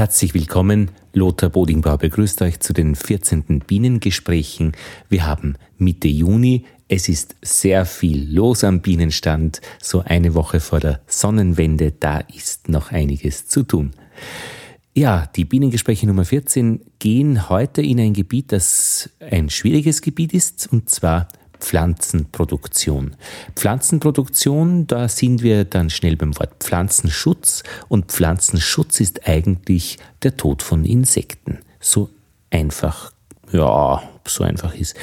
[0.00, 0.92] Herzlich willkommen.
[1.12, 3.60] Lothar Bodingbauer begrüßt euch zu den 14.
[3.66, 4.72] Bienengesprächen.
[5.10, 6.64] Wir haben Mitte Juni.
[6.88, 9.60] Es ist sehr viel los am Bienenstand.
[9.78, 13.90] So eine Woche vor der Sonnenwende, da ist noch einiges zu tun.
[14.94, 20.72] Ja, die Bienengespräche Nummer 14 gehen heute in ein Gebiet, das ein schwieriges Gebiet ist,
[20.72, 21.28] und zwar
[21.60, 23.16] Pflanzenproduktion.
[23.54, 30.62] Pflanzenproduktion, da sind wir dann schnell beim Wort Pflanzenschutz und Pflanzenschutz ist eigentlich der Tod
[30.62, 31.58] von Insekten.
[31.78, 32.10] So
[32.50, 33.12] einfach,
[33.52, 34.96] ja, so einfach ist.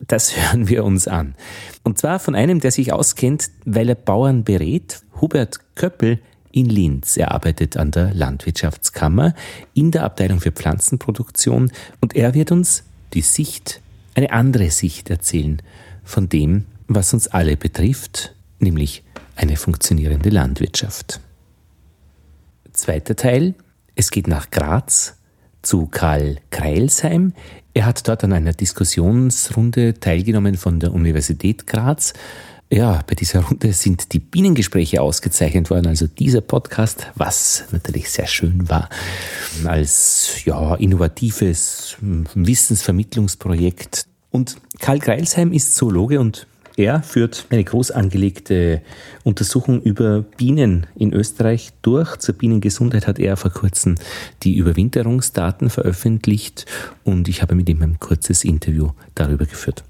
[0.00, 1.34] Das hören wir uns an.
[1.82, 6.20] Und zwar von einem, der sich auskennt, weil er Bauern berät, Hubert Köppel
[6.56, 7.16] in Linz.
[7.16, 9.34] Er arbeitet an der Landwirtschaftskammer
[9.74, 11.70] in der Abteilung für Pflanzenproduktion
[12.00, 13.80] und er wird uns die Sicht,
[14.14, 15.60] eine andere Sicht erzählen
[16.06, 19.02] von dem, was uns alle betrifft, nämlich
[19.34, 21.20] eine funktionierende Landwirtschaft.
[22.72, 23.54] Zweiter Teil,
[23.94, 25.16] es geht nach Graz
[25.62, 27.32] zu Karl Kreilsheim.
[27.74, 32.14] Er hat dort an einer Diskussionsrunde teilgenommen von der Universität Graz.
[32.70, 38.26] Ja, bei dieser Runde sind die Bienengespräche ausgezeichnet worden, also dieser Podcast, was natürlich sehr
[38.26, 38.88] schön war,
[39.64, 41.96] als ja, innovatives
[42.34, 48.82] Wissensvermittlungsprojekt und Karl Greilsheim ist Zoologe und er führt eine groß angelegte
[49.24, 52.18] Untersuchung über Bienen in Österreich durch.
[52.18, 53.94] Zur Bienengesundheit hat er vor kurzem
[54.42, 56.66] die Überwinterungsdaten veröffentlicht
[57.02, 59.84] und ich habe mit ihm ein kurzes Interview darüber geführt.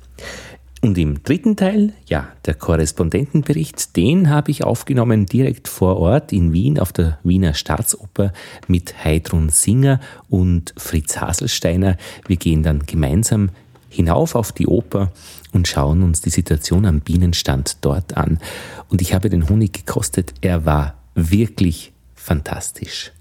[0.81, 6.53] Und im dritten Teil, ja, der Korrespondentenbericht, den habe ich aufgenommen direkt vor Ort in
[6.53, 8.33] Wien auf der Wiener Staatsoper
[8.69, 11.97] mit Heidrun Singer und Fritz Haselsteiner.
[12.29, 13.51] Wir gehen dann gemeinsam
[13.97, 15.13] hinauf auf die Oper
[15.53, 18.39] und schauen uns die Situation am Bienenstand dort an.
[18.89, 20.35] Und ich habe den Honig gekostet.
[20.41, 23.13] Er war wirklich fantastisch.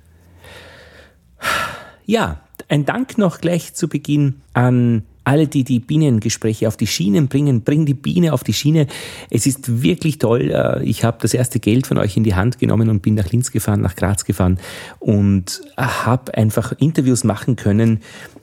[2.05, 7.27] Ja, ein Dank noch gleich zu Beginn an alle, die die Bienengespräche auf die Schienen
[7.27, 8.87] bringen, bringen die Biene auf die Schiene.
[9.29, 10.51] Es ist wirklich toll.
[10.51, 13.31] Äh, ich habe das erste Geld von euch in die Hand genommen und bin nach
[13.31, 14.59] Linz gefahren, nach Graz gefahren
[14.99, 17.99] und habe einfach Interviews machen können,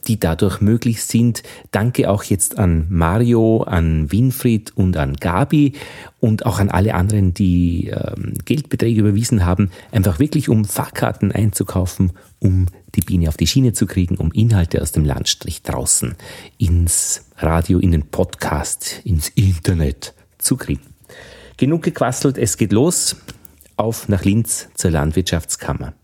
[0.08, 1.42] die dadurch möglich sind.
[1.70, 5.74] Danke auch jetzt an Mario, an Winfried und an Gabi
[6.20, 12.12] und auch an alle anderen, die ähm, Geldbeträge überwiesen haben, einfach wirklich um Fahrkarten einzukaufen,
[12.40, 16.14] um die Biene auf die Schiene zu kriegen, um Inhalte aus dem Landstrich draußen
[16.58, 20.82] ins Radio, in den Podcast, ins Internet zu kriegen.
[21.56, 23.16] Genug gequasselt, es geht los.
[23.76, 25.94] Auf nach Linz zur Landwirtschaftskammer.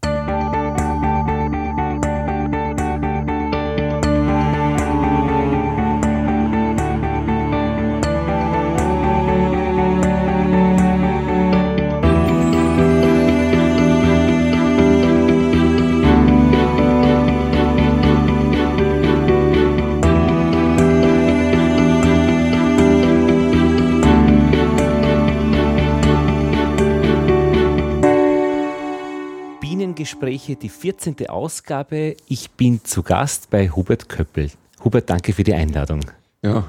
[30.08, 31.28] Gespräche, die 14.
[31.28, 32.16] Ausgabe.
[32.28, 34.50] Ich bin zu Gast bei Hubert Köppel.
[34.82, 36.00] Hubert, danke für die Einladung.
[36.42, 36.64] Ja,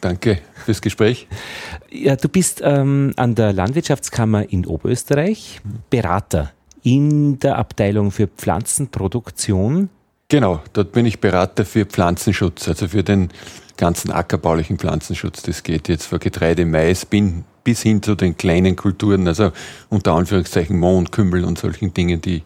[0.00, 1.28] danke fürs Gespräch.
[1.88, 6.50] Ja, du bist ähm, an der Landwirtschaftskammer in Oberösterreich Berater
[6.82, 9.88] in der Abteilung für Pflanzenproduktion.
[10.28, 13.28] Genau, dort bin ich Berater für Pflanzenschutz, also für den
[13.76, 15.42] ganzen ackerbaulichen Pflanzenschutz.
[15.42, 19.52] Das geht jetzt von Getreide, Mais, bin bis hin zu den kleinen Kulturen, also
[19.90, 22.42] unter Anführungszeichen Mohn, Kümmel und solchen Dingen, die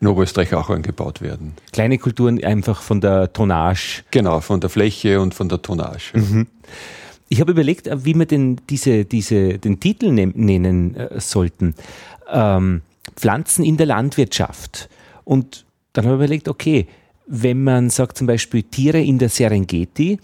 [0.00, 1.54] in Oberösterreich auch angebaut werden.
[1.72, 4.02] Kleine Kulturen einfach von der Tonnage.
[4.10, 6.12] Genau, von der Fläche und von der Tonnage.
[6.14, 6.46] Mhm.
[7.28, 11.74] Ich habe überlegt, wie wir denn diese, diese, den Titel nennen äh, sollten.
[12.30, 12.82] Ähm,
[13.16, 14.88] Pflanzen in der Landwirtschaft.
[15.24, 16.86] Und dann habe ich überlegt, okay,
[17.26, 20.18] wenn man sagt zum Beispiel Tiere in der Serengeti,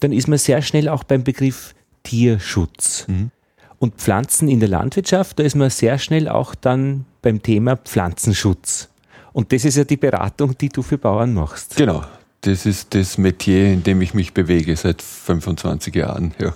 [0.00, 3.06] dann ist man sehr schnell auch beim Begriff Tierschutz.
[3.08, 3.30] Mhm.
[3.78, 8.88] Und Pflanzen in der Landwirtschaft, da ist man sehr schnell auch dann beim Thema Pflanzenschutz.
[9.36, 11.76] Und das ist ja die Beratung, die du für Bauern machst.
[11.76, 12.02] Genau,
[12.40, 16.32] das ist das Metier, in dem ich mich bewege seit 25 Jahren.
[16.38, 16.54] Ja.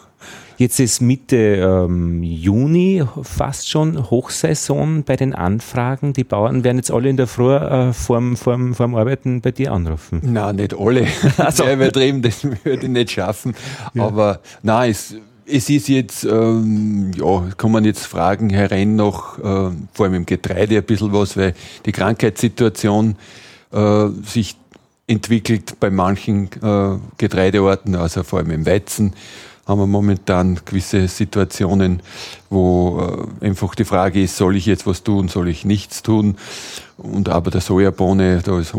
[0.57, 6.15] Jetzt ist Mitte ähm, Juni fast schon Hochsaison bei den Anfragen.
[6.15, 9.73] Die Bauern werden jetzt alle in der Früh äh, vorm, vorm, vorm Arbeiten bei dir
[9.73, 10.21] anrufen.
[10.23, 11.07] Nein, nicht alle.
[11.37, 11.69] Also.
[11.69, 13.55] Übertrieben, das würde ich nicht schaffen.
[13.93, 14.07] Ja.
[14.07, 15.17] Aber nein, es
[15.51, 20.77] es ist jetzt, ähm, ja, kommen jetzt Fragen herein noch, äh, vor allem im Getreide
[20.77, 21.55] ein bisschen was, weil
[21.87, 23.17] die Krankheitssituation
[23.73, 24.57] äh, sich
[25.07, 29.15] entwickelt bei manchen äh, Getreideorten, also vor allem im Weizen,
[29.67, 32.03] haben wir momentan gewisse Situationen,
[32.49, 36.37] wo äh, einfach die Frage ist, soll ich jetzt was tun, soll ich nichts tun?
[36.97, 38.75] Und aber der Sojabohne, da ist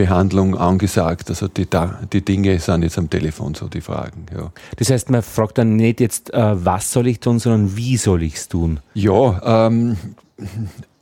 [0.00, 1.28] Unkrautbehandlung angesagt.
[1.30, 1.66] Also die,
[2.12, 4.26] die Dinge sind jetzt am Telefon so die Fragen.
[4.34, 4.52] Ja.
[4.76, 8.22] Das heißt, man fragt dann nicht jetzt, äh, was soll ich tun, sondern wie soll
[8.22, 8.80] ich es tun?
[8.94, 9.96] Ja, ähm,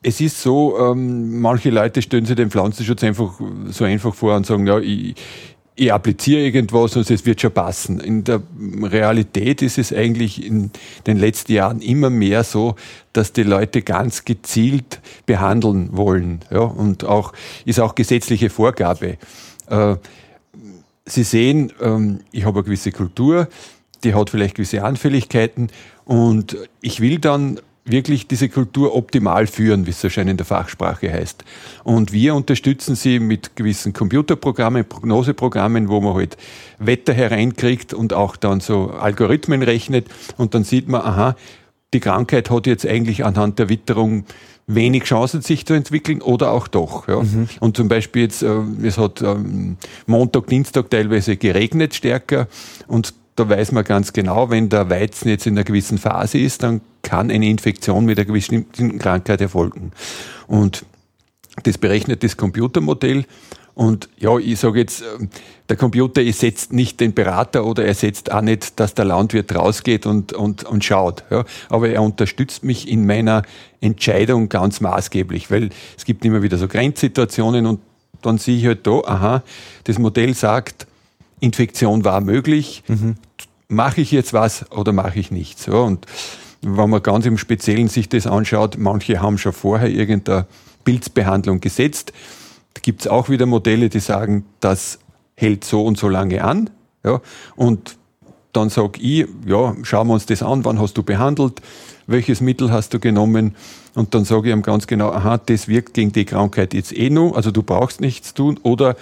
[0.02, 4.46] es ist so, ähm, manche Leute stellen sich den Pflanzenschutz einfach so einfach vor und
[4.46, 5.14] sagen, ja, ich,
[5.78, 8.00] ich appliziere irgendwas und es wird schon passen.
[8.00, 8.42] In der
[8.82, 10.72] Realität ist es eigentlich in
[11.06, 12.74] den letzten Jahren immer mehr so,
[13.12, 16.40] dass die Leute ganz gezielt behandeln wollen.
[16.50, 17.32] Ja, und auch,
[17.64, 19.18] ist auch gesetzliche Vorgabe.
[19.68, 19.96] Äh,
[21.06, 23.48] Sie sehen, ähm, ich habe eine gewisse Kultur,
[24.02, 25.68] die hat vielleicht gewisse Anfälligkeiten
[26.04, 30.46] und ich will dann wirklich diese Kultur optimal führen, wie es so schön in der
[30.46, 31.44] Fachsprache heißt.
[31.84, 36.36] Und wir unterstützen sie mit gewissen Computerprogrammen, Prognoseprogrammen, wo man halt
[36.78, 40.06] Wetter hereinkriegt und auch dann so Algorithmen rechnet
[40.36, 41.36] und dann sieht man, aha,
[41.94, 44.24] die Krankheit hat jetzt eigentlich anhand der Witterung
[44.66, 47.08] wenig Chancen, sich zu entwickeln oder auch doch.
[47.08, 47.22] Ja.
[47.22, 47.48] Mhm.
[47.60, 52.46] Und zum Beispiel jetzt, äh, es hat ähm, Montag, Dienstag teilweise geregnet stärker
[52.86, 56.62] und da weiß man ganz genau, wenn der Weizen jetzt in einer gewissen Phase ist,
[56.62, 59.92] dann kann eine Infektion mit einer gewissen Krankheit erfolgen.
[60.46, 60.84] Und
[61.62, 63.24] das berechnet das Computermodell.
[63.74, 65.04] Und ja, ich sage jetzt,
[65.68, 70.32] der Computer ersetzt nicht den Berater oder ersetzt auch nicht, dass der Landwirt rausgeht und,
[70.32, 71.22] und, und schaut.
[71.30, 71.44] Ja.
[71.68, 73.42] Aber er unterstützt mich in meiner
[73.80, 77.80] Entscheidung ganz maßgeblich, weil es gibt immer wieder so Grenzsituationen und
[78.20, 79.42] dann sehe ich halt da, aha,
[79.84, 80.88] das Modell sagt,
[81.38, 83.14] Infektion war möglich, mhm
[83.68, 85.66] mache ich jetzt was oder mache ich nichts.
[85.66, 86.06] Ja, und
[86.62, 90.46] wenn man ganz im Speziellen sich das anschaut, manche haben schon vorher irgendeine
[90.84, 92.12] Pilzbehandlung gesetzt.
[92.74, 94.98] Da gibt es auch wieder Modelle, die sagen, das
[95.34, 96.70] hält so und so lange an.
[97.04, 97.20] Ja,
[97.56, 97.96] und
[98.52, 101.60] dann sage ich, ja, schauen wir uns das an, wann hast du behandelt,
[102.06, 103.54] welches Mittel hast du genommen
[103.94, 107.10] und dann sage ich ihm ganz genau, aha, das wirkt gegen die Krankheit jetzt eh
[107.10, 108.96] nur, also du brauchst nichts tun oder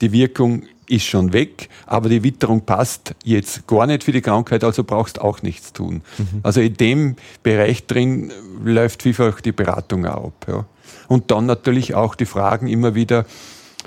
[0.00, 4.64] die Wirkung ist schon weg, aber die Witterung passt jetzt gar nicht für die Krankheit,
[4.64, 6.02] also brauchst auch nichts tun.
[6.18, 6.40] Mhm.
[6.42, 8.32] Also in dem Bereich drin
[8.64, 10.46] läuft vielfach die Beratung auch ab.
[10.48, 10.64] Ja.
[11.08, 13.26] Und dann natürlich auch die Fragen immer wieder,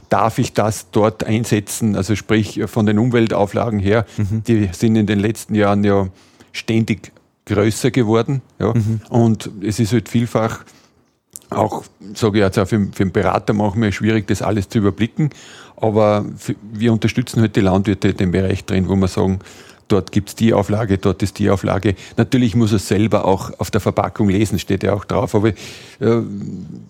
[0.09, 1.95] darf ich das dort einsetzen?
[1.95, 4.43] Also sprich von den Umweltauflagen her, mhm.
[4.43, 6.07] die sind in den letzten Jahren ja
[6.51, 7.11] ständig
[7.45, 8.41] größer geworden.
[8.59, 8.73] Ja.
[8.73, 9.01] Mhm.
[9.09, 10.63] Und es ist halt vielfach
[11.49, 11.83] auch,
[12.13, 15.29] sage ich jetzt auch für, für den Berater manchmal schwierig, das alles zu überblicken.
[15.75, 16.25] Aber
[16.73, 19.39] wir unterstützen halt die Landwirte in dem Bereich drin, wo wir sagen,
[19.87, 21.95] dort gibt's die Auflage, dort ist die Auflage.
[22.17, 25.35] Natürlich muss er selber auch auf der Verpackung lesen, steht ja auch drauf.
[25.35, 25.55] Aber äh,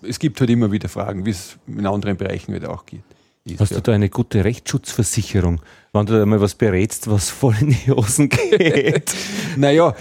[0.02, 3.02] es gibt halt immer wieder Fragen, wie es in anderen Bereichen halt auch geht.
[3.58, 3.76] Hast ja.
[3.76, 5.60] du da eine gute Rechtsschutzversicherung,
[5.92, 9.14] wenn du da mal was berätst, was voll in die Hosen geht?
[9.56, 9.94] naja,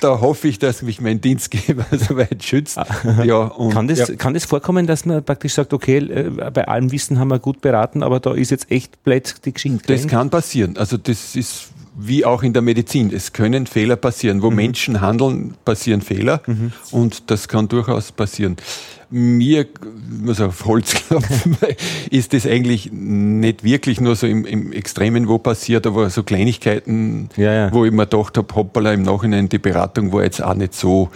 [0.00, 2.78] da hoffe ich, dass mich mein Dienstgeber soweit schützt.
[3.24, 4.16] Ja, und, kann, das, ja.
[4.16, 7.60] kann das vorkommen, dass man praktisch sagt, okay, äh, bei allem Wissen haben wir gut
[7.60, 9.92] beraten, aber da ist jetzt echt blöd die Geschichte?
[9.92, 10.76] Das kann passieren.
[10.76, 13.12] Also das ist wie auch in der Medizin.
[13.12, 14.40] Es können Fehler passieren.
[14.40, 14.56] Wo mhm.
[14.56, 16.72] Menschen handeln, passieren Fehler mhm.
[16.92, 18.56] und das kann durchaus passieren.
[19.10, 19.68] Mir, ich
[20.20, 21.56] muss auf Holz klopfen,
[22.10, 27.30] ist das eigentlich nicht wirklich nur so im, im Extremen wo passiert, aber so Kleinigkeiten,
[27.36, 27.72] ja, ja.
[27.72, 31.10] wo ich mir gedacht habe, hoppala, im Nachhinein die Beratung war jetzt auch nicht so,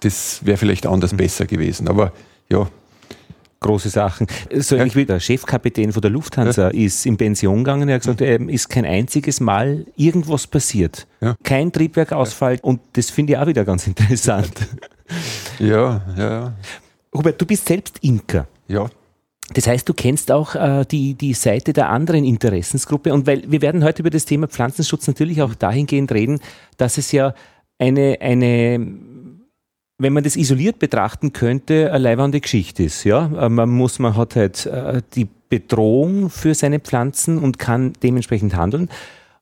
[0.00, 1.18] das wäre vielleicht anders mhm.
[1.18, 1.88] besser gewesen.
[1.88, 2.12] Aber
[2.48, 2.66] ja,
[3.64, 4.26] große Sachen.
[4.52, 6.84] So ähnlich wie der Chefkapitän von der Lufthansa ja.
[6.84, 7.88] ist in Pension gegangen.
[7.88, 11.06] Er hat gesagt, er ist kein einziges Mal irgendwas passiert.
[11.20, 11.34] Ja.
[11.42, 12.58] Kein Triebwerkausfall.
[12.60, 14.52] Und das finde ich auch wieder ganz interessant.
[15.58, 16.52] Ja, ja.
[17.16, 18.46] Hubert, du bist selbst Imker.
[18.68, 18.88] Ja.
[19.52, 23.12] Das heißt, du kennst auch äh, die, die Seite der anderen Interessensgruppe.
[23.12, 26.40] Und weil wir werden heute über das Thema Pflanzenschutz natürlich auch dahingehend reden,
[26.78, 27.34] dass es ja
[27.78, 28.96] eine, eine
[29.98, 33.04] wenn man das isoliert betrachten könnte, eine leibende Geschichte ist.
[33.04, 33.30] Ja?
[33.38, 38.56] Äh, man muss, man hat halt äh, die Bedrohung für seine Pflanzen und kann dementsprechend
[38.56, 38.88] handeln.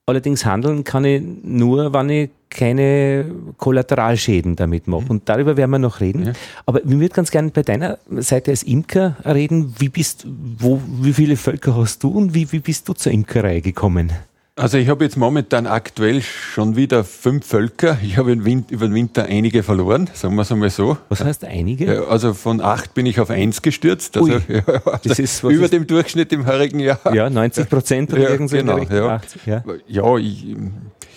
[0.04, 3.26] Allerdings handeln kann ich nur, wenn ich keine
[3.58, 5.06] Kollateralschäden damit mache.
[5.08, 6.26] Und darüber werden wir noch reden.
[6.26, 6.32] Ja.
[6.66, 9.74] Aber wir würden ganz gerne bei deiner Seite als Imker reden.
[9.78, 10.26] Wie bist,
[10.58, 14.12] wo, wie viele Völker hast du und wie, wie bist du zur Imkerei gekommen?
[14.54, 17.96] Also ich habe jetzt momentan aktuell schon wieder fünf Völker.
[18.02, 20.98] Ich habe über den Winter einige verloren, sagen wir es einmal so.
[21.08, 22.06] Was heißt einige?
[22.06, 24.14] Also von acht bin ich auf eins gestürzt.
[24.18, 27.00] Also, ja, also das ist, über ist dem Durchschnitt im heurigen Jahr.
[27.14, 29.14] Ja, 90 Prozent oder ja, irgendwie genau, ja.
[29.14, 29.64] 80, ja.
[29.88, 30.54] ja ich,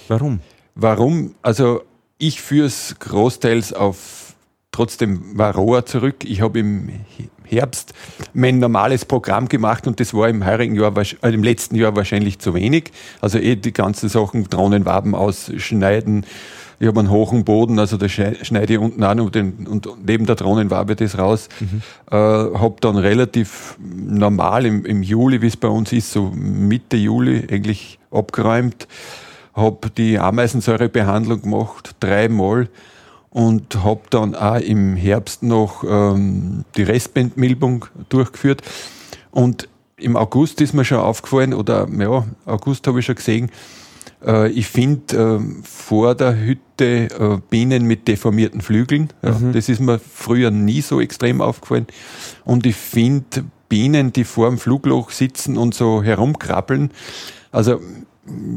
[0.08, 0.40] Warum?
[0.76, 1.36] Warum?
[1.42, 1.84] Also
[2.18, 4.34] ich führe es großteils auf
[4.72, 6.26] trotzdem Varroa zurück.
[6.26, 6.90] Ich habe im
[7.46, 7.94] Herbst
[8.34, 12.40] mein normales Programm gemacht und das war im heurigen Jahr, äh, im letzten Jahr wahrscheinlich
[12.40, 12.92] zu wenig.
[13.22, 16.26] Also eh die ganzen Sachen, Drohnenwaben ausschneiden.
[16.78, 20.26] Ich habe einen hohen Boden, also da schneide ich unten an und, den, und neben
[20.26, 21.48] der Drohnenwabe das raus.
[21.62, 21.82] Mhm.
[22.12, 26.98] Äh, habe dann relativ normal im, im Juli, wie es bei uns ist, so Mitte
[26.98, 28.90] Juli eigentlich abgeräumt.
[29.56, 32.70] Habe die Ameisensäurebehandlung gemacht, dreimal
[33.30, 38.62] und habe dann auch im Herbst noch ähm, die Restbandmilbung durchgeführt.
[39.32, 43.52] Und im August ist mir schon aufgefallen, oder ja, August habe ich schon gesehen,
[44.26, 49.10] äh, ich finde äh, vor der Hütte äh, Bienen mit deformierten Flügeln.
[49.22, 49.54] Ja, mhm.
[49.54, 51.88] Das ist mir früher nie so extrem aufgefallen.
[52.44, 56.92] Und ich finde Bienen, die vor dem Flugloch sitzen und so herumkrabbeln.
[57.52, 57.80] Also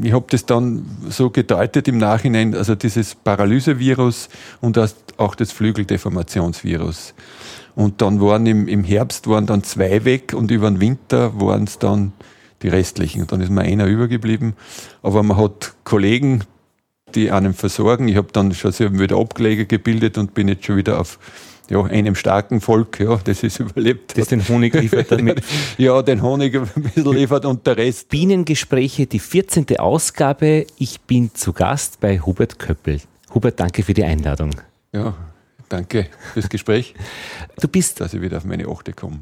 [0.01, 4.29] ich habe das dann so gedeutet im Nachhinein, also dieses Paralysevirus
[4.61, 4.79] und
[5.17, 7.13] auch das Flügeldeformationsvirus.
[7.75, 11.65] Und dann waren im, im Herbst waren dann zwei weg und über den Winter waren
[11.65, 12.13] es dann
[12.61, 13.21] die restlichen.
[13.21, 14.53] Und dann ist mir einer übergeblieben.
[15.01, 16.43] Aber man hat Kollegen,
[17.15, 18.07] die einem versorgen.
[18.07, 21.19] Ich habe dann schon wieder Ableger gebildet und bin jetzt schon wieder auf
[21.69, 24.17] ja, einem starken Volk, ja, das ist überlebt.
[24.17, 25.41] Das den Honig liefert damit.
[25.77, 28.09] ja, den Honig ein bisschen liefert und der Rest.
[28.09, 29.77] Bienengespräche, die 14.
[29.77, 30.65] Ausgabe.
[30.77, 32.99] Ich bin zu Gast bei Hubert Köppel.
[33.33, 34.51] Hubert, danke für die Einladung.
[34.91, 35.13] Ja,
[35.69, 36.95] Danke fürs Gespräch.
[37.61, 38.01] Du bist.
[38.01, 39.19] Dass ich wieder auf meine Achte komme.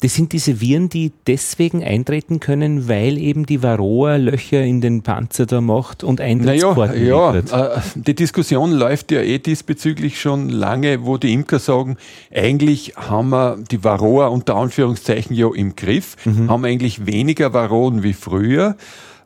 [0.00, 5.02] Das sind diese Viren, die deswegen eintreten können, weil eben die Varroa Löcher in den
[5.02, 10.48] Panzer da macht und Eintrittskarten naja, ja, äh, die Diskussion läuft ja eh diesbezüglich schon
[10.48, 11.96] lange, wo die Imker sagen,
[12.32, 16.48] eigentlich haben wir die Varroa unter Anführungszeichen ja im Griff, mhm.
[16.48, 18.76] haben eigentlich weniger Varroen wie früher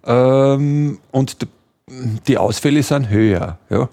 [0.06, 1.36] ähm, und
[2.26, 3.58] die Ausfälle sind höher.
[3.68, 3.88] Ja.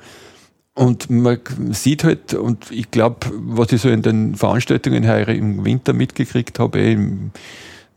[0.80, 1.40] Und man
[1.72, 6.58] sieht halt, und ich glaube, was ich so in den Veranstaltungen heuer im Winter mitgekriegt
[6.58, 7.32] habe, im,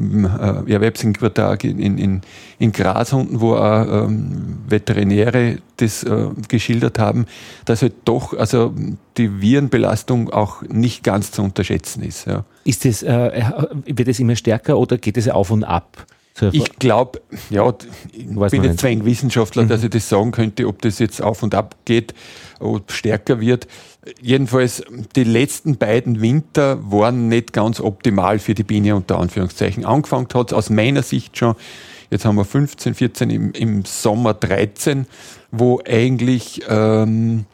[0.01, 2.23] im äh, Erwerbsinquartag in, in,
[2.59, 7.27] in Graz unten, wo auch ähm, Veterinäre das äh, geschildert haben,
[7.67, 8.75] dass halt doch also
[9.17, 12.27] die Virenbelastung auch nicht ganz zu unterschätzen ist.
[12.27, 12.45] Ja.
[12.65, 13.45] Ist das, äh,
[13.87, 16.05] wird es immer stärker oder geht es auf und ab?
[16.53, 17.21] Ich glaube,
[17.51, 17.73] ja,
[18.13, 19.69] ich Weiß bin jetzt zwar Wissenschaftler, mhm.
[19.69, 22.15] dass ich das sagen könnte, ob das jetzt auf und ab geht,
[22.59, 23.67] ob stärker wird.
[24.21, 24.83] Jedenfalls,
[25.15, 29.85] die letzten beiden Winter waren nicht ganz optimal für die Biene unter Anführungszeichen.
[29.85, 31.55] Angefangen hat es aus meiner Sicht schon,
[32.11, 35.07] jetzt haben wir 15, 14, im, im Sommer 13,
[35.51, 37.45] wo eigentlich ähm,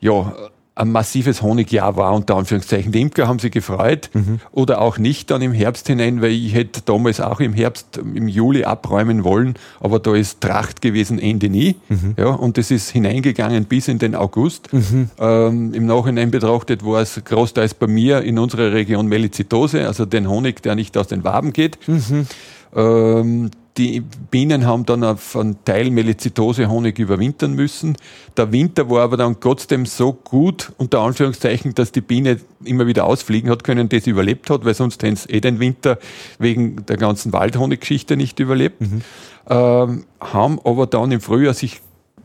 [0.00, 0.34] ja,
[0.76, 2.92] ein massives Honigjahr war, unter Anführungszeichen.
[2.92, 4.40] Die Imker haben sich gefreut mhm.
[4.52, 8.28] oder auch nicht dann im Herbst hinein, weil ich hätte damals auch im Herbst, im
[8.28, 11.76] Juli abräumen wollen, aber da ist Tracht gewesen, Ende nie.
[11.88, 12.14] Mhm.
[12.18, 14.70] Ja, und das ist hineingegangen bis in den August.
[14.72, 15.10] Mhm.
[15.18, 20.28] Ähm, Im Nachhinein betrachtet war es großteils bei mir in unserer Region Melizitose, also den
[20.28, 21.78] Honig, der nicht aus den Waben geht.
[21.88, 22.26] Mhm.
[22.74, 27.96] Ähm, die Bienen haben dann auf einen Teil Melizitose-Honig überwintern müssen.
[28.36, 33.04] Der Winter war aber dann trotzdem so gut, unter Anführungszeichen, dass die Biene immer wieder
[33.04, 35.98] ausfliegen hat können, das überlebt hat, weil sonst hätten sie eh den Winter
[36.38, 38.80] wegen der ganzen Waldhoniggeschichte nicht überlebt.
[38.80, 39.02] Mhm.
[39.48, 41.80] Ähm, haben aber dann im Frühjahr sich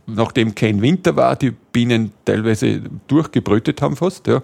[0.07, 4.41] nachdem kein Winter war, die Bienen teilweise durchgebrütet haben fast, ja,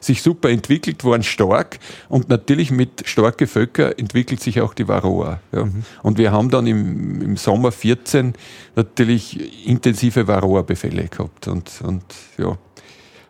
[0.00, 1.78] sich super entwickelt, waren stark
[2.08, 5.40] und natürlich mit starken Völkern entwickelt sich auch die Varroa.
[5.52, 5.64] Ja.
[5.64, 5.84] Mhm.
[6.02, 8.34] Und wir haben dann im, im Sommer 14
[8.76, 12.04] natürlich intensive Varroa-Befälle gehabt und, und
[12.38, 12.56] ja,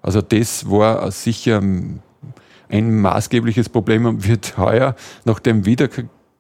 [0.03, 1.61] also das war sicher
[2.71, 5.89] ein maßgebliches Problem und wird heuer, nachdem wieder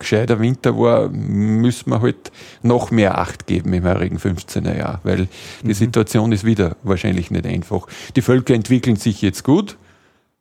[0.00, 2.32] gescheiter Winter war, müssen wir halt
[2.62, 5.28] noch mehr Acht geben im heurigen 15er Jahr, weil
[5.62, 5.74] die mhm.
[5.74, 7.86] Situation ist wieder wahrscheinlich nicht einfach.
[8.16, 9.76] Die Völker entwickeln sich jetzt gut.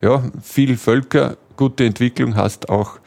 [0.02, 2.98] Ja, viel Völker, gute Entwicklung heißt auch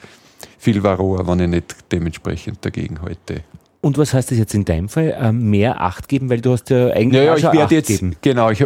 [0.58, 3.44] viel Varroa, wenn ich nicht dementsprechend dagegen halte.
[3.82, 5.14] Und was heißt das jetzt in deinem Fall?
[5.20, 8.16] Ähm, mehr Acht geben, weil du hast ja eigentlich ja, ja, ich werde jetzt, geben.
[8.22, 8.66] Genau, ich,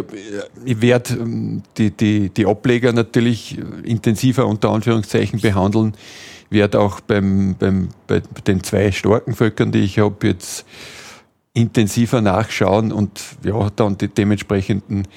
[0.64, 5.94] ich werde ähm, die, die, die Ableger natürlich intensiver unter Anführungszeichen behandeln
[6.50, 10.64] werde auch beim, beim, bei den zwei starken Völkern, die ich habe, jetzt
[11.54, 15.08] intensiver nachschauen und ja, dann die dementsprechenden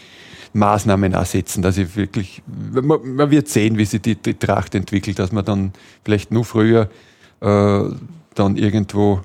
[0.53, 5.20] Maßnahmen ersetzen, dass ich wirklich, man, man wird sehen, wie sich die, die, Tracht entwickelt,
[5.20, 6.89] dass man dann vielleicht nur früher
[7.39, 7.84] äh,
[8.36, 9.22] dann irgendwo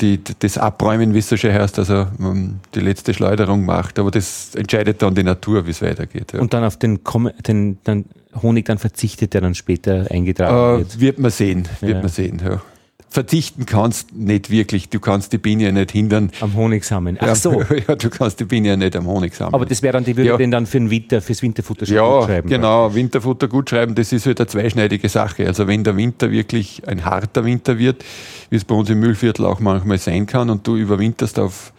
[0.00, 3.98] die, das Abräumen, wie es so schön heißt, also um, die letzte Schleuderung macht.
[3.98, 6.32] Aber das entscheidet dann die Natur, wie es weitergeht.
[6.32, 6.40] Ja.
[6.40, 7.00] Und dann auf den,
[7.46, 8.04] den, den
[8.42, 11.00] Honig dann verzichtet, der dann später eingetragen äh, wird.
[11.00, 12.00] Wird man sehen, wird ja.
[12.00, 12.62] man sehen, ja.
[13.10, 14.88] Verzichten kannst nicht wirklich.
[14.88, 16.30] Du kannst die Biene ja nicht hindern.
[16.40, 17.18] Am Honigsamen.
[17.20, 17.62] Ach so.
[17.88, 19.54] Ja, du kannst die Biene ja nicht am Honigsamen.
[19.54, 20.36] Aber das wäre dann, die würde ja.
[20.36, 22.48] den dann für den Winter, fürs Winterfutter schon ja, gut schreiben.
[22.48, 22.94] Genau.
[22.94, 25.46] Winterfutter gut schreiben, das ist halt eine zweischneidige Sache.
[25.46, 28.04] Also wenn der Winter wirklich ein harter Winter wird,
[28.50, 31.72] wie es bei uns im Müllviertel auch manchmal sein kann und du überwinterst auf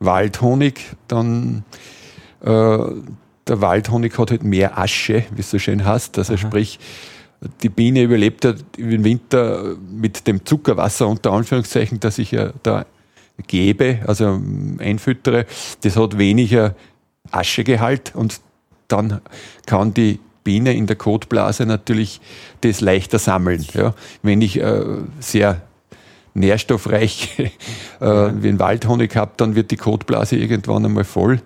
[0.00, 1.64] Waldhonig, dann
[2.42, 2.78] äh,
[3.46, 6.18] der Waldhonig hat halt mehr Asche, wie es so schön heißt.
[6.18, 6.40] Also Aha.
[6.40, 6.78] sprich,
[7.62, 12.86] die Biene überlebt ja im Winter mit dem Zuckerwasser unter Anführungszeichen, das ich ja da
[13.46, 14.40] gebe, also
[14.78, 15.46] einfüttere.
[15.82, 16.74] Das hat weniger
[17.30, 18.40] Aschegehalt und
[18.88, 19.20] dann
[19.66, 22.20] kann die Biene in der Kotblase natürlich
[22.60, 23.66] das leichter sammeln.
[23.72, 23.94] Ja.
[24.22, 24.82] Wenn ich äh,
[25.20, 25.62] sehr
[26.34, 27.38] nährstoffreich
[28.00, 31.40] äh, wie ein Waldhonig habe, dann wird die Kotblase irgendwann einmal voll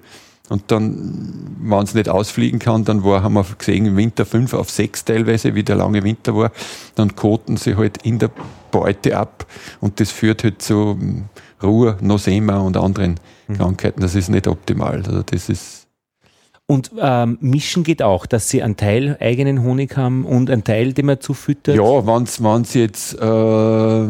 [0.49, 4.55] und dann, wenn es nicht ausfliegen kann, dann war, haben wir gesehen, im Winter 5
[4.55, 6.53] auf 6 teilweise, wie der lange Winter war,
[6.95, 8.31] dann koten sie halt in der
[8.71, 9.47] Beute ab
[9.81, 11.25] und das führt halt zu hm,
[11.63, 13.17] Ruhr, Nosema und anderen
[13.49, 13.55] mhm.
[13.55, 14.01] Krankheiten.
[14.01, 15.03] Das ist nicht optimal.
[15.05, 15.89] Also das ist
[16.71, 20.93] und ähm, mischen geht auch, dass sie einen Teil eigenen Honig haben und einen Teil,
[20.93, 21.75] den man zufüttert?
[21.75, 24.09] Ja, wenn es jetzt äh,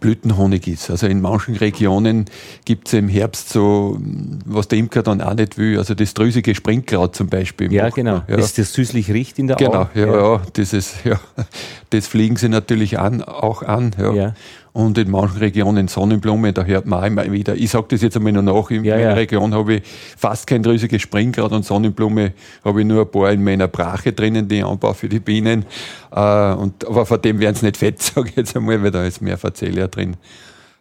[0.00, 0.90] Blütenhonig ist.
[0.90, 2.24] Also in manchen Regionen
[2.64, 3.96] gibt es im Herbst so,
[4.44, 7.72] was der Imker dann auch nicht will, also das drüsige Springkraut zum Beispiel.
[7.72, 8.22] Ja, genau.
[8.26, 8.36] Ja.
[8.36, 9.90] Das, das süßlich riecht in der Genau, Augen.
[9.94, 10.34] ja, ja.
[10.34, 11.20] ja, das, ist, ja,
[11.90, 13.94] das fliegen sie natürlich an, auch an.
[13.98, 14.12] Ja.
[14.12, 14.34] ja.
[14.74, 17.54] Und in manchen Regionen Sonnenblume, da hört man auch immer wieder.
[17.54, 19.14] Ich sage das jetzt einmal noch nach, in ja, meiner ja.
[19.14, 19.82] Region habe ich
[20.16, 22.32] fast kein riesiges Springkraut und Sonnenblume
[22.64, 25.66] habe ich nur ein paar in meiner Brache drinnen, die ich anbaue für die Bienen.
[26.10, 29.04] Äh, und, aber von dem werden sie nicht fett, sage ich jetzt einmal, weil da
[29.04, 30.16] ist mehr Facelia drin.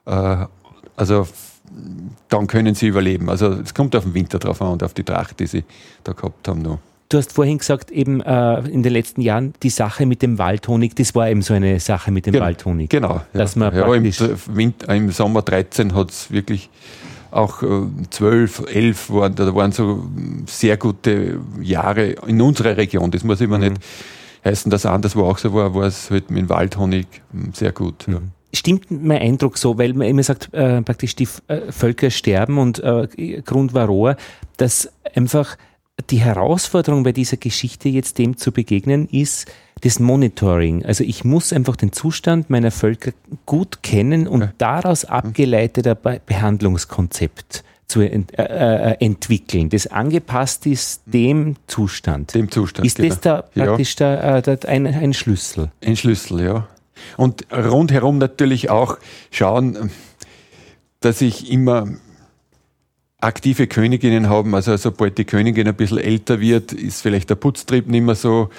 [0.05, 0.45] Äh,
[0.95, 1.27] also
[2.29, 3.29] dann können sie überleben.
[3.29, 5.63] Also es kommt auf den Winter drauf an und auf die Tracht, die sie
[6.03, 6.79] da gehabt haben noch.
[7.11, 10.95] Du hast vorhin gesagt, eben äh, in den letzten Jahren die Sache mit dem Waldhonig,
[10.95, 12.89] das war eben so eine Sache mit dem genau, Waldhonig.
[12.89, 13.19] Genau.
[13.33, 16.69] Dass man ja, im, Winter, im Sommer 13 hat es wirklich
[17.29, 17.67] auch äh,
[18.11, 20.05] 12, 11 waren, da waren so
[20.45, 23.11] sehr gute Jahre in unserer Region.
[23.11, 23.63] Das muss immer mhm.
[23.63, 23.81] nicht
[24.45, 27.73] heißen, dass anders wo auch so war, war es halt mit dem Waldhonig hm, sehr
[27.73, 28.07] gut.
[28.07, 28.13] Mhm.
[28.13, 28.21] Ja
[28.53, 32.79] stimmt mein Eindruck so, weil man immer sagt, äh, praktisch die äh, Völker sterben und
[32.83, 34.17] äh, Grund war Rohr,
[34.57, 35.55] dass einfach
[36.09, 40.85] die Herausforderung bei dieser Geschichte jetzt dem zu begegnen ist das Monitoring.
[40.85, 43.11] Also ich muss einfach den Zustand meiner Völker
[43.45, 44.53] gut kennen und ja.
[44.57, 52.33] daraus abgeleitet ein Behandlungskonzept zu ent äh, äh, entwickeln, das angepasst ist dem Zustand.
[52.33, 52.87] Dem Zustand.
[52.87, 53.09] Ist genau.
[53.09, 54.41] das da praktisch ja.
[54.41, 55.71] da, da ein, ein Schlüssel?
[55.83, 56.67] Ein Schlüssel, ja.
[57.17, 58.97] Und rundherum natürlich auch
[59.29, 59.91] schauen,
[61.01, 61.87] dass ich immer
[63.21, 64.53] aktive Königinnen haben.
[64.55, 68.49] Also sobald die Königin ein bisschen älter wird, ist vielleicht der Putztrieb nicht mehr so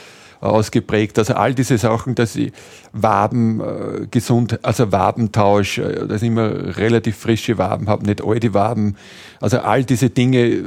[0.41, 1.19] ausgeprägt.
[1.19, 2.53] Also all diese Sachen, dass ich
[2.93, 8.53] Waben äh, gesund, also Wabentausch, äh, dass ich immer relativ frische Waben habe, nicht alte
[8.55, 8.97] Waben.
[9.41, 10.65] Also all diese Dinge,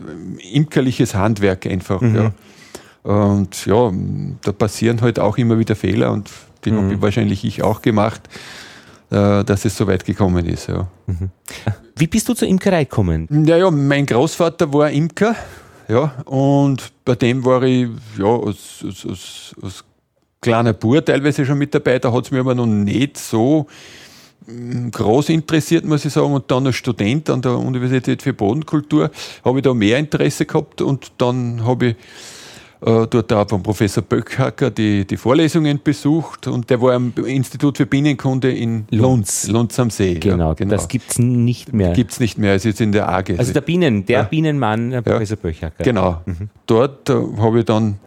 [0.53, 2.01] imkerliches Handwerk einfach.
[2.01, 2.15] Mhm.
[2.15, 2.31] Ja.
[3.03, 3.91] Und ja,
[4.43, 6.29] da passieren halt auch immer wieder Fehler und
[6.63, 6.77] die mhm.
[6.77, 8.21] habe ich wahrscheinlich ich auch gemacht.
[9.11, 10.67] Äh, dass es so weit gekommen ist.
[10.67, 10.87] Ja.
[11.05, 11.29] Mhm.
[11.95, 13.27] Wie bist du zur Imkerei gekommen?
[13.29, 15.35] Naja, mein Großvater war Imker.
[15.87, 17.87] Ja, und bei dem war ich
[18.17, 19.83] ja, als, als, als, als
[20.41, 21.99] kleiner Bur teilweise schon mit dabei.
[21.99, 23.67] Da hat es mir aber noch nicht so
[24.47, 26.33] mm, groß interessiert, muss ich sagen.
[26.33, 29.11] Und dann als Student an der Universität für Bodenkultur
[29.43, 31.95] habe ich da mehr Interesse gehabt und dann habe ich
[32.81, 37.77] äh, dort auch vom Professor Böckhacker die, die Vorlesungen besucht und der war am Institut
[37.77, 40.15] für Bienenkunde in Lunz, Lunz am See.
[40.15, 40.71] Genau, ja, genau.
[40.71, 41.93] das gibt es nicht mehr.
[41.93, 43.37] Gibt es nicht mehr, es ist in der AGE.
[43.37, 44.23] Also der Bienen, der ja.
[44.23, 45.41] Bienenmann, Professor ja.
[45.41, 45.83] Böckhacker.
[45.83, 46.21] Genau.
[46.25, 46.49] Mhm.
[46.65, 47.99] Dort äh, habe ich dann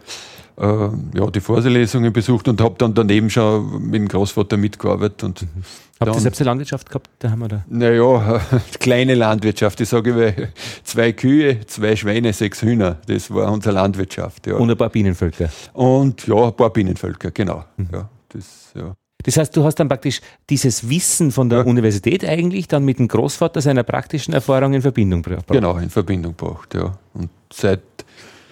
[0.59, 5.41] äh, ja, die Vorlesungen besucht und habe dann daneben schon mit dem Großvater mitgearbeitet und
[5.41, 5.63] mhm.
[5.99, 7.65] Habt ihr selbst eine Landwirtschaft gehabt daheim, oder?
[7.67, 8.41] Naja,
[8.79, 9.81] kleine Landwirtschaft.
[9.81, 10.47] Ich sage immer,
[10.83, 12.97] zwei Kühe, zwei Schweine, sechs Hühner.
[13.07, 14.47] Das war unsere Landwirtschaft.
[14.47, 14.55] Ja.
[14.55, 15.49] Und ein paar Bienenvölker.
[15.73, 17.65] Und ja, ein paar Bienenvölker, genau.
[17.75, 17.89] Mhm.
[17.91, 18.95] Ja, das, ja.
[19.23, 21.65] das heißt, du hast dann praktisch dieses Wissen von der ja.
[21.65, 25.47] Universität eigentlich dann mit dem Großvater seiner praktischen Erfahrung in Verbindung gebracht.
[25.49, 26.97] Genau, in Verbindung gebracht, ja.
[27.13, 27.81] Und seit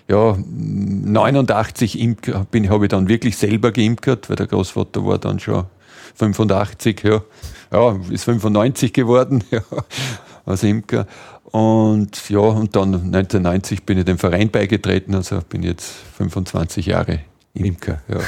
[0.10, 2.17] ja, 89
[2.69, 5.65] habe ich dann wirklich selber geimkert, weil der Großvater war dann schon
[6.17, 7.21] 85, ja,
[7.71, 9.62] ja ist 95 geworden, ja,
[10.45, 11.08] als Imker.
[11.51, 17.21] Und ja, und dann 1990 bin ich dem Verein beigetreten, also bin jetzt 25 Jahre
[17.53, 18.01] Imker.
[18.08, 18.19] Ja.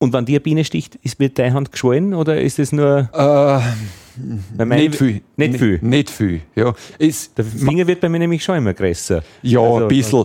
[0.00, 3.10] Und wenn die eine Biene sticht, ist mit deiner Hand geschwollen oder ist es nur.
[3.12, 5.22] Äh, nicht viel.
[5.36, 5.78] Nicht viel.
[5.82, 6.72] Nicht viel, ja.
[6.98, 9.22] Ist, Der Finger wird bei mir nämlich schon immer größer.
[9.42, 10.24] Ja, also, ein bisschen.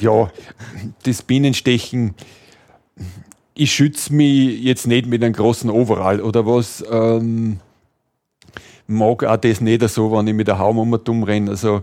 [0.00, 0.30] Ja,
[1.02, 2.14] das Bienenstechen
[3.56, 6.84] ich schütze mich jetzt nicht mit einem großen Overall oder was.
[6.90, 7.58] Ähm,
[8.86, 11.50] mag auch das nicht so, wenn ich mit der Haum um dumm renne.
[11.50, 11.82] Also,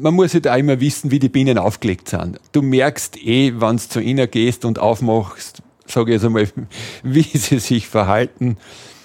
[0.00, 2.40] man muss halt auch immer wissen, wie die Bienen aufgelegt sind.
[2.52, 6.48] Du merkst eh, wenn du zu ihnen gehst und aufmachst, sage ich jetzt einmal,
[7.02, 8.56] wie sie sich verhalten.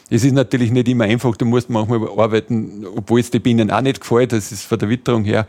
[0.10, 3.82] Es ist natürlich nicht immer einfach, du musst manchmal arbeiten, obwohl es den Bienen auch
[3.82, 5.48] nicht gefällt, das ist von der Witterung her.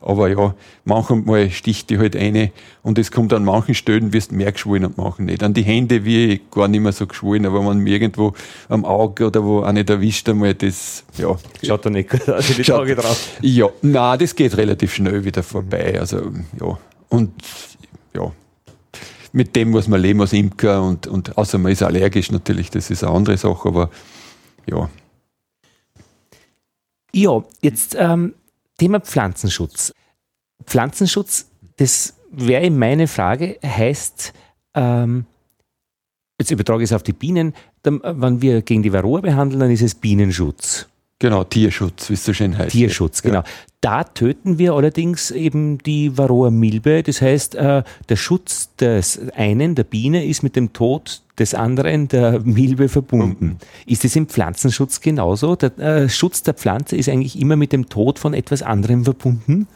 [0.00, 4.36] Aber ja, manchmal sticht die halt eine und es kommt an manchen Stellen, wirst du
[4.36, 5.42] mehr geschwollen und manchen nicht.
[5.42, 8.32] An die Hände wie ich gar nicht mehr so geschwollen, aber wenn man irgendwo
[8.68, 11.36] am Auge oder wo auch nicht erwischt einmal, das, ja.
[11.64, 13.38] Schaut da nicht gut aus, die Tage drauf.
[13.40, 15.98] Ja, na, das geht relativ schnell wieder vorbei.
[15.98, 16.78] Also, ja.
[17.08, 17.32] Und,
[18.14, 18.30] ja.
[19.36, 22.88] Mit dem muss man leben als Imker und, und außer man ist allergisch natürlich, das
[22.88, 23.90] ist eine andere Sache, aber
[24.64, 24.88] ja.
[27.12, 28.32] Ja, jetzt ähm,
[28.78, 29.92] Thema Pflanzenschutz.
[30.64, 34.32] Pflanzenschutz, das wäre meine Frage, heißt,
[34.72, 35.26] ähm,
[36.40, 39.70] jetzt übertrage ich es auf die Bienen, dann, wenn wir gegen die Varroa behandeln, dann
[39.70, 40.88] ist es Bienenschutz.
[41.18, 42.72] Genau, Tierschutz, wie es so schön heißt.
[42.72, 43.38] Tierschutz, genau.
[43.38, 43.44] Ja.
[43.80, 47.02] Da töten wir allerdings eben die Varroa-Milbe.
[47.02, 52.08] Das heißt, äh, der Schutz des einen, der Biene, ist mit dem Tod des anderen,
[52.08, 53.46] der Milbe, verbunden.
[53.46, 53.56] Mhm.
[53.86, 55.56] Ist es im Pflanzenschutz genauso?
[55.56, 59.68] Der äh, Schutz der Pflanze ist eigentlich immer mit dem Tod von etwas anderem verbunden?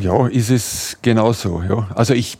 [0.00, 1.62] Ja, ist es genauso.
[1.62, 1.88] Ja.
[1.94, 2.38] Also ich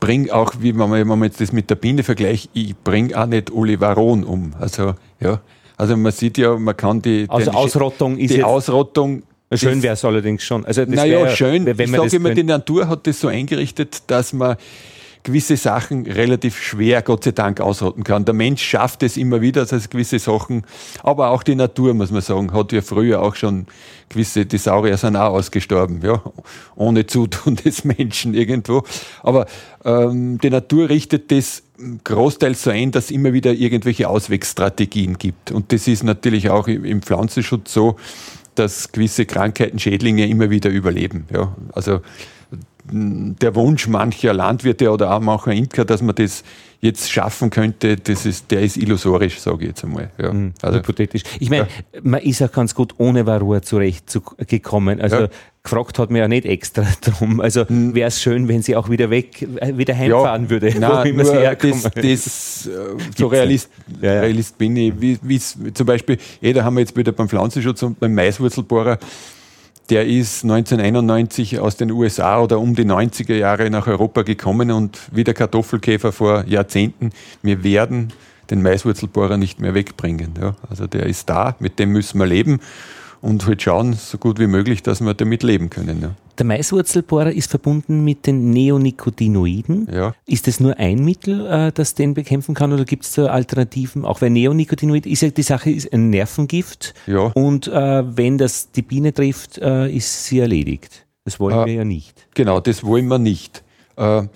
[0.00, 3.26] bringe auch, wie man, wenn man jetzt das mit der Biene vergleicht, ich bringe auch
[3.26, 4.52] nicht Olivaron um.
[4.58, 5.40] Also ja,
[5.76, 9.22] also man sieht ja, man kann die also den, Ausrottung ist die Ausrottung
[9.54, 10.64] Schön wäre es allerdings schon.
[10.64, 11.66] Also naja, schön.
[11.66, 14.56] Wenn ich sage immer, die Natur hat das so eingerichtet, dass man
[15.26, 18.24] gewisse Sachen relativ schwer, Gott sei Dank, ausrotten kann.
[18.24, 20.62] Der Mensch schafft es immer wieder, dass gewisse Sachen,
[21.02, 23.66] aber auch die Natur, muss man sagen, hat ja früher auch schon
[24.08, 26.22] gewisse, die Saurier sind auch ausgestorben, ja,
[26.76, 28.84] ohne Zutun des Menschen irgendwo.
[29.24, 29.46] Aber
[29.84, 31.64] ähm, die Natur richtet das
[32.04, 35.50] großteils so ein, dass es immer wieder irgendwelche Auswegstrategien gibt.
[35.50, 37.96] Und das ist natürlich auch im Pflanzenschutz so,
[38.54, 41.26] dass gewisse Krankheiten, Schädlinge immer wieder überleben.
[41.32, 42.00] Ja, also
[42.90, 46.44] der Wunsch mancher Landwirte oder auch mancher Imker, dass man das
[46.80, 50.10] jetzt schaffen könnte, das ist, der ist illusorisch, sage ich jetzt einmal.
[50.18, 50.32] Ja.
[50.32, 51.22] Mhm, also, hypothetisch.
[51.40, 52.00] Ich meine, ja.
[52.02, 55.00] man ist auch ganz gut ohne Varroa zurechtgekommen.
[55.00, 55.28] Also ja.
[55.62, 57.40] gefragt hat man ja nicht extra drum.
[57.40, 57.94] Also mhm.
[57.94, 61.24] wäre es schön, wenn sie auch wieder weg, äh, wieder heimfahren würde, Nein, wo immer
[61.24, 61.82] sie herkommen.
[61.82, 62.70] Das, das äh,
[63.16, 63.70] so Realist,
[64.00, 68.14] Realist bin ich, wie, zum Beispiel, jeder haben wir jetzt wieder beim Pflanzenschutz und beim
[68.14, 68.98] Maiswurzelbohrer,
[69.90, 74.98] der ist 1991 aus den USA oder um die 90er Jahre nach Europa gekommen und
[75.12, 77.10] wie der Kartoffelkäfer vor Jahrzehnten,
[77.42, 78.12] wir werden
[78.50, 80.34] den Maiswurzelbohrer nicht mehr wegbringen.
[80.40, 82.60] Ja, also der ist da, mit dem müssen wir leben
[83.20, 86.00] und halt schauen, so gut wie möglich, dass wir damit leben können.
[86.02, 86.10] Ja.
[86.38, 89.88] Der Maiswurzelbohrer ist verbunden mit den Neonicotinoiden.
[89.90, 90.14] Ja.
[90.26, 94.04] Ist das nur ein Mittel, äh, das den bekämpfen kann oder gibt es da Alternativen?
[94.04, 96.94] Auch weil Neonicotinoid ist ja die Sache, ist ein Nervengift.
[97.06, 97.32] Ja.
[97.34, 101.06] Und äh, wenn das die Biene trifft, äh, ist sie erledigt.
[101.24, 102.26] Das wollen äh, wir ja nicht.
[102.34, 103.64] Genau, das wollen wir nicht.
[103.96, 104.28] Äh, also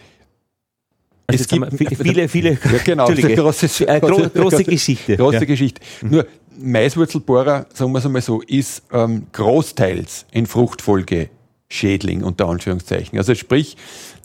[1.28, 1.66] es gibt
[2.02, 5.16] viele, viele, ja, genau, große, äh, gro große Geschichte.
[5.16, 5.44] Große ja.
[5.44, 5.80] Geschichte.
[6.02, 6.26] Nur
[6.58, 11.30] Maiswurzelbohrer, sagen wir es einmal so, ist ähm, großteils in Fruchtfolge
[11.70, 13.16] Schädling unter Anführungszeichen.
[13.16, 13.76] Also sprich,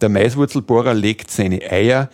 [0.01, 2.09] der Maiswurzelbohrer legt seine Eier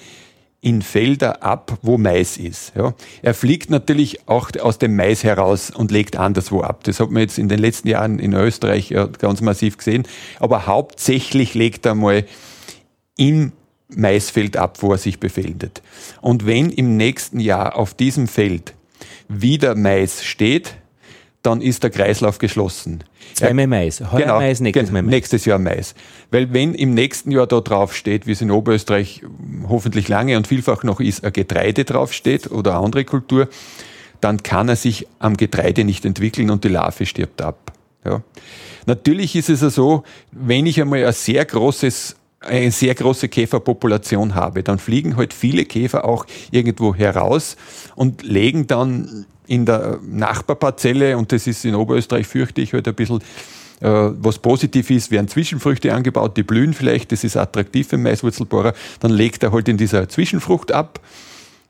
[0.60, 2.74] in Felder ab, wo Mais ist.
[2.76, 2.94] Ja.
[3.24, 6.84] Er fliegt natürlich auch aus dem Mais heraus und legt anderswo ab.
[6.84, 10.04] Das hat man jetzt in den letzten Jahren in Österreich ganz massiv gesehen.
[10.40, 12.26] Aber hauptsächlich legt er mal
[13.18, 13.54] im
[13.88, 15.82] Maisfeld ab, wo er sich befindet.
[16.22, 18.76] Und wenn im nächsten Jahr auf diesem Feld
[19.28, 20.76] wieder Mais steht,
[21.44, 23.04] dann ist der Kreislauf geschlossen.
[23.34, 24.02] Zweimal Mais.
[24.12, 25.12] Heuer genau, Mais, nächstes genau, Mal Mais.
[25.12, 25.96] Nächstes Jahr Mais.
[26.30, 29.24] Weil wenn im nächsten Jahr da drauf steht, wie es in Oberösterreich
[29.68, 33.48] hoffentlich lange und vielfach noch ist, ein Getreide draufsteht oder eine andere Kultur,
[34.20, 37.72] dann kann er sich am Getreide nicht entwickeln und die Larve stirbt ab.
[38.06, 38.22] Ja.
[38.86, 44.34] Natürlich ist es ja so, wenn ich einmal ein sehr großes eine sehr große Käferpopulation
[44.34, 47.56] habe, dann fliegen halt viele Käfer auch irgendwo heraus
[47.96, 52.96] und legen dann in der Nachbarparzelle, und das ist in Oberösterreich, fürchte ich, halt ein
[52.96, 53.20] bisschen
[53.82, 58.74] äh, was positiv ist, werden Zwischenfrüchte angebaut, die blühen vielleicht, das ist attraktiv für Maiswurzelbohrer,
[59.02, 61.02] dann legt er halt in dieser Zwischenfrucht ab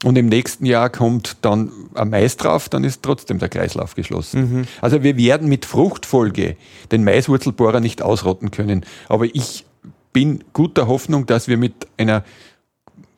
[0.03, 4.41] und im nächsten Jahr kommt dann ein Mais drauf, dann ist trotzdem der Kreislauf geschlossen.
[4.41, 4.65] Mhm.
[4.79, 6.57] Also wir werden mit Fruchtfolge
[6.91, 9.65] den Maiswurzelbohrer nicht ausrotten können, aber ich
[10.13, 12.23] bin guter Hoffnung, dass wir mit einer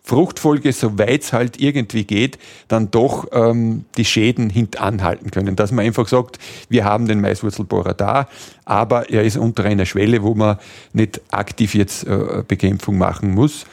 [0.06, 2.38] Fruchtfolge, soweit es halt irgendwie geht,
[2.68, 5.56] dann doch ähm, die Schäden hintanhalten können.
[5.56, 8.28] Dass man einfach sagt, wir haben den Maiswurzelbohrer da,
[8.66, 10.58] aber er ist unter einer Schwelle, wo man
[10.92, 13.66] nicht aktiv jetzt äh, Bekämpfung machen muss.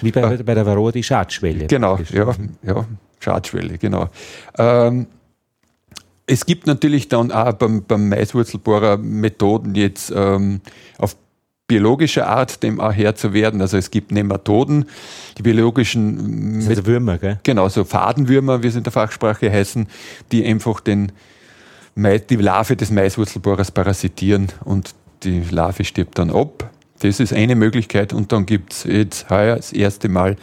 [0.00, 1.66] Wie bei, äh, bei der Varroa die Schadschwelle.
[1.66, 2.86] Genau, ja, ja,
[3.20, 4.08] Schadschwelle, genau.
[4.56, 5.06] Ähm,
[6.26, 10.60] es gibt natürlich dann auch beim, beim Maiswurzelbohrer Methoden jetzt ähm,
[10.98, 11.16] auf
[11.68, 13.60] biologischer Art dem auch Herr zu werden.
[13.60, 14.86] Also es gibt Nematoden,
[15.36, 17.40] die biologischen das also Würmer, gell?
[17.42, 19.88] Genau, so Fadenwürmer, wie sie in der Fachsprache heißen,
[20.32, 21.12] die einfach den
[21.96, 26.70] die Larve des Maiswurzelbohrers parasitieren und die Larve stirbt dann ab.
[26.98, 30.36] Das ist eine Möglichkeit und dann gibt es jetzt heuer das erste Mal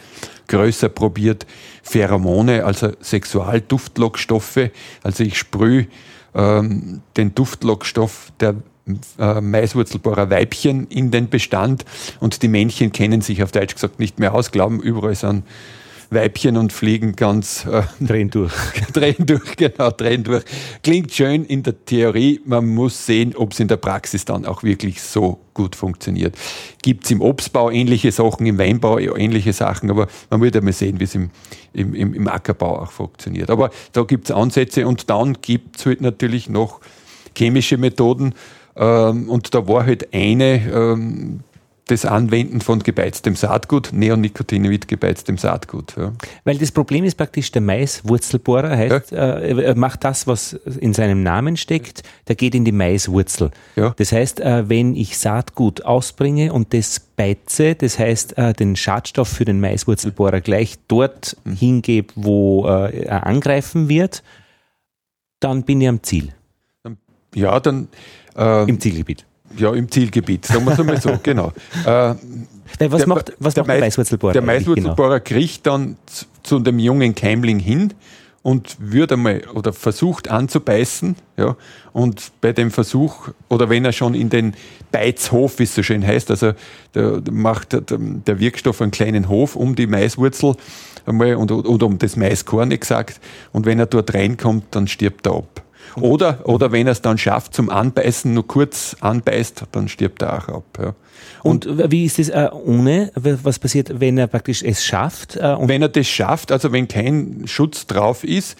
[0.48, 1.46] größer probiert
[1.82, 4.70] Pheromone, also Sexualduftlockstoffe.
[5.04, 5.86] Also ich sprühe
[6.34, 8.56] ähm, den Duftlockstoff der
[9.18, 11.84] äh, Maiswurzelbohrer Weibchen in den Bestand
[12.20, 15.44] und die Männchen kennen sich auf Deutsch gesagt nicht mehr aus, glauben überall sind
[16.10, 18.52] Weibchen und fliegen ganz äh, drehen durch.
[18.92, 20.44] drehen durch, genau, drehen durch.
[20.82, 24.62] Klingt schön in der Theorie, man muss sehen, ob es in der Praxis dann auch
[24.62, 26.36] wirklich so gut funktioniert.
[26.82, 31.00] Gibt es im Obstbau ähnliche Sachen, im Weinbau ähnliche Sachen, aber man wird einmal sehen,
[31.00, 31.30] wie es im,
[31.72, 33.50] im, im, Ackerbau auch funktioniert.
[33.50, 36.80] Aber da gibt es Ansätze und dann gibt es halt natürlich noch
[37.36, 38.34] chemische Methoden,
[38.74, 41.40] und da war halt eine, ähm,
[41.86, 45.94] das Anwenden von gebeiztem Saatgut, Neonicotinoid gebeiztem Saatgut.
[45.96, 46.12] Ja.
[46.44, 49.34] Weil das Problem ist praktisch, der Maiswurzelbohrer heißt, ja.
[49.34, 53.50] äh, er macht das, was in seinem Namen steckt, der geht in die Maiswurzel.
[53.76, 53.92] Ja.
[53.96, 59.28] Das heißt, äh, wenn ich Saatgut ausbringe und das beize, das heißt, äh, den Schadstoff
[59.28, 61.56] für den Maiswurzelbohrer gleich dort mhm.
[61.56, 64.22] hingebe, wo äh, er angreifen wird,
[65.38, 66.30] dann bin ich am Ziel.
[67.34, 67.88] Ja, dann.
[68.36, 69.24] Äh, Im Zielgebiet.
[69.56, 71.52] Ja, im Zielgebiet, sagen wir es einmal so, genau.
[71.84, 72.18] Äh, was
[72.78, 74.32] der, macht, was der, macht der Maiswurzelbohrer?
[74.32, 75.40] Der Maiswurzelbohrer genau?
[75.40, 77.94] kriegt dann zu, zu dem jungen Keimling hin
[78.44, 81.56] und wird einmal oder versucht anzubeißen, ja,
[81.92, 84.54] und bei dem Versuch, oder wenn er schon in den
[84.92, 86.52] Beizhof, wie es so schön heißt, also
[86.94, 90.56] der, macht der, der Wirkstoff einen kleinen Hof um die Maiswurzel
[91.06, 93.18] einmal und, oder um das Maiskorn exakt,
[93.52, 95.63] und wenn er dort reinkommt, dann stirbt er ab.
[96.00, 100.38] Oder, oder wenn er es dann schafft zum Anbeißen, nur kurz anbeißt, dann stirbt er
[100.38, 100.64] auch ab.
[100.80, 100.94] Ja.
[101.42, 103.12] Und, und, wie ist das äh, ohne?
[103.14, 105.36] Was passiert, wenn er praktisch es schafft?
[105.36, 108.56] Äh, wenn er das schafft, also wenn kein Schutz drauf ist,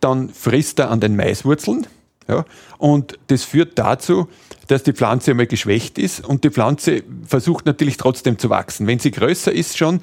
[0.00, 1.86] dann frisst er an den Maiswurzeln.
[2.28, 2.44] Ja,
[2.78, 4.28] und das führt dazu,
[4.66, 8.88] dass die Pflanze einmal geschwächt ist und die Pflanze versucht natürlich trotzdem zu wachsen.
[8.88, 10.00] Wenn sie größer ist schon,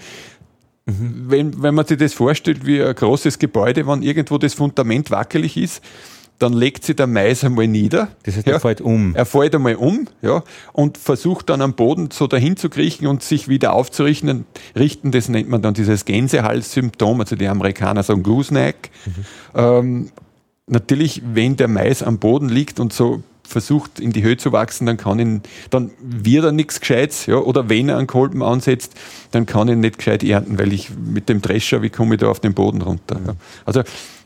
[0.86, 1.26] mhm.
[1.28, 5.58] wenn, wenn man sich das vorstellt wie ein großes Gebäude, wenn irgendwo das Fundament wackelig
[5.58, 5.84] ist,
[6.44, 8.10] dann legt sich der Mais einmal nieder.
[8.24, 9.16] Das heißt, er fällt um.
[9.16, 13.24] Er fällt einmal um, ja, und versucht dann am Boden so dahin zu kriechen und
[13.24, 14.46] sich wieder aufzurichten.
[14.76, 18.92] Richten, das nennt man dann dieses Gänsehalssymptom, also die Amerikaner sagen Gooseneck.
[19.06, 19.14] Mhm.
[19.56, 20.12] Ähm,
[20.68, 24.86] natürlich, wenn der Mais am Boden liegt und so versucht in die Höhe zu wachsen,
[24.86, 28.96] dann kann ihn, dann wird er nichts Gescheites, ja, oder wenn er einen Kolben ansetzt,
[29.32, 32.28] dann kann ich nicht gescheit ernten, weil ich mit dem Drescher, wie komme ich da
[32.28, 33.20] auf den Boden runter?
[33.26, 33.36] Ja.
[33.66, 33.84] Also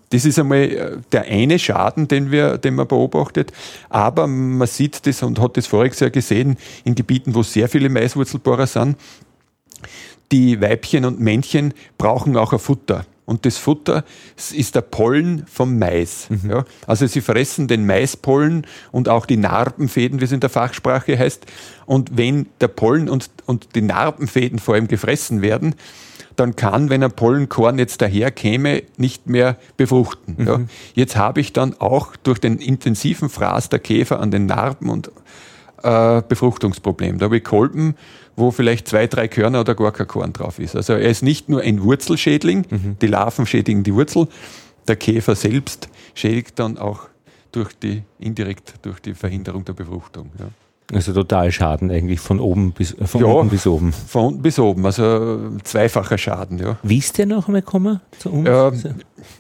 [0.09, 3.51] das ist einmal äh, der eine Schaden, den, wir, den man beobachtet.
[3.89, 7.89] Aber man sieht das und hat das voriges Jahr gesehen in Gebieten, wo sehr viele
[7.89, 8.97] Maiswurzelbohrer sind.
[10.31, 13.05] Die Weibchen und Männchen brauchen auch ein Futter.
[13.25, 14.05] Und das Futter
[14.53, 16.29] ist der Pollen vom Mais.
[16.29, 16.49] Mhm.
[16.49, 21.19] Ja, also sie fressen den Maispollen und auch die Narbenfäden, wie es in der Fachsprache
[21.19, 21.45] heißt.
[21.85, 25.75] Und wenn der Pollen und, und die Narbenfäden vor allem gefressen werden,
[26.39, 30.35] dann kann, wenn ein Pollenkorn jetzt daherkäme, nicht mehr befruchten.
[30.37, 30.47] Mhm.
[30.47, 30.59] Ja.
[30.93, 35.11] Jetzt habe ich dann auch durch den intensiven Fraß der Käfer an den Narben und
[35.83, 37.17] äh, Befruchtungsproblem.
[37.19, 37.95] Da habe ich Kolben,
[38.35, 40.75] wo vielleicht zwei, drei Körner oder gar kein Korn drauf ist.
[40.75, 42.97] Also er ist nicht nur ein Wurzelschädling, mhm.
[43.01, 44.27] die Larven schädigen die Wurzel,
[44.87, 47.07] der Käfer selbst schädigt dann auch
[47.51, 50.31] durch die, indirekt durch die Verhinderung der Befruchtung.
[50.39, 50.47] Ja.
[50.93, 53.91] Also total Schaden eigentlich von oben bis von ja, unten bis oben.
[53.91, 56.77] Von unten bis oben, also zweifacher Schaden, ja.
[56.81, 58.47] Wie ist der noch einmal gekommen zu uns?
[58.47, 58.95] Ähm,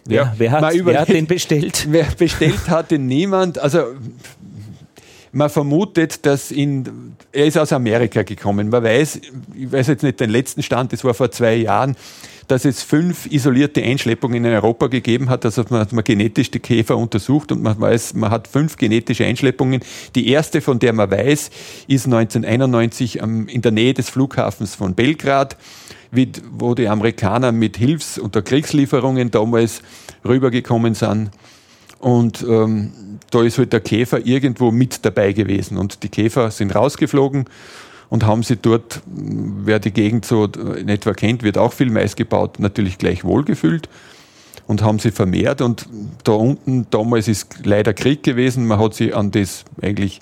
[0.05, 1.87] wer, ja, wer, hat, wer hat den bestellt?
[1.89, 3.59] Wer bestellt hat den niemand.
[3.59, 3.83] Also
[5.31, 8.69] man vermutet, dass in, er ist aus Amerika gekommen.
[8.69, 9.21] Man weiß,
[9.55, 11.95] ich weiß jetzt nicht den letzten Stand, das war vor zwei Jahren,
[12.47, 15.43] dass es fünf isolierte Einschleppungen in Europa gegeben hat.
[15.43, 19.25] Also man hat man genetisch die Käfer untersucht und man weiß, man hat fünf genetische
[19.25, 19.81] Einschleppungen.
[20.15, 21.49] Die erste, von der man weiß,
[21.87, 25.57] ist 1991 in der Nähe des Flughafens von Belgrad,
[26.51, 29.81] wo die Amerikaner mit Hilfs- und Kriegslieferungen damals
[30.23, 31.31] rübergekommen sind.
[31.99, 32.91] Und ähm,
[33.31, 35.77] da ist halt der Käfer irgendwo mit dabei gewesen.
[35.77, 37.45] Und die Käfer sind rausgeflogen
[38.09, 42.15] und haben sie dort, wer die Gegend so in etwa kennt, wird auch viel Mais
[42.15, 43.89] gebaut, natürlich gleich wohlgefühlt
[44.67, 45.61] und haben sie vermehrt.
[45.61, 45.87] Und
[46.23, 50.21] da unten, damals ist leider Krieg gewesen, man hat sie an das eigentlich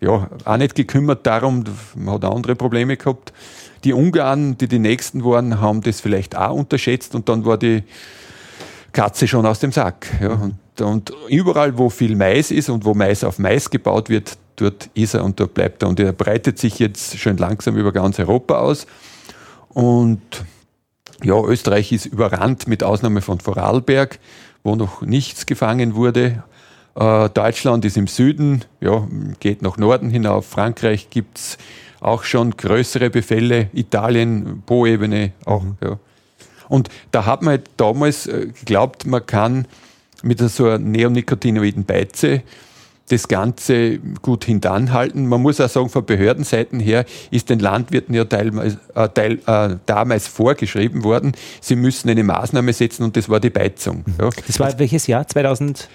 [0.00, 3.32] ja, auch nicht gekümmert darum, man hat andere Probleme gehabt.
[3.84, 7.84] Die Ungarn, die die nächsten waren, haben das vielleicht auch unterschätzt und dann war die
[8.92, 10.06] Katze schon aus dem Sack.
[10.20, 10.32] Ja.
[10.32, 14.90] Und, und überall, wo viel Mais ist und wo Mais auf Mais gebaut wird, dort
[14.94, 15.88] ist er und dort bleibt er.
[15.88, 18.86] Und er breitet sich jetzt schön langsam über ganz Europa aus.
[19.68, 20.20] Und
[21.22, 24.18] ja, Österreich ist überrannt mit Ausnahme von Vorarlberg,
[24.62, 26.42] wo noch nichts gefangen wurde.
[26.94, 29.06] Äh, Deutschland ist im Süden, ja,
[29.40, 30.46] geht nach Norden hinauf.
[30.46, 31.58] Frankreich gibt es
[32.00, 33.70] auch schon größere Befälle.
[33.72, 35.62] Italien, Po-Ebene auch.
[35.62, 35.76] Mhm.
[35.82, 35.98] Ja.
[36.68, 39.66] Und da hat man halt damals äh, geglaubt, man kann
[40.22, 42.42] mit so einer neonicotinoiden Beize
[43.08, 45.26] das Ganze gut hintanhalten.
[45.26, 49.76] Man muss auch sagen, von Behördenseiten her ist den Landwirten ja teilweise, äh, teil, äh,
[49.86, 54.04] damals vorgeschrieben worden, sie müssen eine Maßnahme setzen und das war die Beizung.
[54.20, 54.30] Ja.
[54.46, 55.26] Das war welches Jahr?
[55.26, 55.88] 2012?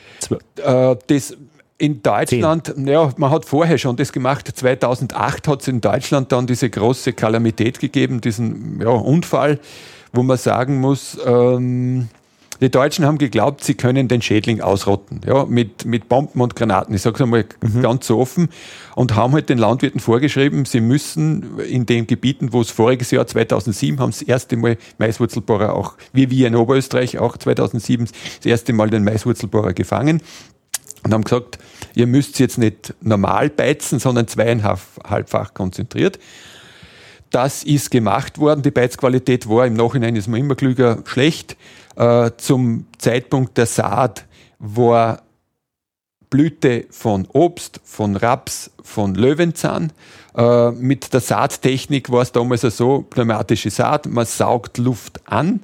[0.57, 1.35] Äh, das
[1.79, 2.87] in Deutschland, Zehn.
[2.87, 4.47] ja, man hat vorher schon das gemacht.
[4.53, 9.59] 2008 hat es in Deutschland dann diese große Kalamität gegeben, diesen ja, Unfall,
[10.11, 12.09] wo man sagen muss, ähm,
[12.61, 16.95] die Deutschen haben geglaubt, sie können den Schädling ausrotten, ja, mit, mit Bomben und Granaten.
[16.95, 17.81] Ich sage es einmal mhm.
[17.81, 18.49] ganz so offen
[18.95, 23.27] und haben halt den Landwirten vorgeschrieben, sie müssen in den Gebieten, wo es voriges Jahr
[23.27, 28.73] 2007 haben das erste Mal Maiswurzelbohrer auch, wie wir in Oberösterreich auch 2007 das erste
[28.73, 30.21] Mal den Maiswurzelbohrer gefangen
[31.03, 31.59] und haben gesagt,
[31.95, 36.19] ihr müsst jetzt nicht normal beizen, sondern zweieinhalbfach konzentriert.
[37.29, 38.61] Das ist gemacht worden.
[38.61, 41.57] Die Beizqualität war im Nachhinein, ist man immer klüger, schlecht.
[41.97, 44.25] Äh, zum Zeitpunkt der Saat
[44.59, 45.23] war
[46.29, 49.91] Blüte von Obst, von Raps, von Löwenzahn.
[50.35, 55.61] Äh, mit der Saattechnik war es damals so, pneumatische Saat, man saugt Luft an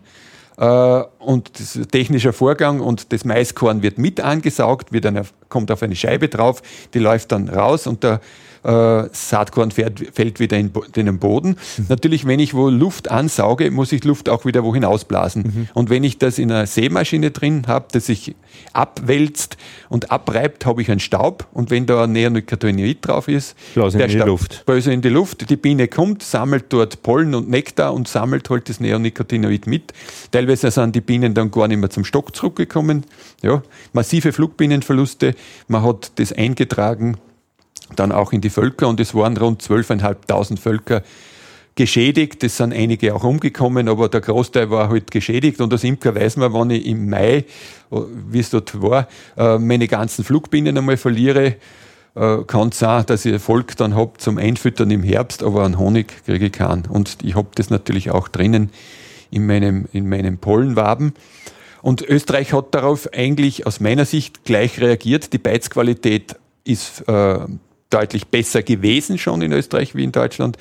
[0.57, 5.25] äh, und das ist ein technischer Vorgang und das Maiskorn wird mit angesaugt, wird eine,
[5.49, 6.61] kommt auf eine Scheibe drauf,
[6.93, 8.21] die läuft dann raus und der
[8.63, 11.58] äh, Saatkorn fährt, fällt wieder in, in, den Boden.
[11.78, 11.86] Mhm.
[11.89, 15.43] Natürlich, wenn ich wo Luft ansauge, muss ich Luft auch wieder wo hinausblasen.
[15.43, 15.67] Mhm.
[15.73, 18.36] Und wenn ich das in einer Sämaschine drin habe, das sich
[18.71, 19.58] abwälzt
[19.89, 21.47] und abreibt, habe ich einen Staub.
[21.52, 24.65] Und wenn da ein Neonicotinoid drauf ist, Blasen der in Staub, die Luft.
[24.65, 25.49] Böse in die Luft.
[25.49, 29.93] Die Biene kommt, sammelt dort Pollen und Nektar und sammelt halt das Neonicotinoid mit.
[30.32, 33.06] Teilweise sind die Bienen dann gar nicht mehr zum Stock zurückgekommen.
[33.41, 35.36] Ja, massive Flugbienenverluste.
[35.67, 37.17] Man hat das eingetragen
[37.95, 41.03] dann auch in die Völker und es waren rund 12.500 Völker
[41.75, 42.43] geschädigt.
[42.43, 45.59] Es sind einige auch umgekommen, aber der Großteil war halt geschädigt.
[45.59, 47.45] Und als Imker weiß man, wenn ich im Mai,
[47.89, 51.55] wie es dort war, äh, meine ganzen Flugbienen einmal verliere,
[52.15, 55.79] äh, kann es sein, dass ich Erfolg dann habe zum Einfüttern im Herbst, aber an
[55.79, 56.85] Honig kriege ich keinen.
[56.85, 58.69] Und ich habe das natürlich auch drinnen
[59.31, 61.13] in meinem, in meinem Pollenwaben.
[61.81, 65.33] Und Österreich hat darauf eigentlich aus meiner Sicht gleich reagiert.
[65.33, 67.39] Die Beizqualität ist äh,
[67.93, 70.58] deutlich besser gewesen schon in Österreich wie in Deutschland.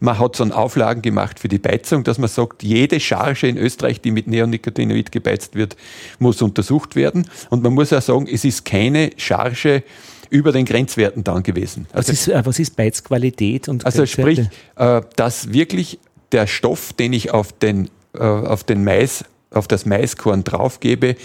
[0.00, 4.00] Man hat so Auflagen gemacht für die Beizung, dass man sagt, jede Charge in Österreich,
[4.00, 5.76] die mit Neonicotinoid gebeizt wird,
[6.18, 7.28] muss untersucht werden.
[7.50, 9.82] Und man muss auch sagen, es ist keine Charge
[10.30, 11.86] über den Grenzwerten dann gewesen.
[11.92, 13.68] Also, was, ist, äh, was ist Beizqualität?
[13.68, 14.40] Und also sprich,
[14.76, 15.98] äh, dass wirklich
[16.32, 21.16] der Stoff, den ich auf den, äh, auf den Mais, auf das Maiskorn draufgebe,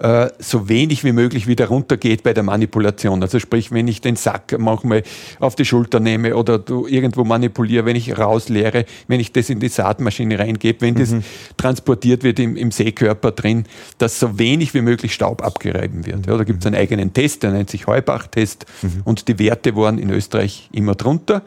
[0.00, 3.22] äh, so wenig wie möglich wieder runtergeht bei der Manipulation.
[3.22, 5.02] Also sprich, wenn ich den Sack manchmal
[5.38, 9.68] auf die Schulter nehme oder irgendwo manipuliere, wenn ich rausleere, wenn ich das in die
[9.68, 10.98] Saatmaschine reingebe, wenn mhm.
[10.98, 11.14] das
[11.56, 13.64] transportiert wird im, im Seekörper drin,
[13.98, 16.26] dass so wenig wie möglich Staub abgereiben wird.
[16.26, 19.02] Ja, da gibt es einen eigenen Test, der nennt sich Heubach-Test mhm.
[19.04, 21.42] und die Werte waren in Österreich immer drunter.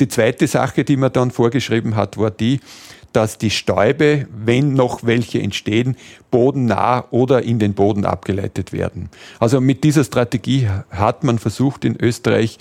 [0.00, 2.60] Die zweite Sache, die man dann vorgeschrieben hat, war die,
[3.12, 5.96] dass die Stäube, wenn noch welche entstehen,
[6.30, 9.10] bodennah oder in den Boden abgeleitet werden.
[9.38, 12.58] Also mit dieser Strategie hat man versucht in Österreich,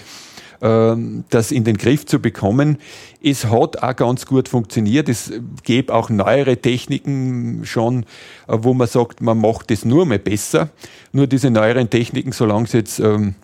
[0.62, 2.78] ähm, das in den Griff zu bekommen.
[3.24, 5.10] Es hat auch ganz gut funktioniert.
[5.10, 5.32] Es
[5.64, 8.04] gäbe auch neuere Techniken schon,
[8.48, 10.70] äh, wo man sagt, man macht es nur mehr besser.
[11.14, 13.36] Nur diese neueren Techniken, solange es jetzt ähm,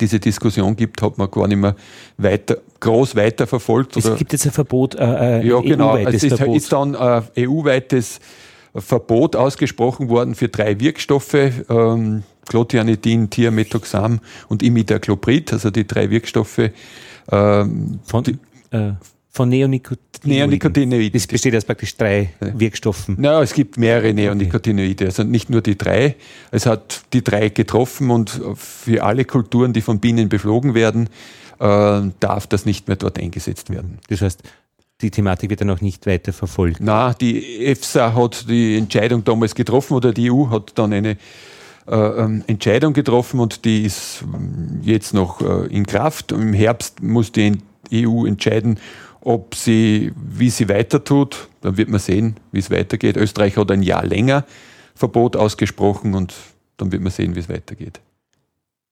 [0.00, 1.74] diese Diskussion gibt, hat man gar nicht mehr
[2.16, 3.96] weiter, groß weiterverfolgt.
[3.96, 5.96] Es gibt jetzt ein Verbot, äh, äh ja, genau.
[5.96, 6.56] Es ist, Verbot.
[6.56, 8.20] ist dann äh, EU-weites
[8.74, 11.34] Verbot ausgesprochen worden für drei Wirkstoffe,
[11.68, 16.70] ähm, Clothianidin, Thiamethoxam und Imidacloprid, also die drei Wirkstoffe.
[17.30, 18.38] Ähm, Von, die,
[18.70, 18.92] äh,
[19.34, 20.38] von Neonicotinoiden.
[20.38, 21.12] Neonicotinoiden.
[21.12, 23.16] Das besteht aus praktisch drei Wirkstoffen.
[23.18, 26.14] Na, es gibt mehrere Neonicotinoide, also nicht nur die drei.
[26.52, 31.08] Es hat die drei getroffen und für alle Kulturen, die von Bienen beflogen werden,
[31.58, 33.98] äh, darf das nicht mehr dort eingesetzt werden.
[34.08, 34.40] Das heißt,
[35.00, 36.78] die Thematik wird dann auch nicht weiter verfolgt.
[36.80, 41.16] Na, die EFSA hat die Entscheidung damals getroffen oder die EU hat dann eine
[41.88, 46.30] äh, ähm, Entscheidung getroffen und die ist ähm, jetzt noch äh, in Kraft.
[46.30, 47.58] Im Herbst muss die
[47.92, 48.78] EU entscheiden,
[49.24, 51.48] ob sie, wie sie weiter tut.
[51.62, 53.16] Dann wird man sehen, wie es weitergeht.
[53.16, 54.44] Österreich hat ein Jahr länger
[54.94, 56.34] Verbot ausgesprochen und
[56.76, 58.00] dann wird man sehen, wie es weitergeht.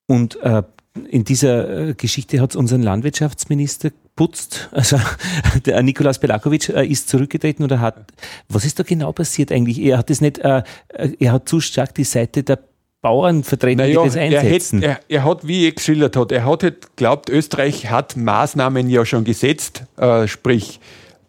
[0.06, 0.62] Und äh,
[1.08, 4.68] in dieser äh, Geschichte hat es unseren Landwirtschaftsminister putzt.
[4.72, 4.98] Also
[5.64, 8.12] der Nikolaus Belakovic äh, ist zurückgetreten oder hat.
[8.48, 9.78] Was ist da genau passiert eigentlich?
[9.78, 12.58] Er hat es nicht, äh, er hat zu stark die Seite der
[13.02, 14.82] Bauern vertreten, naja, die das einsetzen.
[14.82, 18.16] Er, hat, er, er hat, wie ich geschildert hat, er hat halt glaubt, Österreich hat
[18.16, 20.78] Maßnahmen ja schon gesetzt, äh, sprich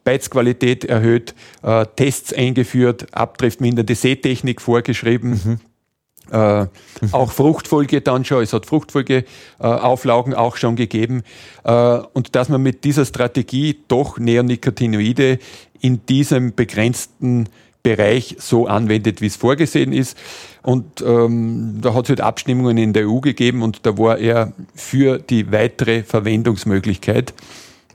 [0.04, 5.32] Beizqualität erhöht, äh, Tests eingeführt, abdriftmindernde Seetechnik vorgeschrieben.
[5.32, 5.60] Mhm.
[6.32, 6.68] Äh.
[7.12, 11.24] Auch Fruchtfolge dann schon, es hat Fruchtfolgeauflagen äh, auch schon gegeben.
[11.64, 11.72] Äh,
[12.14, 15.40] und dass man mit dieser Strategie doch Neonicotinoide
[15.82, 17.50] in diesem begrenzten
[17.84, 20.18] Bereich so anwendet, wie es vorgesehen ist.
[20.62, 24.54] Und ähm, da hat es halt Abstimmungen in der EU gegeben und da war er
[24.74, 27.34] für die weitere Verwendungsmöglichkeit.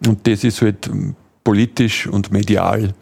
[0.07, 2.95] Und das ist halt ähm, politisch und medial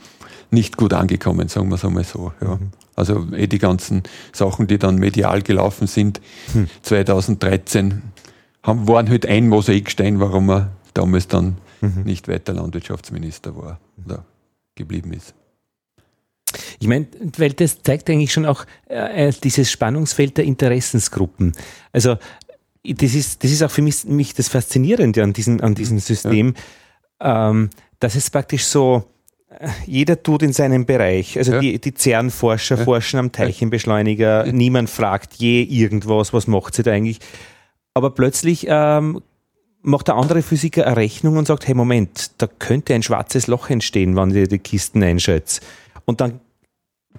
[0.53, 2.33] nicht gut angekommen, sagen wir es einmal so.
[2.41, 2.55] Ja.
[2.55, 2.71] Mhm.
[2.95, 6.21] Also eh die ganzen Sachen, die dann medial gelaufen sind,
[6.53, 6.67] hm.
[6.81, 8.03] 2013,
[8.63, 12.05] haben, waren halt ein Mosaikstein, warum er damals dann mhm.
[12.05, 14.25] nicht weiter Landwirtschaftsminister war oder
[14.77, 15.35] geblieben ist.
[16.81, 21.53] Ich meine, weil das zeigt eigentlich schon auch äh, dieses Spannungsfeld der Interessensgruppen.
[21.93, 22.17] Also
[22.85, 26.55] das ist, das ist auch für mich, mich das Faszinierende an diesem, an diesem System,
[27.21, 27.51] ja.
[27.51, 29.05] ähm, dass es praktisch so,
[29.49, 31.39] äh, jeder tut in seinem Bereich.
[31.39, 31.61] Also ja.
[31.61, 32.85] die, die CERN-Forscher ja.
[32.85, 37.19] forschen am Teilchenbeschleuniger, niemand fragt je irgendwas, was macht sie da eigentlich.
[37.95, 39.23] Aber plötzlich ähm,
[39.83, 43.71] macht der andere Physiker eine Rechnung und sagt, hey Moment, da könnte ein schwarzes Loch
[43.71, 45.65] entstehen, wenn ihr die Kisten einschätzt.
[46.05, 46.41] Und dann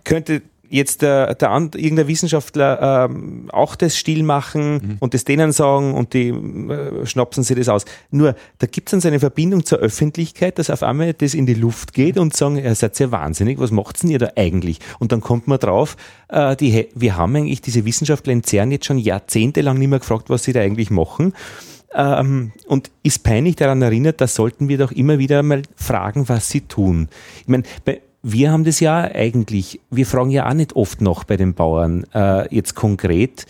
[0.03, 4.97] könnte jetzt der, der irgendein Wissenschaftler ähm, auch das still machen mhm.
[4.99, 7.85] und das denen sagen und die äh, schnapsen sich das aus.
[8.11, 11.45] Nur, da gibt es dann so eine Verbindung zur Öffentlichkeit, dass auf einmal das in
[11.45, 14.79] die Luft geht und sagen, ihr seid ja wahnsinnig, was macht's denn ihr da eigentlich?
[14.99, 15.95] Und dann kommt man drauf,
[16.29, 20.29] äh, die, wir haben eigentlich diese Wissenschaftler in CERN jetzt schon jahrzehntelang nicht mehr gefragt,
[20.29, 21.33] was sie da eigentlich machen.
[21.95, 26.49] Ähm, und ist peinlich daran erinnert, da sollten wir doch immer wieder mal fragen, was
[26.49, 27.07] sie tun.
[27.39, 31.24] Ich meine, bei, wir haben das ja eigentlich, wir fragen ja auch nicht oft noch
[31.24, 33.45] bei den Bauern äh, jetzt konkret,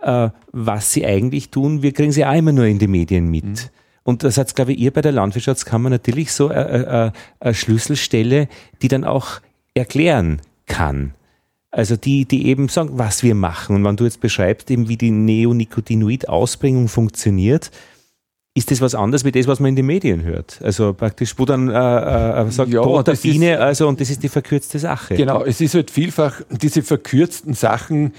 [0.00, 1.82] äh, was sie eigentlich tun.
[1.82, 3.44] Wir kriegen sie auch immer nur in die Medien mit.
[3.44, 3.56] Mhm.
[4.02, 8.48] Und das hat, glaube ich, ihr bei der Landwirtschaftskammer natürlich so eine, eine Schlüsselstelle,
[8.82, 9.40] die dann auch
[9.74, 11.14] erklären kann.
[11.70, 13.76] Also die, die eben sagen, was wir machen.
[13.76, 17.70] Und wenn du jetzt beschreibst, eben wie die Neonicotinoid-Ausbringung funktioniert,
[18.54, 20.60] ist das was anderes wie das, was man in den Medien hört.
[20.62, 24.22] Also praktisch, wo dann äh, äh, sagt, ja, boah, der Biene, also und das ist
[24.22, 25.14] die verkürzte Sache.
[25.14, 28.12] Genau, es ist halt vielfach diese verkürzten Sachen.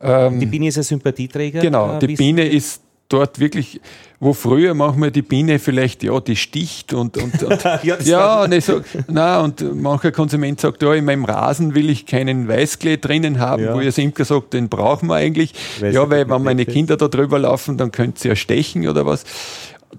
[0.00, 1.60] Ähm, die Biene ist ein Sympathieträger.
[1.60, 3.80] Genau, äh, die Biene ist dort wirklich,
[4.18, 8.52] wo früher manchmal die Biene vielleicht, ja, die sticht und, und, und ja, ja und
[8.52, 12.96] ich sag, na, und mancher Konsument sagt, ja, in meinem Rasen will ich keinen Weißklee
[12.96, 13.74] drinnen haben, ja.
[13.74, 15.52] wo ihr Imker sagt, den brauchen wir eigentlich.
[15.80, 19.04] Weiß ja, weil wenn meine Kinder da drüber laufen, dann könnt sie ja stechen oder
[19.04, 19.24] was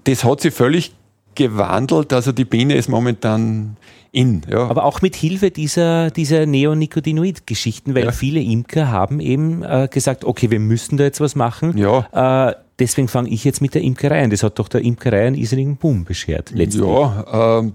[0.04, 0.92] das hat sich völlig
[1.34, 2.12] gewandelt.
[2.12, 3.76] Also die Biene ist momentan
[4.12, 4.42] in.
[4.50, 4.68] Ja.
[4.68, 8.12] Aber auch mit Hilfe dieser, dieser Neonicotinoid-Geschichten, weil ja.
[8.12, 11.76] viele Imker haben eben äh, gesagt, okay, wir müssen da jetzt was machen.
[11.76, 12.48] Ja.
[12.48, 14.30] Äh, deswegen fange ich jetzt mit der Imkerei an.
[14.30, 16.50] Das hat doch der Imkerei einen riesigen Boom beschert.
[16.52, 16.86] Letztlich.
[16.86, 17.74] Ja, ähm,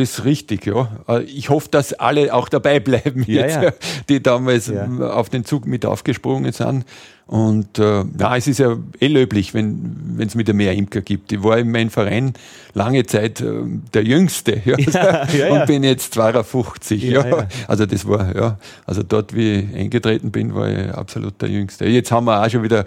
[0.00, 0.88] das ist richtig, ja.
[1.08, 3.72] Äh, ich hoffe, dass alle auch dabei bleiben, ja, jetzt, ja.
[4.08, 4.86] die damals ja.
[5.10, 6.84] auf den Zug mit aufgesprungen sind.
[7.26, 11.30] Und äh, na, es ist ja eh löblich, wenn es wieder mehr Imker gibt.
[11.30, 12.32] Ich war in meinem Verein
[12.74, 13.52] lange Zeit äh,
[13.94, 14.60] der Jüngste
[15.50, 17.04] und bin jetzt 52.
[17.04, 21.50] Ja, Also das war, ja, also dort, wie ich eingetreten bin, war ich absolut der
[21.50, 21.86] Jüngste.
[21.86, 22.84] Jetzt haben wir auch schon wieder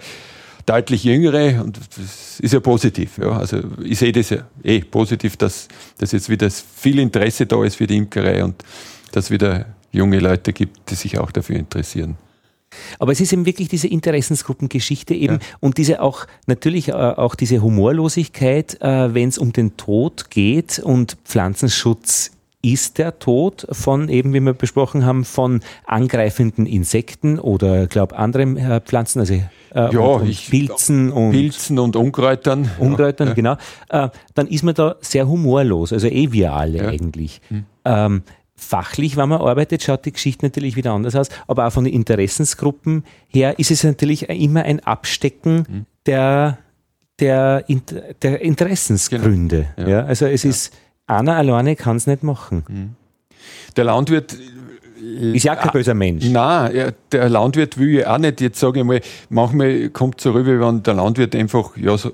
[0.66, 3.18] deutlich Jüngere und das ist ja positiv.
[3.18, 3.38] Ja.
[3.38, 7.76] Also ich sehe das ja eh positiv, dass, dass jetzt wieder viel Interesse da ist
[7.76, 8.62] für die Imkerei und
[9.12, 12.16] dass es wieder junge Leute gibt, die sich auch dafür interessieren.
[12.98, 15.40] Aber es ist eben wirklich diese Interessensgruppengeschichte eben ja.
[15.60, 20.80] und diese auch natürlich äh, auch diese Humorlosigkeit, äh, wenn es um den Tod geht
[20.80, 22.32] und Pflanzenschutz
[22.64, 28.56] ist der Tod von eben, wie wir besprochen haben, von angreifenden Insekten oder glaube anderen
[28.56, 29.42] äh, Pflanzen, also äh,
[29.74, 32.70] ja, und, und ich, Pilzen und Pilzen und Unkräutern.
[32.78, 33.34] Unkräutern, ja.
[33.34, 33.56] genau.
[33.90, 36.88] Äh, dann ist man da sehr humorlos, also eh wir alle ja.
[36.88, 37.42] eigentlich.
[37.48, 37.64] Hm.
[37.84, 38.22] Ähm,
[38.56, 41.92] fachlich, wenn man arbeitet, schaut die Geschichte natürlich wieder anders aus, aber auch von den
[41.92, 45.86] Interessensgruppen her ist es natürlich immer ein Abstecken mhm.
[46.06, 46.58] der,
[47.20, 47.64] der,
[48.22, 49.66] der Interessensgründe.
[49.76, 49.88] Genau.
[49.88, 49.98] Ja.
[50.00, 50.04] ja.
[50.06, 50.50] also es ja.
[50.50, 50.72] ist,
[51.06, 52.64] einer alleine kann es nicht machen.
[52.68, 52.90] Mhm.
[53.76, 54.36] Der Landwirt
[55.32, 56.24] Ist ja kein böser Mensch.
[56.26, 60.32] Nein, der Landwirt will ja auch nicht, jetzt sage ich mal, manchmal kommt es so
[60.32, 62.12] rüber, wenn der Landwirt einfach, ja, so,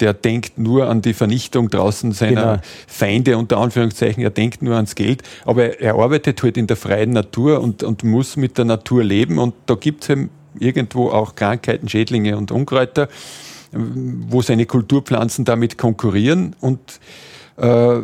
[0.00, 2.62] der denkt nur an die Vernichtung draußen seiner genau.
[2.86, 7.10] Feinde, unter Anführungszeichen, er denkt nur ans Geld, aber er arbeitet halt in der freien
[7.10, 11.34] Natur und, und muss mit der Natur leben und da gibt es eben irgendwo auch
[11.34, 13.08] Krankheiten, Schädlinge und Unkräuter,
[13.72, 17.00] wo seine Kulturpflanzen damit konkurrieren und
[17.56, 18.00] äh,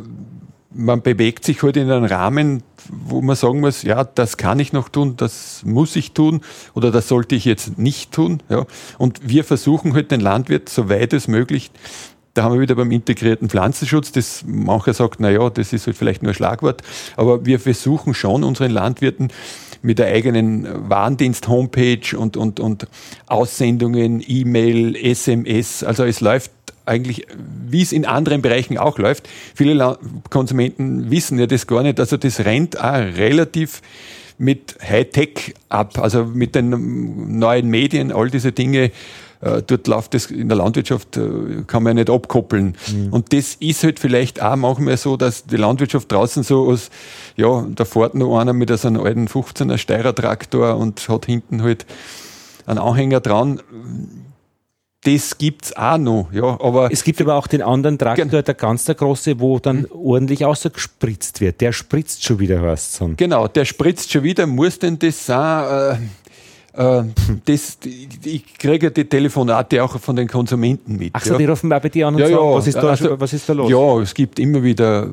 [0.72, 4.58] man bewegt sich heute halt in einem Rahmen, wo man sagen muss, ja, das kann
[4.60, 6.40] ich noch tun, das muss ich tun
[6.74, 8.42] oder das sollte ich jetzt nicht tun.
[8.48, 8.66] Ja.
[8.98, 11.70] Und wir versuchen halt den Landwirt, soweit es möglich,
[12.34, 15.96] da haben wir wieder beim integrierten Pflanzenschutz, das mancher sagt, na ja, das ist halt
[15.96, 16.82] vielleicht nur ein Schlagwort,
[17.16, 19.32] aber wir versuchen schon unseren Landwirten
[19.82, 22.86] mit der eigenen Warendienst-Homepage und, und, und
[23.26, 26.52] Aussendungen, E-Mail, SMS, also es läuft
[26.86, 27.26] eigentlich,
[27.68, 29.28] wie es in anderen Bereichen auch läuft.
[29.54, 29.98] Viele
[30.30, 32.00] Konsumenten wissen ja das gar nicht.
[32.00, 33.82] Also das rennt auch relativ
[34.38, 38.90] mit Hightech ab, also mit den neuen Medien, all diese Dinge.
[39.42, 42.76] Äh, dort läuft es in der Landwirtschaft, äh, kann man ja nicht abkoppeln.
[42.92, 43.12] Mhm.
[43.12, 46.90] Und das ist halt vielleicht auch manchmal so, dass die Landwirtschaft draußen so aus,
[47.36, 51.86] ja, da fährt noch einer mit so einem alten 15er Steirer-Traktor und hat hinten halt
[52.66, 53.60] einen Anhänger dran
[55.02, 56.90] das gibt's auch noch, ja, aber.
[56.92, 59.86] Es gibt aber auch den anderen Traktor, der ganz der große, wo dann mhm.
[59.92, 61.62] ordentlich außergespritzt wird.
[61.62, 62.62] Der spritzt schon wieder,
[63.00, 63.16] du.
[63.16, 66.19] Genau, der spritzt schon wieder, muss denn das sein, äh,
[66.72, 67.78] das,
[68.24, 71.10] ich kriege die Telefonate auch von den Konsumenten mit.
[71.12, 71.38] Ach so, ja.
[71.38, 73.32] die rufen auch bei dir an und ja, sagen, ja, was, ist da, also, was
[73.32, 73.70] ist da los?
[73.70, 75.08] Ja, es gibt immer wieder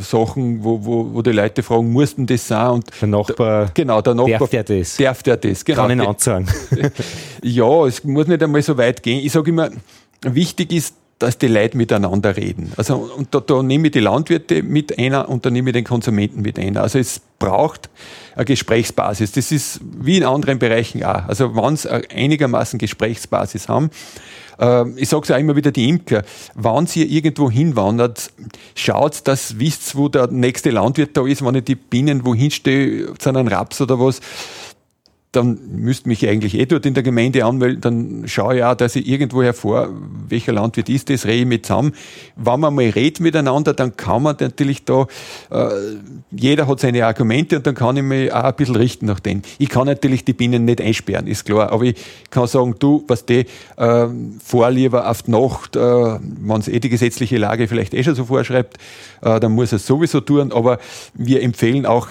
[0.00, 2.70] Sachen, wo, wo, wo die Leute fragen, mussten das sein?
[2.72, 4.96] Und der Nachbar, genau, der Nachbar, darf der das?
[4.96, 5.82] Darf der das, genau.
[5.82, 6.48] Kann ihn anzeigen.
[7.42, 9.24] ja, es muss nicht einmal so weit gehen.
[9.24, 9.70] Ich sage immer,
[10.22, 12.72] wichtig ist, dass die Leute miteinander reden.
[12.76, 15.84] Also, und da, da nehme ich die Landwirte mit einer und da nehme ich den
[15.84, 16.82] Konsumenten mit einer.
[16.82, 17.88] Also es braucht
[18.34, 19.32] eine Gesprächsbasis.
[19.32, 21.28] Das ist wie in anderen Bereichen auch.
[21.28, 23.90] Also wenn sie einigermaßen Gesprächsbasis haben,
[24.58, 26.22] äh, ich sage es auch immer wieder die Imker,
[26.54, 28.30] wenn sie irgendwo hinwandert,
[28.74, 33.14] schaut, dass wisst, wo der nächste Landwirt da ist, wenn ich die Bienen wohin stehe,
[33.18, 34.20] zu einem Raps oder was,
[35.32, 38.96] dann müsste mich eigentlich eh dort in der Gemeinde anmelden, dann schaue ich auch, dass
[38.96, 39.88] ich irgendwo hervor,
[40.28, 41.94] welcher Landwirt ist das, rede ich mit zusammen.
[42.36, 45.06] Wenn man mal redet miteinander, dann kann man natürlich da,
[45.50, 45.68] äh,
[46.30, 49.42] jeder hat seine Argumente und dann kann ich mich auch ein bisschen richten nach denen.
[49.58, 51.96] Ich kann natürlich die Bienen nicht einsperren, ist klar, aber ich
[52.28, 53.46] kann sagen, du, was die,
[53.78, 54.06] äh,
[54.44, 58.14] fahr lieber auf die Nacht, äh, wenn es eh die gesetzliche Lage vielleicht eh schon
[58.14, 58.76] so vorschreibt,
[59.22, 60.78] äh, dann muss es sowieso tun, aber
[61.14, 62.08] wir empfehlen auch,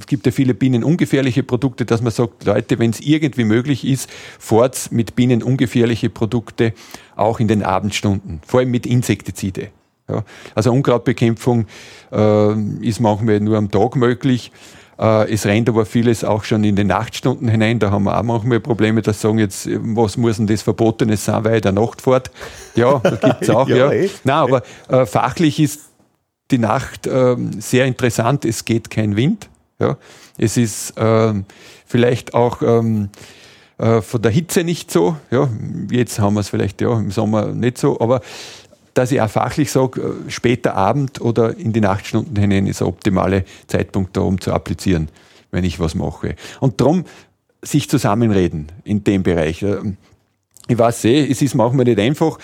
[0.00, 4.08] es gibt ja viele bienenungefährliche Produkte, dass man sagt, Leute, wenn es irgendwie möglich ist,
[4.38, 6.72] fort mit bienenungefährliche Produkte
[7.14, 9.68] auch in den Abendstunden, vor allem mit Insektizide.
[10.08, 11.66] Ja, also Unkrautbekämpfung
[12.12, 14.52] äh, ist manchmal nur am Tag möglich.
[14.98, 17.78] Äh, es rennt aber vieles auch schon in die Nachtstunden hinein.
[17.78, 21.44] Da haben wir auch manchmal Probleme, dass sagen jetzt, was muss denn das Verbotenes sein,
[21.44, 22.30] weil der Nacht fährt.
[22.74, 23.68] Ja, da gibt es auch.
[23.68, 24.08] ja, ja.
[24.24, 25.80] Nein, aber äh, fachlich ist
[26.50, 28.44] die Nacht äh, sehr interessant.
[28.44, 29.50] Es geht kein Wind.
[29.78, 29.98] Ja.
[30.38, 31.44] Es ist ähm,
[31.86, 33.08] vielleicht auch ähm,
[33.78, 35.16] äh, von der Hitze nicht so.
[35.30, 35.48] Ja,
[35.90, 38.20] jetzt haben wir es vielleicht ja, im Sommer nicht so, aber
[38.94, 42.88] dass ich auch fachlich sage, äh, später Abend oder in die Nachtstunden hinein ist der
[42.88, 45.08] optimale Zeitpunkt, da um zu applizieren,
[45.50, 46.36] wenn ich was mache.
[46.60, 47.04] Und darum
[47.62, 49.64] sich zusammenreden in dem Bereich.
[50.68, 52.38] Ich weiß eh, es ist manchmal nicht einfach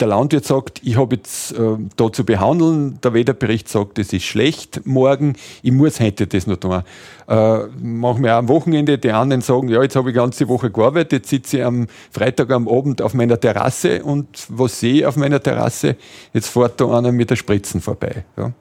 [0.00, 4.24] der Landwirt sagt, ich habe jetzt äh, da zu behandeln, der Wetterbericht sagt, es ist
[4.24, 6.82] schlecht morgen, ich muss heute das noch tun.
[7.28, 10.70] Äh, machen wir auch am Wochenende, die anderen sagen, ja, jetzt habe ich ganze Woche
[10.70, 15.06] gearbeitet, jetzt sitze ich am Freitag am Abend auf meiner Terrasse und was sehe ich
[15.06, 15.96] auf meiner Terrasse?
[16.32, 18.24] Jetzt fährt da einer mit der Spritzen vorbei.
[18.36, 18.52] Ja.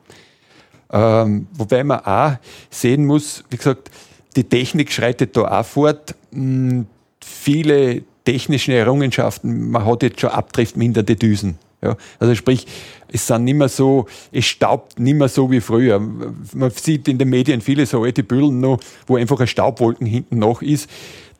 [0.92, 2.34] Ähm, wobei man auch
[2.70, 3.92] sehen muss, wie gesagt,
[4.36, 6.16] die Technik schreitet da auch fort.
[6.32, 6.88] Hm,
[7.24, 11.58] viele technischen Errungenschaften, man hat jetzt schon abdriftminderte Düsen.
[11.82, 12.68] Ja, also sprich,
[13.12, 16.00] es sind nicht mehr so, es staubt nicht mehr so wie früher.
[16.00, 20.38] Man sieht in den Medien viele so alte Büllen noch, wo einfach eine Staubwolken hinten
[20.38, 20.88] noch ist.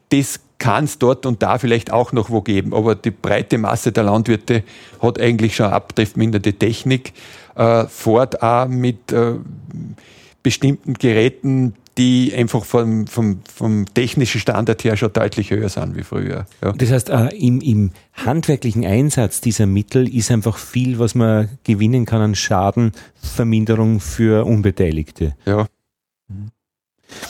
[0.10, 3.92] Das kann es dort und da vielleicht auch noch wo geben, aber die breite Masse
[3.92, 4.64] der Landwirte
[5.00, 7.14] hat eigentlich schon abdriftminderte Technik,
[7.56, 9.34] äh, fährt auch mit äh,
[10.42, 16.04] bestimmten Geräten, die einfach vom, vom, vom technischen Standard her schon deutlich höher sind wie
[16.04, 16.46] früher.
[16.64, 16.72] Ja.
[16.74, 22.06] Das heißt, äh, im, im handwerklichen Einsatz dieser Mittel ist einfach viel, was man gewinnen
[22.06, 25.36] kann an Schadenverminderung für Unbeteiligte.
[25.46, 25.68] Ja.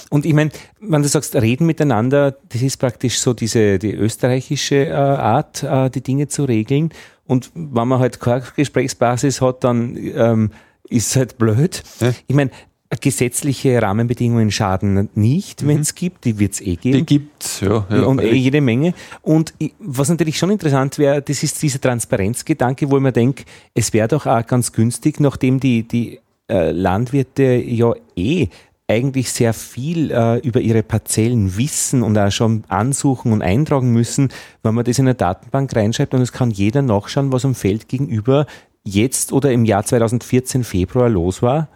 [0.09, 4.87] Und ich meine, wenn du sagst, reden miteinander, das ist praktisch so diese die österreichische
[4.87, 6.89] äh, Art, äh, die Dinge zu regeln.
[7.25, 10.51] Und wenn man halt keine Gesprächsbasis hat, dann ähm,
[10.89, 11.83] ist es halt blöd.
[12.27, 12.51] Ich meine,
[12.97, 16.97] gesetzliche Rahmenbedingungen schaden nicht, wenn es gibt, die wird es eh geben.
[16.97, 17.85] Die gibt's, ja.
[17.89, 18.95] ja und eh jede Menge.
[19.21, 23.43] Und was natürlich schon interessant wäre, das ist dieser Transparenzgedanke, wo ich mir denke,
[23.75, 26.19] es wäre doch auch ganz günstig, nachdem die, die
[26.49, 28.47] äh, Landwirte ja eh
[28.87, 34.29] eigentlich sehr viel äh, über ihre Parzellen wissen und auch schon ansuchen und eintragen müssen,
[34.63, 37.87] wenn man das in eine Datenbank reinschreibt und es kann jeder nachschauen, was am Feld
[37.87, 38.47] gegenüber
[38.83, 41.67] jetzt oder im Jahr 2014 Februar los war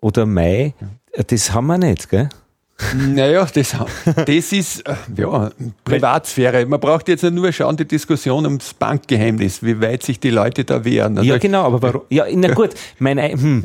[0.00, 0.74] oder Mai.
[1.26, 2.28] Das haben wir nicht, gell?
[2.96, 5.50] Naja, das, das ist äh, ja,
[5.84, 6.66] Privatsphäre.
[6.66, 10.84] Man braucht jetzt nur schauen, die Diskussion ums Bankgeheimnis, wie weit sich die Leute da
[10.84, 11.18] wehren.
[11.18, 12.02] Also ja, genau, aber warum?
[12.08, 13.64] Ja, na gut, mein, hm,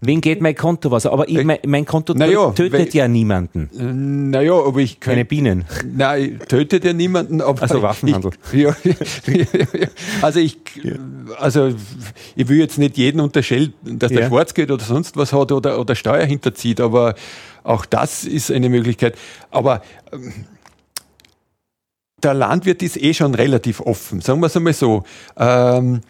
[0.00, 1.06] wen geht mein Konto was?
[1.06, 4.30] Aber ich, mein, mein, Konto naja, tötet weil, ja niemanden.
[4.30, 5.14] Naja, aber ich kann.
[5.14, 5.64] Keine Bienen.
[5.86, 7.40] Nein, tötet ja niemanden.
[7.40, 8.32] Aber also Waffenhandel.
[8.52, 9.88] Ich, ja, ja, ja,
[10.22, 10.58] also ich,
[11.38, 11.70] also
[12.34, 15.78] ich will jetzt nicht jeden unterstellen, dass der schwarz geht oder sonst was hat oder,
[15.78, 17.14] oder Steuer hinterzieht, aber
[17.68, 19.16] auch das ist eine Möglichkeit.
[19.50, 20.46] Aber ähm,
[22.22, 25.04] der Landwirt ist eh schon relativ offen, sagen wir es einmal so.
[25.36, 26.00] Ähm,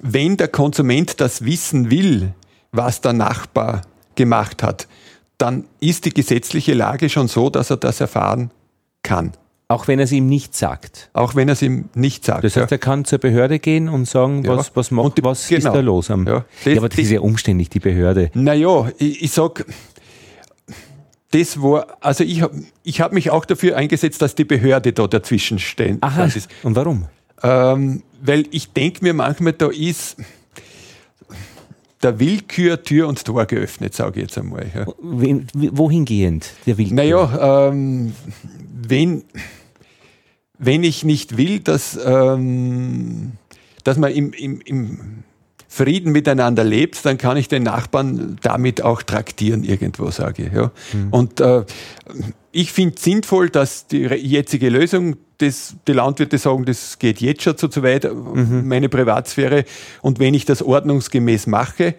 [0.00, 2.32] wenn der Konsument das wissen will,
[2.72, 3.82] was der Nachbar
[4.14, 4.88] gemacht hat,
[5.38, 8.50] dann ist die gesetzliche Lage schon so, dass er das erfahren
[9.02, 9.32] kann.
[9.68, 11.10] Auch wenn er es ihm nicht sagt.
[11.12, 12.44] Auch wenn er es ihm nicht sagt.
[12.44, 12.76] Das heißt, ja.
[12.76, 14.56] er kann zur Behörde gehen und sagen, ja.
[14.56, 15.58] was, was macht, die, was genau.
[15.58, 16.10] ist da los?
[16.10, 16.44] Am, ja.
[16.64, 18.30] Das, ja, aber das, das ist ja umständlich, die Behörde.
[18.34, 19.66] Naja, ich, ich sag,
[21.36, 25.06] das war, also ich habe ich hab mich auch dafür eingesetzt, dass die Behörde da
[25.06, 25.98] dazwischen stehen.
[26.00, 26.28] Aha,
[26.62, 27.06] und warum?
[27.42, 30.16] Ähm, weil ich denke mir manchmal, da ist
[32.02, 34.66] der Willkür Tür und Tor geöffnet, sage ich jetzt einmal.
[34.74, 34.86] Ja.
[34.98, 36.94] Wohingehend, der Willkür?
[36.94, 38.14] Naja, ähm,
[38.72, 39.24] wenn,
[40.58, 43.32] wenn ich nicht will, dass, ähm,
[43.84, 44.98] dass man im, im, im
[45.76, 50.52] Frieden miteinander lebt, dann kann ich den Nachbarn damit auch traktieren, irgendwo sage ich.
[50.52, 50.70] Ja.
[50.94, 51.08] Mhm.
[51.10, 51.64] Und äh,
[52.50, 57.58] ich finde sinnvoll, dass die jetzige Lösung, das, die Landwirte sagen, das geht jetzt schon
[57.58, 58.66] zu, zu weit, mhm.
[58.66, 59.66] meine Privatsphäre.
[60.00, 61.94] Und wenn ich das ordnungsgemäß mache,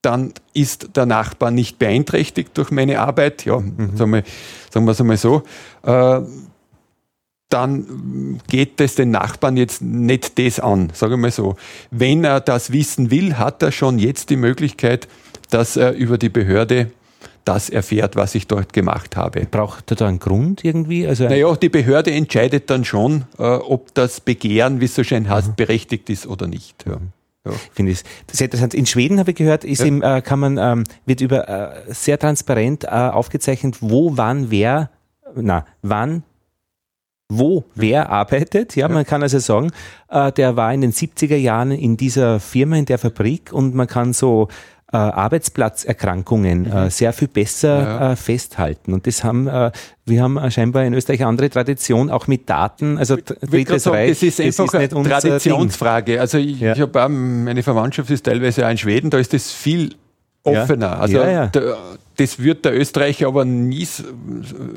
[0.00, 3.44] dann ist der Nachbar nicht beeinträchtigt durch meine Arbeit.
[3.44, 3.96] Ja, mhm.
[3.96, 4.22] sagen, wir,
[4.70, 5.42] sagen wir es einmal so.
[5.82, 6.20] Äh,
[7.48, 11.56] dann geht es den Nachbarn jetzt nicht das an, sage ich mal so.
[11.90, 15.08] Wenn er das wissen will, hat er schon jetzt die Möglichkeit,
[15.50, 16.90] dass er über die Behörde
[17.44, 19.46] das erfährt, was ich dort gemacht habe.
[19.50, 21.06] Braucht er da einen Grund irgendwie?
[21.06, 25.28] Also naja, die Behörde entscheidet dann schon, äh, ob das Begehren, wie es so schön
[25.28, 25.54] heißt, mhm.
[25.54, 26.84] berechtigt ist oder nicht.
[26.86, 26.98] Ja.
[27.46, 27.52] Ja.
[27.72, 28.72] Finde ich sehr interessant.
[28.72, 29.86] In Schweden habe ich gehört, ist ja.
[29.86, 34.90] im, äh, kann man, ähm, wird über äh, sehr transparent äh, aufgezeichnet, wo, wann, wer,
[35.34, 36.22] na, wann,
[37.28, 38.76] wo wer arbeitet.
[38.76, 39.70] Ja, man kann also sagen,
[40.08, 43.86] äh, der war in den 70er Jahren in dieser Firma, in der Fabrik und man
[43.86, 44.48] kann so
[44.92, 46.90] äh, Arbeitsplatzerkrankungen äh, mhm.
[46.90, 48.12] sehr viel besser ja.
[48.12, 48.92] äh, festhalten.
[48.92, 49.46] Und das haben,
[50.06, 52.98] wir haben scheinbar in Österreich eine andere Tradition, auch mit Daten.
[52.98, 54.10] Also drittes sagen, Reich.
[54.10, 56.20] Das ist einfach das ist eine Traditionsfrage.
[56.20, 56.74] Also ich, ja.
[56.74, 59.96] ich habe meine Verwandtschaft ist teilweise auch in Schweden, da ist das viel
[60.44, 60.86] offener.
[60.86, 60.98] Ja.
[60.98, 61.76] Also ja, der,
[62.16, 63.86] das wird der Österreicher aber nie,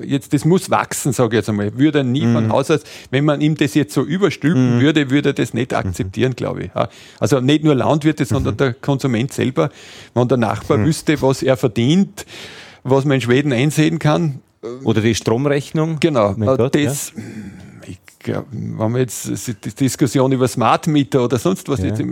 [0.04, 1.78] jetzt, das muss wachsen, sage ich jetzt einmal.
[1.78, 2.34] Würde er nie mhm.
[2.34, 2.82] von Haus aus,
[3.12, 4.82] wenn man ihm das jetzt so überstülpen mhm.
[4.82, 6.72] würde, würde er das nicht akzeptieren, glaube ich.
[7.20, 8.58] Also nicht nur Landwirte, sondern mhm.
[8.58, 9.70] der Konsument selber.
[10.14, 10.86] Wenn der Nachbar mhm.
[10.86, 12.26] wüsste, was er verdient,
[12.84, 14.42] was man in Schweden einsehen kann.
[14.84, 16.00] Oder die Stromrechnung.
[16.00, 16.34] Genau.
[16.34, 17.22] Gott, das, ja,
[18.28, 21.88] wenn wir jetzt die Diskussion über Smart Meter oder sonst was ja.
[21.88, 22.04] jetzt,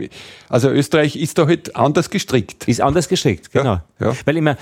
[0.49, 2.67] also Österreich ist da halt anders gestrickt.
[2.67, 3.81] Ist anders gestrickt, genau.
[3.99, 4.13] Ja, ja.
[4.25, 4.57] Weil immer,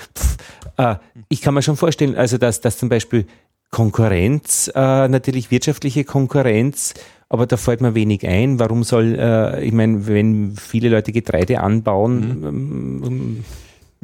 [0.76, 0.96] äh,
[1.28, 3.26] ich kann mir schon vorstellen, also dass, dass zum Beispiel
[3.70, 6.94] Konkurrenz, äh, natürlich wirtschaftliche Konkurrenz,
[7.28, 8.60] aber da fällt mir wenig ein.
[8.60, 13.04] Warum soll, äh, ich meine, wenn viele Leute Getreide anbauen, mhm.
[13.04, 13.44] ähm,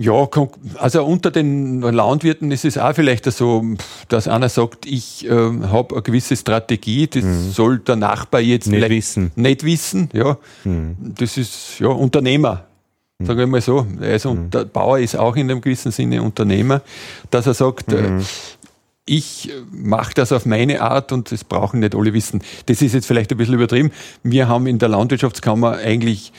[0.00, 0.28] ja,
[0.78, 3.62] also unter den Landwirten ist es auch vielleicht so,
[4.08, 7.50] dass einer sagt, ich äh, habe eine gewisse Strategie, das mhm.
[7.50, 9.30] soll der Nachbar jetzt nicht wissen.
[9.36, 10.38] Nicht wissen, ja.
[10.64, 10.96] Mhm.
[11.00, 12.64] Das ist ja Unternehmer,
[13.18, 13.26] mhm.
[13.26, 13.86] sagen wir mal so.
[14.00, 14.48] Also mhm.
[14.48, 16.80] der Bauer ist auch in einem gewissen Sinne Unternehmer,
[17.30, 18.24] dass er sagt, äh, mhm.
[19.10, 22.42] Ich mache das auf meine Art und das brauchen nicht alle wissen.
[22.66, 23.90] Das ist jetzt vielleicht ein bisschen übertrieben.
[24.22, 26.32] Wir haben in der Landwirtschaftskammer eigentlich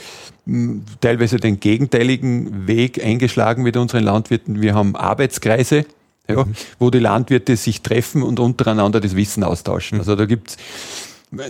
[1.01, 4.61] teilweise den gegenteiligen Weg eingeschlagen mit unseren Landwirten.
[4.61, 5.85] Wir haben Arbeitskreise,
[6.29, 6.53] ja, mhm.
[6.79, 9.97] wo die Landwirte sich treffen und untereinander das Wissen austauschen.
[9.97, 10.01] Mhm.
[10.01, 10.57] Also da gibt es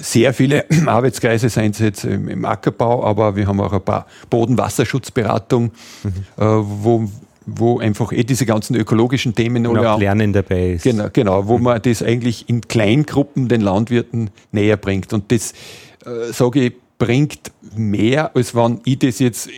[0.02, 5.72] sehr viele Arbeitskreise, seien es jetzt im, Ackerbau, aber wir haben auch ein paar Bodenwasserschutzberatung,
[6.04, 6.10] mhm.
[6.38, 7.08] äh, wo
[7.46, 10.84] wo einfach eh diese ganzen ökologischen Themen und auch Lernen dabei ist.
[10.84, 11.64] Genau, genau wo mhm.
[11.64, 15.12] man das eigentlich in Kleingruppen den Landwirten näher bringt.
[15.14, 15.54] Und das,
[16.06, 19.50] äh, sage ich, bringt mehr, als wenn ich das jetzt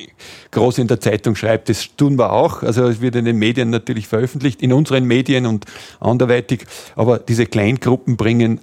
[0.52, 1.64] groß in der Zeitung schreibe.
[1.66, 2.64] Das tun wir auch.
[2.64, 5.66] Also es wird in den Medien natürlich veröffentlicht, in unseren Medien und
[6.00, 6.66] anderweitig.
[6.96, 8.62] Aber diese Kleingruppen bringen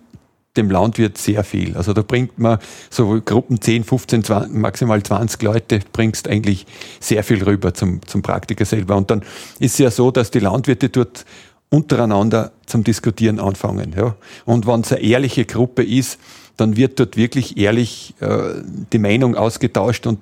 [0.56, 1.76] dem Landwirt sehr viel.
[1.76, 2.58] Also da bringt man
[2.90, 6.66] so Gruppen 10, 15, 20, maximal 20 Leute, bringst eigentlich
[6.98, 8.96] sehr viel rüber zum, zum Praktiker selber.
[8.96, 9.22] Und dann
[9.60, 11.24] ist es ja so, dass die Landwirte dort
[11.68, 13.94] untereinander zum Diskutieren anfangen.
[13.96, 14.16] Ja.
[14.44, 16.18] Und wenn es eine ehrliche Gruppe ist,
[16.56, 18.54] dann wird dort wirklich ehrlich äh,
[18.92, 20.18] die Meinung ausgetauscht und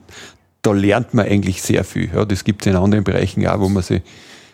[0.63, 2.11] da lernt man eigentlich sehr viel.
[2.15, 2.27] Ja.
[2.27, 4.03] Das gibt es in anderen Bereichen auch, wo man sich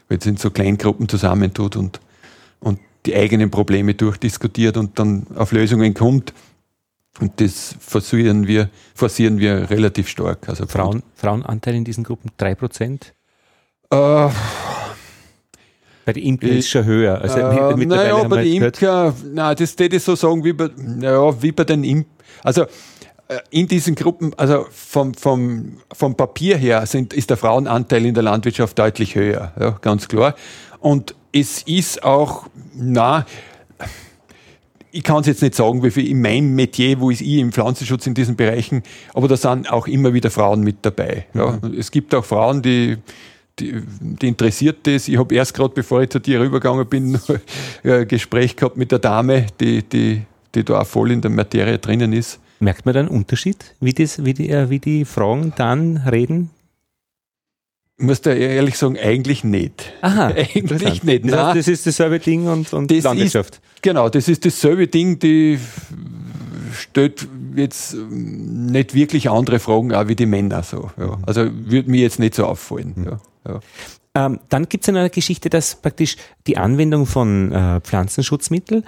[0.09, 2.01] jetzt in so Kleingruppen zusammentut und,
[3.07, 6.33] die eigenen Probleme durchdiskutiert und dann auf Lösungen kommt.
[7.21, 10.49] Und das forcieren wir, forcieren wir relativ stark.
[10.49, 13.01] Also Frauen, Frauenanteil in diesen Gruppen 3%?
[13.91, 14.31] Äh,
[16.05, 17.21] bei den Imker ist es schon höher.
[17.21, 19.15] Also äh, naja, bei den Imker,
[19.55, 22.09] das würde ich so sagen, wie bei, naja, wie bei den Imker.
[22.43, 22.63] Also
[23.29, 28.15] äh, in diesen Gruppen, also vom, vom, vom Papier her sind, ist der Frauenanteil in
[28.15, 30.35] der Landwirtschaft deutlich höher, ja, ganz klar.
[30.81, 32.47] Und es ist auch,
[32.77, 33.25] na,
[34.95, 37.51] ich kann es jetzt nicht sagen, wie viel in meinem Metier, wo ist ich im
[37.51, 41.27] Pflanzenschutz in diesen Bereichen, aber da sind auch immer wieder Frauen mit dabei.
[41.35, 41.59] Ja.
[41.61, 41.75] Mhm.
[41.77, 42.99] Es gibt auch Frauen, die,
[43.59, 45.09] die, die interessiert das.
[45.09, 47.19] Ich habe erst gerade, bevor ich zu dir rübergegangen bin,
[47.85, 50.23] ein Gespräch gehabt mit der Dame, die, die,
[50.55, 52.39] die da auch voll in der Materie drinnen ist.
[52.61, 56.51] Merkt man da einen Unterschied, wie, das, wie, die, äh, wie die Frauen dann reden?
[57.97, 59.93] Ich muss da ehrlich sagen, eigentlich nicht.
[60.03, 61.31] Aha, eigentlich nicht.
[61.31, 63.55] Das, heißt, das ist dasselbe Ding und, und das Landwirtschaft.
[63.55, 65.59] Ist, genau, das ist dasselbe Ding, die
[66.73, 70.91] stellt jetzt nicht wirklich andere Fragen auch wie die Männer so.
[70.99, 71.19] Ja.
[71.25, 72.95] Also würde mir jetzt nicht so auffallen.
[72.97, 73.05] Mhm.
[73.05, 73.21] Ja.
[73.47, 73.61] Ja.
[74.17, 76.17] Ähm, dann gibt es eine Geschichte, dass praktisch
[76.47, 78.85] die Anwendung von äh, Pflanzenschutzmitteln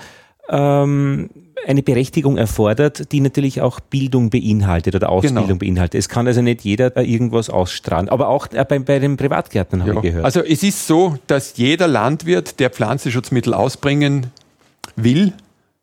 [0.49, 1.31] ähm,
[1.67, 5.59] eine Berechtigung erfordert, die natürlich auch Bildung beinhaltet oder Ausbildung genau.
[5.59, 5.99] beinhaltet.
[5.99, 9.93] Es kann also nicht jeder irgendwas ausstrahlen, aber auch äh, bei, bei den Privatgärtnern habe
[9.93, 9.97] ja.
[9.97, 10.25] ich gehört.
[10.25, 14.29] Also es ist so, dass jeder Landwirt, der Pflanzenschutzmittel ausbringen
[14.95, 15.33] will,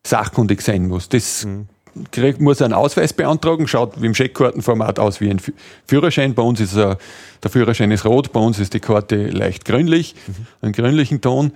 [0.06, 1.08] sachkundig sein muss.
[1.08, 1.68] Das mhm
[2.10, 5.40] kriegt, muss einen Ausweis beantragen, schaut wie im Scheckkartenformat aus wie ein
[5.86, 6.34] Führerschein.
[6.34, 6.98] Bei uns ist er,
[7.42, 10.46] der Führerschein ist rot, bei uns ist die Karte leicht grünlich, mhm.
[10.60, 11.52] einen grünlichen Ton.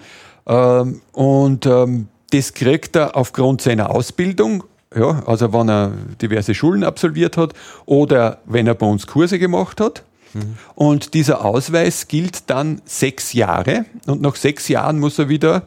[0.46, 4.64] Ähm, und ähm, das kriegt er aufgrund seiner Ausbildung,
[4.94, 7.52] ja, also wenn er diverse Schulen absolviert hat
[7.86, 10.02] oder wenn er bei uns Kurse gemacht hat.
[10.34, 10.56] Mhm.
[10.74, 15.62] Und dieser Ausweis gilt dann sechs Jahre und nach sechs Jahren muss er wieder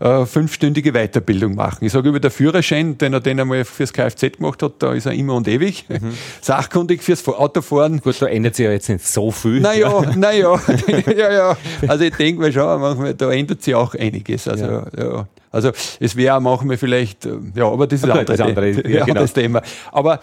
[0.00, 1.84] äh, fünfstündige Weiterbildung machen.
[1.84, 5.06] Ich sage über der Führerschein, den er den einmal fürs Kfz gemacht hat, da ist
[5.06, 5.86] er immer und ewig.
[5.88, 6.12] Mhm.
[6.40, 8.00] Sachkundig fürs Autofahren.
[8.00, 9.60] Gut, da ändert sich ja jetzt nicht so viel.
[9.60, 10.60] Naja, naja,
[11.16, 11.56] ja, ja.
[11.86, 14.46] Also ich denke mal schon, manchmal, da ändert sich auch einiges.
[14.46, 14.86] Also, ja.
[14.96, 15.26] ja.
[15.50, 19.04] Also es wäre manchmal vielleicht, äh, ja, aber das ist, okay, andere, das andere, ja,
[19.04, 19.20] genau.
[19.20, 19.62] das Thema.
[19.92, 20.20] Aber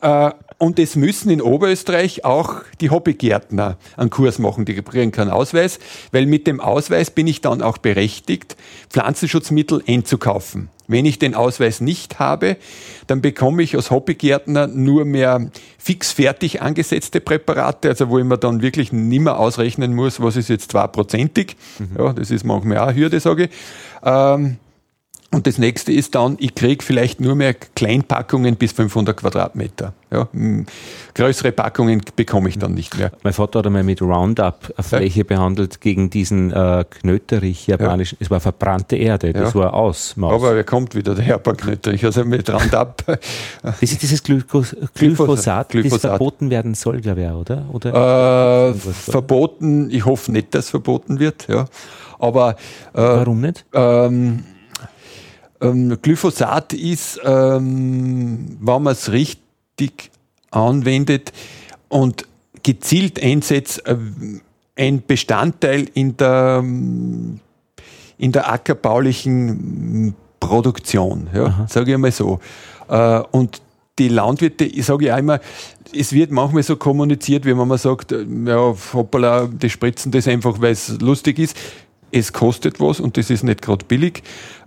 [0.00, 5.30] äh, und es müssen in Oberösterreich auch die Hobbygärtner einen Kurs machen, die kriegen keinen
[5.30, 5.78] Ausweis,
[6.12, 8.56] weil mit dem Ausweis bin ich dann auch berechtigt,
[8.90, 10.70] Pflanzenschutzmittel einzukaufen.
[10.86, 12.56] Wenn ich den Ausweis nicht habe,
[13.06, 18.36] dann bekomme ich als Hobbygärtner nur mehr fix fertig angesetzte Präparate, also wo ich mir
[18.36, 21.56] dann wirklich nimmer ausrechnen muss, was ist jetzt zweiprozentig.
[21.78, 21.96] Mhm.
[21.98, 23.50] Ja, das ist manchmal auch eine Hürde, sage ich.
[24.04, 24.58] Ähm,
[25.34, 29.92] und das nächste ist dann, ich kriege vielleicht nur mehr Kleinpackungen bis 500 Quadratmeter.
[30.12, 30.28] Ja,
[31.14, 33.10] größere Packungen bekomme ich dann nicht mehr.
[33.24, 35.24] Mein Vater hat einmal mit Roundup eine Fläche ja.
[35.24, 38.18] behandelt gegen diesen äh, Knöterich japanischen.
[38.20, 38.26] Ja.
[38.26, 40.16] Es war verbrannte Erde, das war aus.
[40.16, 40.34] Maus.
[40.34, 42.04] Aber er kommt wieder, der Japan-Knöterich.
[42.04, 43.02] Also mit Roundup.
[43.62, 47.64] Das ist dieses Glykos Glyphosat, Glyphosat, das verboten werden soll, glaube ich, oder?
[47.72, 51.48] oder äh, verboten, ich hoffe nicht, dass verboten wird.
[51.48, 51.66] Ja.
[52.18, 52.50] Aber,
[52.92, 53.64] äh, Warum nicht?
[53.72, 54.44] Ähm,
[55.64, 60.10] ähm, Glyphosat ist, ähm, wenn man es richtig
[60.50, 61.32] anwendet
[61.88, 62.26] und
[62.62, 63.96] gezielt einsetzt, äh,
[64.76, 72.40] ein Bestandteil in der, in der ackerbaulichen Produktion, ja, sage ich einmal so.
[72.88, 73.62] Äh, und
[73.98, 75.38] die Landwirte, ich sage ja immer,
[75.96, 80.26] es wird manchmal so kommuniziert, wie wenn man sagt, äh, ja, hoppala, die spritzen das
[80.26, 81.56] einfach, weil es lustig ist
[82.14, 84.22] es kostet was und das ist nicht gerade billig.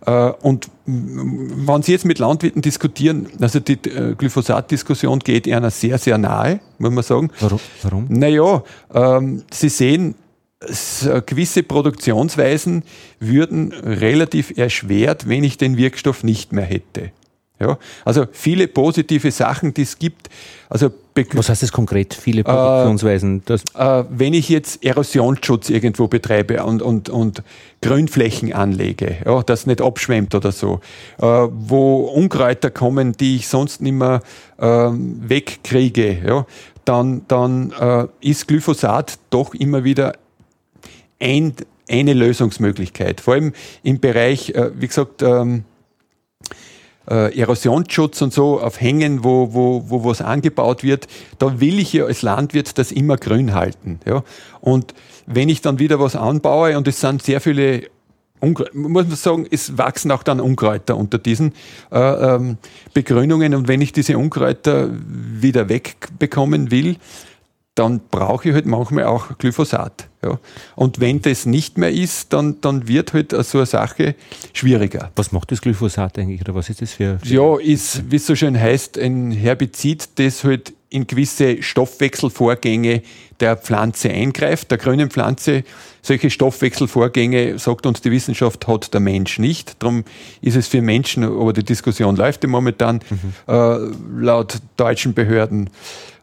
[0.05, 5.97] Äh, und wenn Sie jetzt mit Landwirten diskutieren, also die äh, Glyphosat-Diskussion geht einer sehr,
[5.97, 7.31] sehr nahe, muss man sagen.
[7.39, 7.59] Warum?
[7.83, 8.05] Warum?
[8.09, 10.15] Naja, ähm, Sie sehen,
[11.27, 12.83] gewisse Produktionsweisen
[13.19, 17.11] würden relativ erschwert, wenn ich den Wirkstoff nicht mehr hätte.
[17.59, 20.29] Ja, also viele positive Sachen, die es gibt.
[20.69, 20.91] Also
[21.33, 22.13] Was heißt das konkret?
[22.13, 23.41] Viele Produktionsweisen?
[23.49, 23.53] Äh,
[23.99, 27.41] äh, wenn ich jetzt Erosionsschutz irgendwo betreibe und, und, und
[27.81, 30.81] Grünflächen anlege, ja, das nicht abschwemmt oder so,
[31.17, 34.21] äh, wo Unkräuter kommen, die ich sonst nicht mehr
[34.59, 36.45] äh, wegkriege, ja,
[36.85, 40.13] dann, dann äh, ist Glyphosat doch immer wieder
[41.19, 41.53] ein,
[41.89, 43.19] eine Lösungsmöglichkeit.
[43.19, 45.63] Vor allem im Bereich, äh, wie gesagt, ähm,
[47.09, 51.07] äh, Erosionsschutz und so auf Hängen, wo, wo, wo was angebaut wird,
[51.39, 53.99] da will ich ja als Landwirt das immer grün halten.
[54.05, 54.23] Ja?
[54.61, 54.93] Und
[55.25, 57.89] wenn ich dann wieder was anbaue und es sind sehr viele
[58.39, 61.53] Unkräuter, muss man sagen, es wachsen auch dann Unkräuter unter diesen
[61.91, 62.57] äh, ähm,
[62.93, 66.97] Begrünungen und wenn ich diese Unkräuter wieder wegbekommen will,
[67.77, 70.07] dann brauche ich halt manchmal auch Glyphosat.
[70.23, 70.39] Ja.
[70.75, 74.15] Und wenn das nicht mehr ist, dann, dann wird halt so eine Sache
[74.53, 75.11] schwieriger.
[75.15, 77.19] Was macht das Glyphosat eigentlich oder was ist das für?
[77.23, 83.03] Ja, ist, wie es so schön heißt, ein Herbizid, das halt in gewisse Stoffwechselvorgänge
[83.39, 85.63] der Pflanze eingreift, der grünen Pflanze.
[86.01, 89.75] Solche Stoffwechselvorgänge, sagt uns die Wissenschaft, hat der Mensch nicht.
[89.79, 90.05] Darum
[90.41, 93.53] ist es für Menschen, aber die Diskussion läuft ja momentan, mhm.
[93.53, 93.77] äh,
[94.21, 95.69] laut deutschen Behörden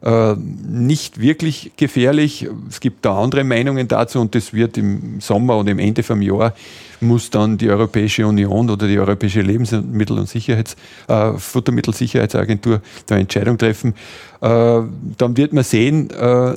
[0.04, 2.46] äh, nicht wirklich gefährlich.
[2.68, 6.20] Es gibt da andere Meinungen dazu und das wird im Sommer und im Ende vom
[6.20, 6.54] Jahr
[7.00, 10.76] muss dann die Europäische Union oder die Europäische Lebensmittel- und Sicherheits,
[11.08, 13.94] äh, Futtermittelsicherheitsagentur da Entscheidung treffen.
[14.40, 14.82] Äh,
[15.16, 16.54] dann wird man sehen äh,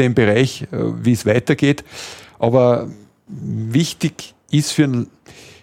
[0.00, 0.66] in dem Bereich, äh,
[1.02, 1.84] wie es weitergeht.
[2.38, 2.88] Aber
[3.26, 5.08] wichtig ist für, ein,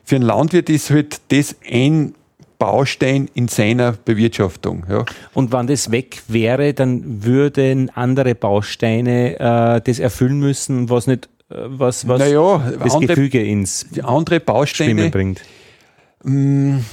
[0.03, 2.15] für einen Landwirt ist halt das ein
[2.59, 4.85] Baustein in seiner Bewirtschaftung.
[4.89, 5.05] Ja.
[5.33, 11.27] Und wenn das weg wäre, dann würden andere Bausteine äh, das erfüllen müssen, was nicht
[11.49, 15.41] äh, was, was naja, das andere, Gefüge ins andere Bausteine, Schwimmen bringt.
[16.23, 16.85] Mh, mm,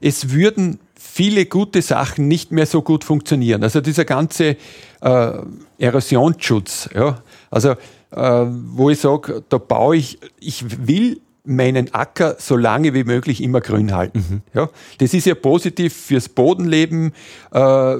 [0.00, 3.64] es würden viele gute Sachen nicht mehr so gut funktionieren.
[3.64, 4.56] Also dieser ganze
[5.00, 5.32] äh,
[5.78, 12.56] Erosionsschutz, ja, also äh, wo ich sage, da baue ich, ich will meinen Acker so
[12.56, 14.24] lange wie möglich immer grün halten.
[14.28, 14.42] Mhm.
[14.54, 14.68] Ja,
[14.98, 17.12] das ist ja positiv fürs Bodenleben,
[17.52, 17.96] äh,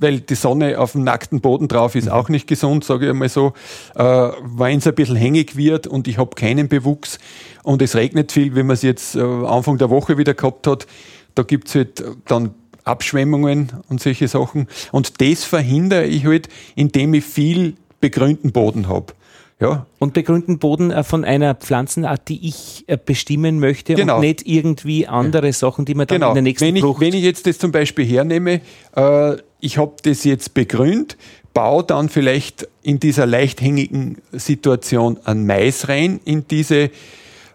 [0.00, 2.12] weil die Sonne auf dem nackten Boden drauf ist mhm.
[2.12, 3.52] auch nicht gesund, sage ich einmal so.
[3.94, 7.18] Äh, Wenn es ein bisschen hängig wird und ich habe keinen Bewuchs
[7.62, 10.86] und es regnet viel, wie man es jetzt äh, Anfang der Woche wieder gehabt hat,
[11.34, 12.54] da gibt es halt dann
[12.84, 14.68] Abschwemmungen und solche Sachen.
[14.92, 19.14] Und das verhindere ich halt, indem ich viel begrünten Boden habe.
[19.60, 19.86] Ja.
[19.98, 24.16] Und begrünten Boden äh, von einer Pflanzenart, die ich äh, bestimmen möchte genau.
[24.16, 26.30] und nicht irgendwie andere Sachen, die man dann genau.
[26.30, 28.60] in der nächsten wenn ich, Frucht Wenn ich jetzt das zum Beispiel hernehme,
[28.96, 31.16] äh, ich habe das jetzt begrünt,
[31.54, 36.90] baue dann vielleicht in dieser leicht hängigen Situation ein Mais rein, in diese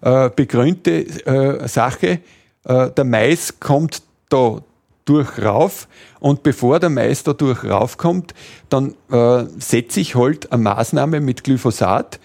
[0.02, 2.20] äh, begrünte äh, Sache.
[2.64, 4.62] Äh, der Mais kommt da
[5.10, 5.88] durch rauf
[6.20, 8.36] und bevor der Mais da durch raufkommt,
[8.70, 12.20] dann äh, setze ich halt eine Maßnahme mit Glyphosat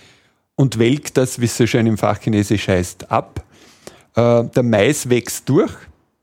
[0.54, 3.42] und welk das, wie es so schön im Fachchinesisch heißt, ab.
[4.14, 5.72] Äh, der Mais wächst durch,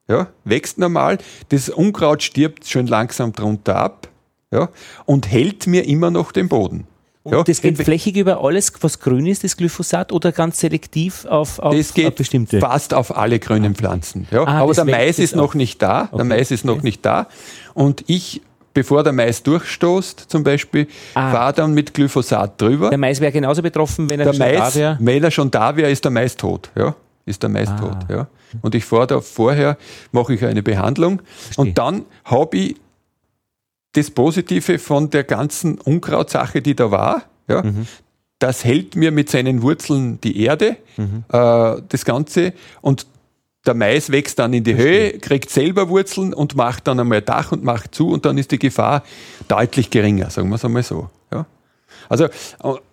[0.08, 1.18] ja, wächst normal,
[1.50, 4.08] das Unkraut stirbt schön langsam drunter ab
[4.52, 4.70] ja,
[5.06, 6.86] und hält mir immer noch den Boden.
[7.24, 11.26] Und ja, das geht flächig über alles, was grün ist, das Glyphosat, oder ganz selektiv
[11.26, 12.60] auf, auf, das geht auf bestimmte?
[12.60, 14.28] Fast auf alle grünen Pflanzen.
[14.32, 14.44] Ja.
[14.44, 16.04] Ah, Aber der Mais ist noch nicht da.
[16.06, 16.18] Okay.
[16.18, 16.84] Der Mais ist noch okay.
[16.84, 17.28] nicht da.
[17.76, 18.42] Und ich
[18.74, 21.34] bevor der Mais durchstoßt, zum Beispiel, ah.
[21.34, 22.90] war dann mit Glyphosat drüber.
[22.90, 24.98] Der Mais wäre genauso betroffen, wenn er der schon Mais, da wäre?
[25.00, 26.72] Wenn er schon da wäre, ist der Mais tot.
[26.76, 26.96] Ja?
[27.26, 27.78] Ist der Mais ah.
[27.78, 27.98] tot.
[28.10, 28.28] Ja?
[28.62, 29.78] Und ich fahre vorher,
[30.12, 31.66] mache ich eine Behandlung Verstehe.
[31.66, 32.76] und dann habe ich
[33.94, 37.88] das Positive von der ganzen Unkrautsache, die da war, ja, mhm.
[38.40, 41.24] das hält mir mit seinen Wurzeln die Erde, mhm.
[41.30, 43.06] äh, das Ganze, und
[43.66, 47.52] der Mais wächst dann in die Höhe, kriegt selber Wurzeln und macht dann einmal Dach
[47.52, 49.04] und macht zu und dann ist die Gefahr
[49.48, 51.10] deutlich geringer, sagen wir es einmal so.
[51.32, 51.46] Ja.
[52.10, 52.30] Also äh,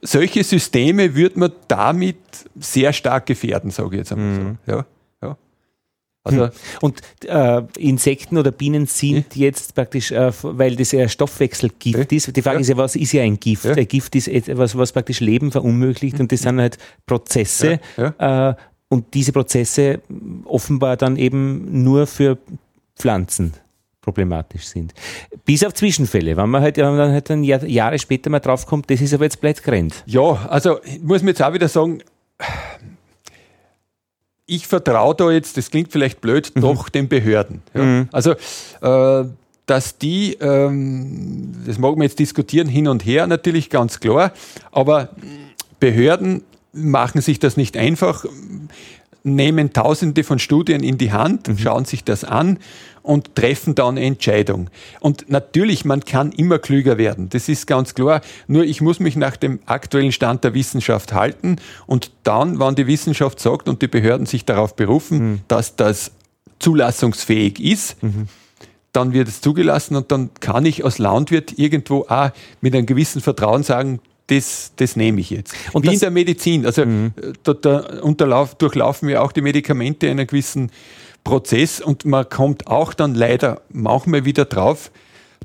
[0.03, 2.18] solche Systeme würde man damit
[2.59, 4.59] sehr stark gefährden, sage ich jetzt einmal mhm.
[4.66, 4.72] so.
[4.72, 4.86] Ja.
[6.29, 6.51] Also hm.
[6.81, 9.47] Und äh, Insekten oder Bienen sind ja.
[9.47, 12.16] jetzt praktisch, äh, weil das ja Stoffwechselgift ja.
[12.16, 12.37] ist.
[12.37, 13.66] Die Frage ist ja, was ist ja ein Gift?
[13.66, 17.81] Ein Gift ist etwas, was praktisch Leben verunmöglicht und das sind halt Prozesse.
[17.97, 18.55] Äh,
[18.89, 20.01] und diese Prozesse
[20.45, 22.39] offenbar dann eben nur für
[22.97, 23.53] Pflanzen
[24.01, 24.95] problematisch sind.
[25.45, 28.91] Bis auf Zwischenfälle, wenn man halt, wenn man dann halt dann Jahre später mal draufkommt,
[28.91, 30.03] das ist aber jetzt Blättgrend.
[30.07, 32.03] Ja, also muss man jetzt auch wieder sagen,
[34.49, 36.62] ich vertraue da jetzt, das klingt vielleicht blöd, mhm.
[36.62, 37.62] doch den Behörden.
[37.74, 37.82] Ja.
[37.82, 38.09] Mhm.
[38.11, 38.32] Also,
[38.80, 39.28] äh,
[39.66, 44.32] dass die, ähm, das mag man jetzt diskutieren, hin und her natürlich ganz klar,
[44.72, 45.11] aber
[45.78, 46.42] Behörden
[46.72, 48.24] machen sich das nicht einfach.
[49.35, 51.59] Nehmen tausende von Studien in die Hand, mhm.
[51.59, 52.59] schauen sich das an
[53.03, 54.68] und treffen dann eine Entscheidung.
[55.01, 57.31] Und natürlich, man kann immer klüger werden.
[57.31, 58.20] Das ist ganz klar.
[58.47, 61.57] Nur ich muss mich nach dem aktuellen Stand der Wissenschaft halten
[61.87, 65.41] und dann, wann die Wissenschaft sagt und die Behörden sich darauf berufen, mhm.
[65.49, 66.12] dass das
[66.59, 68.29] zulassungsfähig ist, mhm.
[68.93, 73.22] dann wird es zugelassen und dann kann ich als Landwirt irgendwo auch mit einem gewissen
[73.22, 75.55] Vertrauen sagen, das, das nehme ich jetzt.
[75.72, 76.64] Und Wie in der Medizin.
[76.64, 77.12] Also mhm.
[77.43, 80.70] da, da unterlauf, durchlaufen wir auch die Medikamente einen gewissen
[81.24, 84.91] Prozess und man kommt auch dann leider manchmal wieder drauf,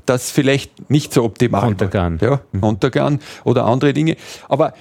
[0.06, 2.18] dass vielleicht nicht so optimal Untergan.
[2.20, 2.62] Ja, mhm.
[2.62, 4.16] Untergan oder andere Dinge.
[4.48, 4.74] Aber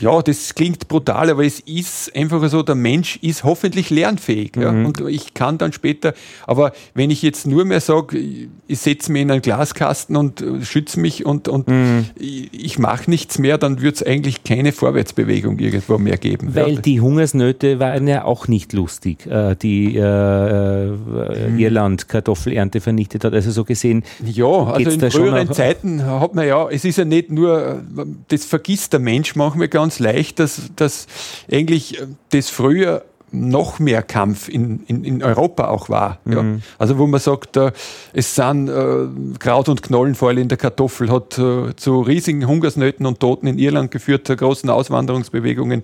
[0.00, 4.56] ja, das klingt brutal, aber es ist einfach so, der Mensch ist hoffentlich lernfähig.
[4.56, 4.62] Mhm.
[4.62, 6.14] Ja, und ich kann dann später,
[6.46, 10.62] aber wenn ich jetzt nur mehr sage, ich setze mich in einen Glaskasten und äh,
[10.64, 12.06] schütze mich und, und mhm.
[12.18, 16.54] ich, ich mache nichts mehr, dann wird es eigentlich keine Vorwärtsbewegung irgendwo mehr geben.
[16.54, 16.80] Weil ja.
[16.80, 21.58] die Hungersnöte waren ja auch nicht lustig, äh, die äh, mhm.
[21.58, 23.32] Irland Kartoffelernte vernichtet hat.
[23.32, 24.02] Also so gesehen.
[24.24, 27.82] Ja, also in früheren Zeiten hat man ja, es ist ja nicht nur,
[28.28, 31.06] das vergisst der Mensch, Mensch manchmal ganz leicht, dass, dass
[31.52, 32.00] eigentlich
[32.30, 36.18] das früher noch mehr Kampf in, in, in Europa auch war.
[36.24, 36.32] Mhm.
[36.32, 36.44] Ja.
[36.78, 37.70] Also wo man sagt, äh,
[38.14, 39.06] es sind äh,
[39.38, 43.90] Kraut- und Knollenfäule in der Kartoffel, hat äh, zu riesigen Hungersnöten und Toten in Irland
[43.90, 45.82] geführt, zu großen Auswanderungsbewegungen.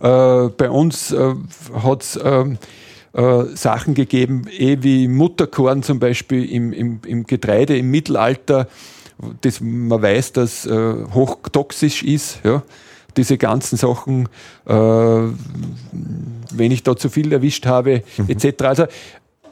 [0.00, 1.14] Äh, bei uns
[1.74, 2.58] hat es ähm,
[3.12, 8.68] äh, Sachen gegeben, eh wie Mutterkorn zum Beispiel im, im, im Getreide im Mittelalter,
[9.40, 12.40] das man weiß, dass äh, hochtoxisch ist.
[12.44, 12.62] Ja.
[13.16, 14.28] Diese ganzen Sachen,
[14.66, 18.28] äh, wenn ich da zu viel erwischt habe, mhm.
[18.28, 18.62] etc.
[18.62, 18.86] Also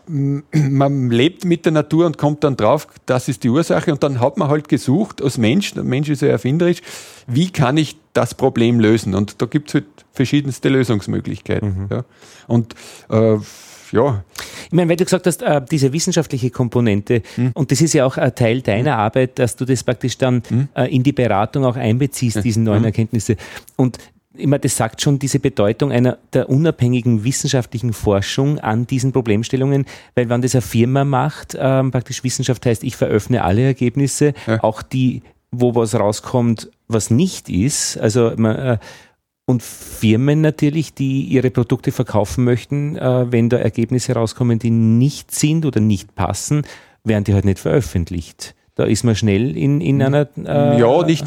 [0.06, 3.92] man lebt mit der Natur und kommt dann drauf, das ist die Ursache.
[3.92, 6.80] Und dann hat man halt gesucht als Mensch, der Mensch ist ja erfinderisch,
[7.26, 9.14] wie kann ich das Problem lösen?
[9.14, 11.82] Und da gibt es halt verschiedenste Lösungsmöglichkeiten.
[11.82, 11.88] Mhm.
[11.90, 12.04] Ja.
[12.48, 12.74] Und
[13.08, 13.36] äh,
[13.92, 14.24] ja.
[14.66, 17.50] Ich meine, weil du gesagt hast, äh, diese wissenschaftliche Komponente, mhm.
[17.54, 19.00] und das ist ja auch ein Teil deiner mhm.
[19.00, 20.68] Arbeit, dass du das praktisch dann mhm.
[20.74, 22.86] äh, in die Beratung auch einbeziehst, diese neuen hm.
[22.86, 23.36] Erkenntnisse.
[23.76, 23.98] Und
[24.34, 30.28] immer das sagt schon diese Bedeutung einer der unabhängigen wissenschaftlichen Forschung an diesen Problemstellungen, weil
[30.28, 34.62] wenn das eine Firma macht, ähm, praktisch Wissenschaft heißt, ich veröffne alle Ergebnisse, ja.
[34.62, 37.98] auch die, wo was rauskommt, was nicht ist.
[37.98, 38.78] Also man, äh,
[39.50, 45.34] und Firmen natürlich, die ihre Produkte verkaufen möchten, äh, wenn da Ergebnisse rauskommen, die nicht
[45.34, 46.62] sind oder nicht passen,
[47.04, 48.54] werden die halt nicht veröffentlicht.
[48.76, 50.28] Da ist man schnell in, in einer.
[50.38, 51.26] Äh ja, nicht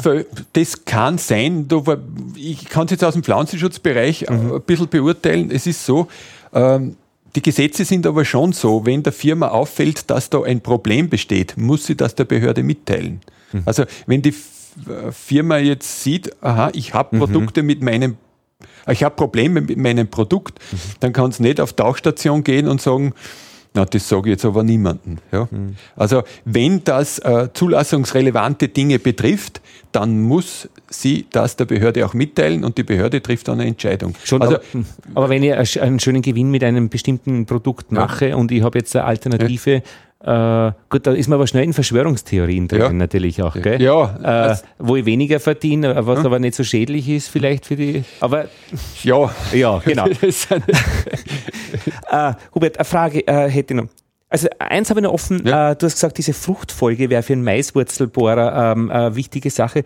[0.54, 1.68] das kann sein.
[2.36, 4.54] Ich kann es jetzt aus dem Pflanzenschutzbereich mhm.
[4.54, 5.50] ein bisschen beurteilen.
[5.52, 6.08] Es ist so,
[6.52, 6.96] ähm,
[7.36, 11.56] die Gesetze sind aber schon so, wenn der Firma auffällt, dass da ein Problem besteht,
[11.56, 13.20] muss sie das der Behörde mitteilen.
[13.52, 13.62] Mhm.
[13.66, 14.34] Also wenn die
[15.12, 17.20] Firma jetzt sieht, aha, ich habe mhm.
[17.20, 17.66] Produkte mhm.
[17.66, 18.16] mit meinem
[18.86, 20.76] ich habe Probleme mit meinem Produkt, mhm.
[21.00, 23.14] dann kann es nicht auf Tauchstation gehen und sagen,
[23.76, 25.18] na, das sage ich jetzt aber niemandem.
[25.32, 25.48] Ja?
[25.50, 25.74] Mhm.
[25.96, 29.60] Also wenn das äh, zulassungsrelevante Dinge betrifft,
[29.90, 34.14] dann muss sie das der Behörde auch mitteilen und die Behörde trifft dann eine Entscheidung.
[34.22, 38.36] Schon, also, aber, aber, wenn ich einen schönen Gewinn mit einem bestimmten Produkt mache ja.
[38.36, 39.82] und ich habe jetzt eine Alternative, ja
[40.26, 42.92] äh, gut, da ist man aber schnell in Verschwörungstheorien drin ja.
[42.92, 43.78] natürlich auch, gell?
[43.80, 44.52] Ja.
[44.52, 46.24] Äh, wo ich weniger verdiene, was ja.
[46.24, 48.04] aber nicht so schädlich ist vielleicht für die.
[48.20, 48.46] Aber
[49.02, 50.06] ja, ja, genau.
[50.06, 50.22] äh,
[52.54, 53.88] Hubert, eine Frage äh, hätte ich noch.
[54.30, 55.46] Also eins habe ich noch offen.
[55.46, 55.72] Ja.
[55.72, 59.84] Äh, du hast gesagt, diese Fruchtfolge wäre für einen Maiswurzelbohrer ähm, eine wichtige Sache.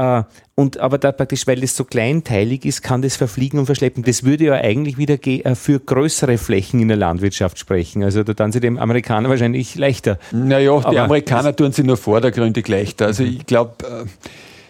[0.00, 0.22] Äh,
[0.54, 4.02] und aber da praktisch, weil das so kleinteilig ist, kann das verfliegen und verschleppen.
[4.02, 8.02] Das würde ja eigentlich wieder äh, für größere Flächen in der Landwirtschaft sprechen.
[8.02, 10.18] Also da tun sie dem Amerikaner wahrscheinlich leichter.
[10.32, 13.06] Naja, die aber Amerikaner tun sie nur vordergründig leichter.
[13.06, 14.06] Also ich glaube, äh,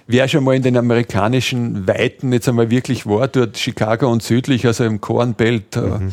[0.08, 4.66] wer schon mal in den amerikanischen Weiten jetzt einmal wirklich war, dort Chicago und südlich,
[4.66, 6.12] also im Corn Belt, mhm.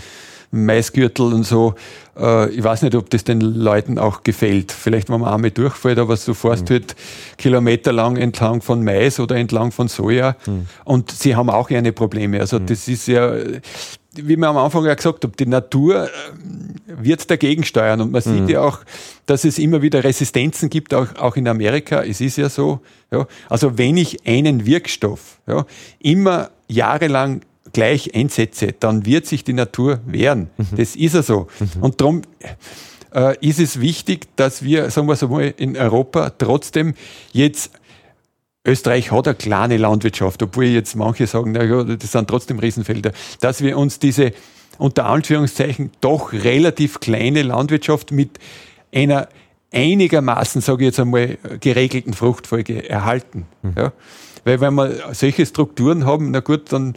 [0.52, 1.76] Maisgürtel und so.
[2.18, 4.72] Äh, ich weiß nicht, ob das den Leuten auch gefällt.
[4.72, 6.74] Vielleicht, wenn man einmal durchfällt, aber du fährst mhm.
[6.74, 6.95] halt
[7.38, 10.68] kilometerlang entlang von Mais oder entlang von Soja mhm.
[10.86, 12.39] und sie haben auch ihre Probleme.
[12.39, 12.66] Also mhm.
[12.68, 13.34] das ist ja,
[14.14, 16.08] wie wir am Anfang ja gesagt haben, die Natur äh,
[16.88, 18.50] wird dagegen steuern und man sieht mhm.
[18.50, 18.80] ja auch,
[19.26, 22.04] dass es immer wieder Resistenzen gibt, auch, auch in Amerika.
[22.04, 22.80] Es ist ja so.
[23.12, 23.28] Ja.
[23.50, 25.66] Also wenn ich einen Wirkstoff ja,
[26.00, 27.41] immer jahrelang
[27.78, 30.49] gleich einsetze, dann wird sich die Natur wehren.
[30.57, 30.78] Mhm.
[30.78, 31.45] Das ist ja so.
[31.59, 31.84] Mhm.
[31.84, 32.23] Und darum
[33.13, 36.95] äh, ist es wichtig, dass wir, sagen wir so mal, in Europa trotzdem
[37.34, 37.69] jetzt
[38.65, 43.11] Österreich hat eine kleine Landwirtschaft, obwohl jetzt manche sagen, na ja, das sind trotzdem Riesenfelder,
[43.41, 44.34] dass wir uns diese
[44.80, 48.39] unter Anführungszeichen doch relativ kleine Landwirtschaft mit
[48.91, 49.30] einer
[49.71, 53.45] einigermaßen, sage ich jetzt einmal, geregelten Fruchtfolge erhalten.
[53.61, 53.73] Mhm.
[53.78, 53.91] Ja?
[54.48, 56.93] Weil wenn wir solche Strukturen haben, na gut, dann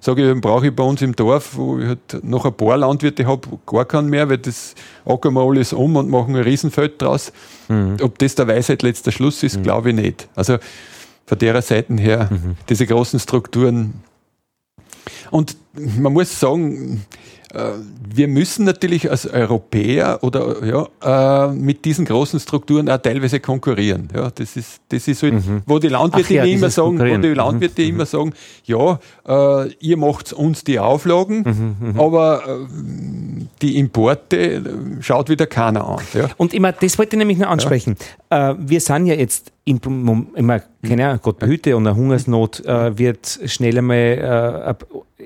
[0.00, 2.78] sage ich, dann brauche ich bei uns im Dorf, wo ich halt noch ein paar
[2.78, 4.74] Landwirte habe, gar keinen mehr, weil das
[5.04, 7.30] ackern wir alles um und machen ein Riesenfeld draus.
[7.68, 7.98] Mhm.
[8.00, 9.64] Ob das der Weisheit letzter Schluss ist, mhm.
[9.64, 10.28] glaube ich nicht.
[10.34, 10.56] Also
[11.26, 12.56] von der Seite her, mhm.
[12.70, 14.02] diese großen Strukturen.
[15.30, 17.04] Und man muss sagen,
[18.14, 24.08] wir müssen natürlich als Europäer oder ja, äh, mit diesen großen Strukturen auch teilweise konkurrieren.
[24.14, 25.62] Ja, das ist, das ist halt, mhm.
[25.66, 27.88] wo die Landwirte ja, immer sagen, wo die Landwirte mhm.
[27.88, 28.32] immer sagen,
[28.64, 32.00] ja, äh, ihr macht uns die Auflagen, mhm, mhm.
[32.00, 34.62] aber äh, die Importe äh,
[35.00, 36.00] schaut wieder keiner an.
[36.12, 36.30] Ja.
[36.36, 37.96] Und immer, das wollte ich nämlich noch ansprechen.
[38.30, 38.56] Ja.
[38.58, 39.80] wir sind ja jetzt im,
[40.34, 44.76] immer, keine Ahnung, Gott behüte und eine Hungersnot wird schnell einmal,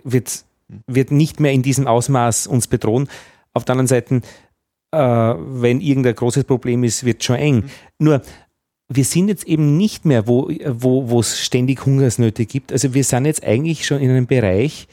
[0.05, 0.45] wird
[0.87, 3.09] wird nicht mehr in diesem Ausmaß uns bedrohen.
[3.55, 4.21] Auf der anderen Seite,
[4.93, 7.57] äh, wenn irgendein großes Problem ist, wird es schon eng.
[7.57, 7.71] Mhm.
[7.99, 8.23] Nur,
[8.89, 12.73] wir sind jetzt eben nicht mehr, wo, wo, es ständig Hungersnöte gibt.
[12.73, 14.89] Also wir sind jetzt eigentlich schon in einem Bereich,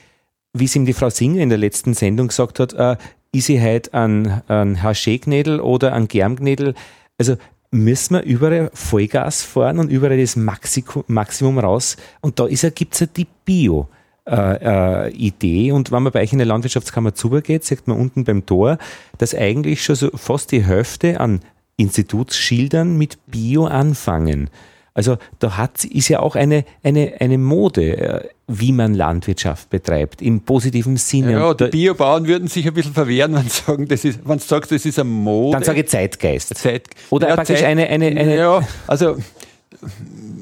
[0.53, 2.97] wie es ihm die Frau Singer in der letzten Sendung gesagt hat, äh,
[3.31, 6.73] ist sie heute an, an Haché-Gnädel oder an Germgnädel?
[7.17, 7.37] Also
[7.71, 11.97] müssen wir überall Vollgas fahren und überall das Maximum raus.
[12.21, 13.89] Und da gibt es ja die Bio
[14.27, 15.71] äh, äh, Idee.
[15.71, 18.77] Und wenn man bei euch in der Landwirtschaftskammer zugeht, sieht man unten beim Tor,
[19.17, 21.41] dass eigentlich schon so fast die Hälfte an
[21.77, 24.49] Institutsschildern mit Bio anfangen.
[24.95, 30.21] Also da hat, ist ja auch eine, eine, eine Mode, äh, wie man Landwirtschaft betreibt,
[30.21, 31.33] im positiven Sinne.
[31.33, 34.43] Ja, die Biobauern würden sich ein bisschen verwehren, wenn sie sagen, das ist, wenn du
[34.43, 35.57] sagst, das ist eine Mode.
[35.57, 36.57] Dann sage ich Zeitgeist.
[36.57, 38.37] Zeit, Oder ja, praktisch Zeit, eine, eine, eine.
[38.37, 39.17] Ja, also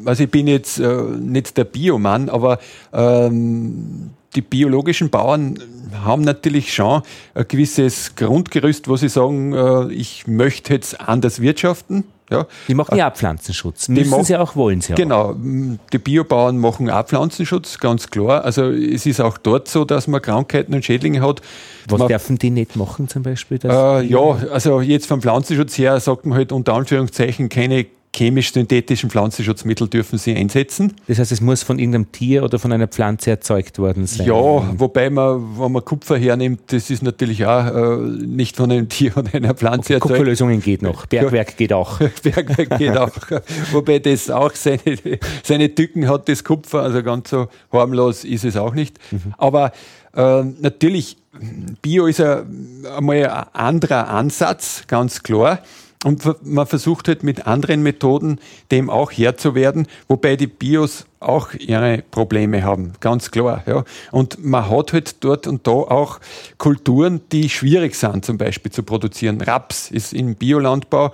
[0.05, 2.59] also ich bin jetzt äh, nicht der Biomann, aber
[2.91, 5.59] ähm, die biologischen Bauern
[6.03, 7.03] haben natürlich schon
[7.35, 12.03] ein gewisses Grundgerüst, wo sie sagen, äh, ich möchte jetzt anders wirtschaften.
[12.29, 12.47] Ja.
[12.67, 13.89] Die machen ja auch Pflanzenschutz.
[13.89, 14.97] Müssen machen, sie auch, wollen sie auch.
[14.97, 15.35] Genau.
[15.35, 18.43] Die Biobauern machen auch Pflanzenschutz, ganz klar.
[18.43, 21.41] Also es ist auch dort so, dass man Krankheiten und Schädlinge hat.
[21.89, 23.59] Was man, dürfen die nicht machen zum Beispiel?
[23.63, 24.19] Äh, ja,
[24.51, 27.85] also jetzt vom Pflanzenschutz her sagt man halt unter Anführungszeichen keine
[28.15, 30.93] chemisch-synthetischen Pflanzenschutzmittel dürfen sie einsetzen.
[31.07, 34.27] Das heißt, es muss von irgendeinem Tier oder von einer Pflanze erzeugt worden sein.
[34.27, 38.87] Ja, wobei man, wenn man Kupfer hernimmt, das ist natürlich auch äh, nicht von einem
[38.87, 40.11] Tier oder einer Pflanze erzeugt.
[40.11, 41.99] Kupferlösungen geht noch, Bergwerk geht auch.
[42.23, 43.11] Bergwerk geht auch,
[43.71, 44.79] wobei das auch seine,
[45.43, 48.99] seine Tücken hat, das Kupfer, also ganz so harmlos ist es auch nicht.
[49.11, 49.33] Mhm.
[49.37, 49.71] Aber
[50.15, 51.17] äh, natürlich,
[51.81, 55.59] Bio ist ein, einmal ein anderer Ansatz, ganz klar.
[56.03, 58.39] Und man versucht halt mit anderen Methoden
[58.71, 63.63] dem auch Herr zu werden, wobei die Bios auch ihre Probleme haben, ganz klar.
[63.65, 63.85] Ja.
[64.11, 66.19] Und man hat halt dort und da auch
[66.57, 69.39] Kulturen, die schwierig sind, zum Beispiel zu produzieren.
[69.41, 71.13] Raps ist im Biolandbau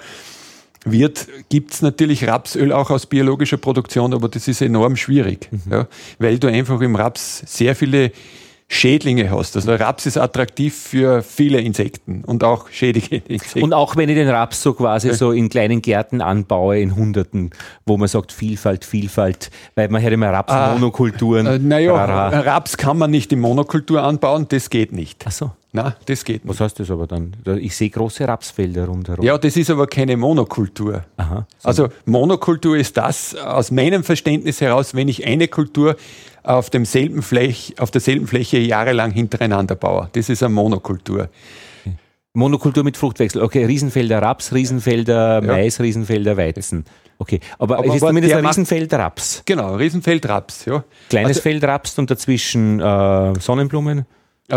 [0.86, 5.72] wird, gibt's natürlich Rapsöl auch aus biologischer Produktion, aber das ist enorm schwierig, mhm.
[5.72, 5.88] ja,
[6.20, 8.12] weil du einfach im Raps sehr viele
[8.72, 9.56] Schädlinge hast.
[9.56, 13.64] Also Raps ist attraktiv für viele Insekten und auch schädige Insekten.
[13.64, 17.50] Und auch wenn ich den Raps so quasi so in kleinen Gärten anbaue, in Hunderten,
[17.88, 21.48] wo man sagt Vielfalt, Vielfalt, weil man hört immer Raps-Monokulturen.
[21.48, 25.26] Ah, äh, naja, Raps kann man nicht in Monokultur anbauen, das geht nicht.
[25.28, 25.52] Ach so.
[25.72, 26.50] Na, das geht nicht.
[26.50, 27.36] Was heißt das aber dann?
[27.60, 29.24] Ich sehe große Rapsfelder rundherum.
[29.24, 31.04] Ja, das ist aber keine Monokultur.
[31.18, 31.68] Aha, so.
[31.68, 35.96] Also Monokultur ist das aus meinem Verständnis heraus, wenn ich eine Kultur
[36.42, 40.10] auf, demselben Flech, auf derselben Fläche jahrelang hintereinander baue.
[40.14, 41.30] Das ist eine Monokultur.
[42.34, 43.42] Monokultur mit Fruchtwechsel.
[43.42, 45.42] Okay, Riesenfelder Raps, Riesenfelder ja.
[45.42, 46.86] Mais, Riesenfelder Weizen.
[47.18, 49.44] Okay, aber, aber es ist zumindest ein Riesenfeld Raps.
[49.46, 50.84] Genau, Riesenfeld Raps, ja.
[51.10, 54.06] Kleines also, Feld Raps und dazwischen äh, Sonnenblumen.
[54.50, 54.56] Äh,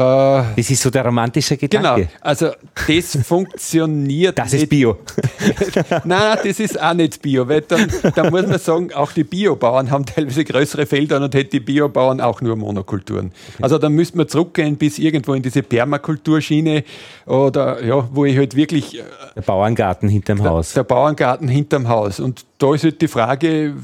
[0.57, 2.03] das ist so der romantische Gedanke.
[2.03, 2.51] Genau, also
[2.87, 4.39] das funktioniert.
[4.39, 4.63] Das nicht.
[4.63, 4.99] ist Bio.
[5.91, 9.25] nein, nein, das ist auch nicht Bio, weil dann, dann muss man sagen, auch die
[9.25, 13.27] Biobauern haben teilweise größere Felder und hätten die Biobauern auch nur Monokulturen.
[13.27, 13.63] Okay.
[13.63, 16.85] Also dann müsste man zurückgehen bis irgendwo in diese Permakulturschiene
[17.27, 18.99] oder ja, wo ich halt wirklich.
[18.99, 19.03] Äh,
[19.37, 20.73] der Bauerngarten hinterm der, Haus.
[20.73, 22.19] Der Bauerngarten hinterm Haus.
[22.19, 23.75] Und da ist halt die Frage,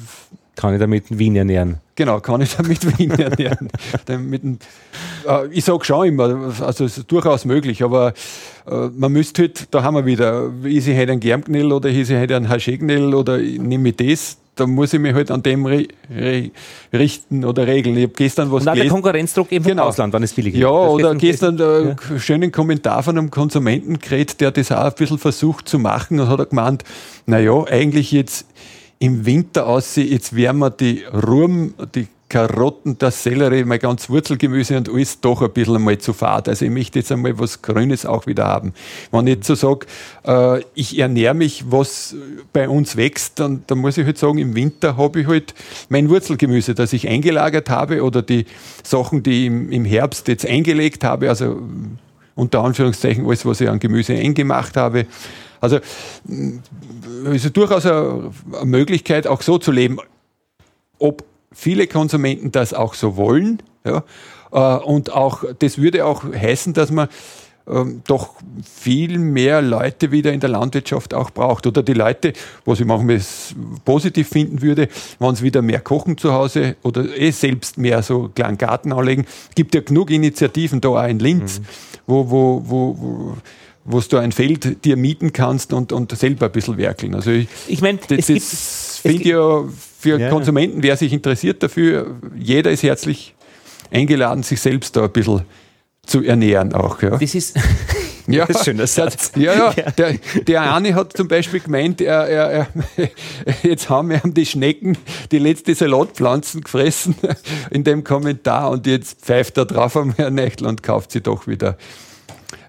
[0.59, 1.77] kann ich damit Wien ernähren?
[1.95, 3.69] Genau, kann ich damit Wien ernähren.
[4.29, 4.59] mit dem,
[5.25, 8.13] äh, ich sage schon immer, also es ist durchaus möglich, aber
[8.69, 12.11] äh, man müsste halt, da haben wir wieder, ist ich heute ein Germknell oder ist
[12.11, 15.65] ich heute ein Haschegnell oder nehme ich das, da muss ich mich halt an dem
[15.65, 16.51] re, re,
[16.93, 17.97] richten oder regeln.
[17.97, 19.83] Ich habe gestern was Und auch der Konkurrenzdruck eben genau.
[19.83, 20.61] vom Ausland, wann es billig ist.
[20.61, 22.19] Ja, oder gestern einen ja.
[22.19, 26.27] schönen Kommentar von einem Konsumenten gekriegt, der das auch ein bisschen versucht zu machen und
[26.27, 26.83] hat gemeint,
[27.27, 28.45] naja, eigentlich jetzt
[28.99, 34.77] im Winter aussieht, jetzt werden wir die Ruhm, die Karotten, das Sellerie, mein ganz Wurzelgemüse
[34.77, 36.49] und alles doch ein bisschen einmal zu fad.
[36.49, 38.75] Also ich möchte jetzt einmal was Grünes auch wieder haben.
[39.11, 39.87] Wenn ich jetzt so sage,
[40.27, 42.15] äh, ich ernähre mich, was
[42.53, 45.55] bei uns wächst, dann, dann muss ich halt sagen, im Winter habe ich halt
[45.89, 48.45] mein Wurzelgemüse, das ich eingelagert habe oder die
[48.83, 51.63] Sachen, die ich im, im Herbst jetzt eingelegt habe, also
[52.35, 55.07] unter Anführungszeichen alles, was ich an Gemüse eingemacht habe.
[55.61, 55.81] Also
[57.27, 58.31] es ist durchaus eine,
[58.65, 59.99] Möglichkeit, auch so zu leben.
[60.99, 63.63] Ob viele Konsumenten das auch so wollen.
[63.85, 64.05] Ja,
[64.53, 67.09] äh, und auch, das würde auch heißen, dass man
[67.69, 71.67] ähm, doch viel mehr Leute wieder in der Landwirtschaft auch braucht.
[71.67, 72.33] Oder die Leute,
[72.65, 73.21] was ich manchmal
[73.85, 74.89] positiv finden würde,
[75.19, 78.93] wenn sie wieder mehr kochen zu Hause oder eh selbst mehr so einen kleinen Garten
[78.93, 79.27] anlegen.
[79.51, 81.65] Es gibt ja genug Initiativen da auch in Linz, mhm.
[82.07, 83.37] wo, wo, wo, wo
[83.89, 87.15] wo du ein Feld dir mieten kannst und, und selber ein bisschen werkeln.
[87.15, 89.65] Also ich, ich meine, das, das finde ich ja
[89.99, 90.29] für ja.
[90.29, 93.35] Konsumenten, wer sich interessiert dafür, jeder ist herzlich
[93.91, 95.43] eingeladen, sich selbst da ein bisschen
[96.05, 97.01] zu ernähren auch.
[97.03, 97.17] Ja.
[97.17, 97.57] Das ist
[98.27, 99.33] ja, das ist ein schöner Satz.
[99.37, 99.91] Ja, ja.
[99.91, 100.15] Der,
[100.47, 103.09] der eine hat zum Beispiel gemeint, er, er, er,
[103.63, 104.99] jetzt haben wir die Schnecken
[105.33, 107.17] die letzte Salatpflanzen gefressen
[107.71, 111.47] in dem Kommentar und jetzt pfeift er drauf am Herrn Nächtl und kauft sie doch
[111.47, 111.79] wieder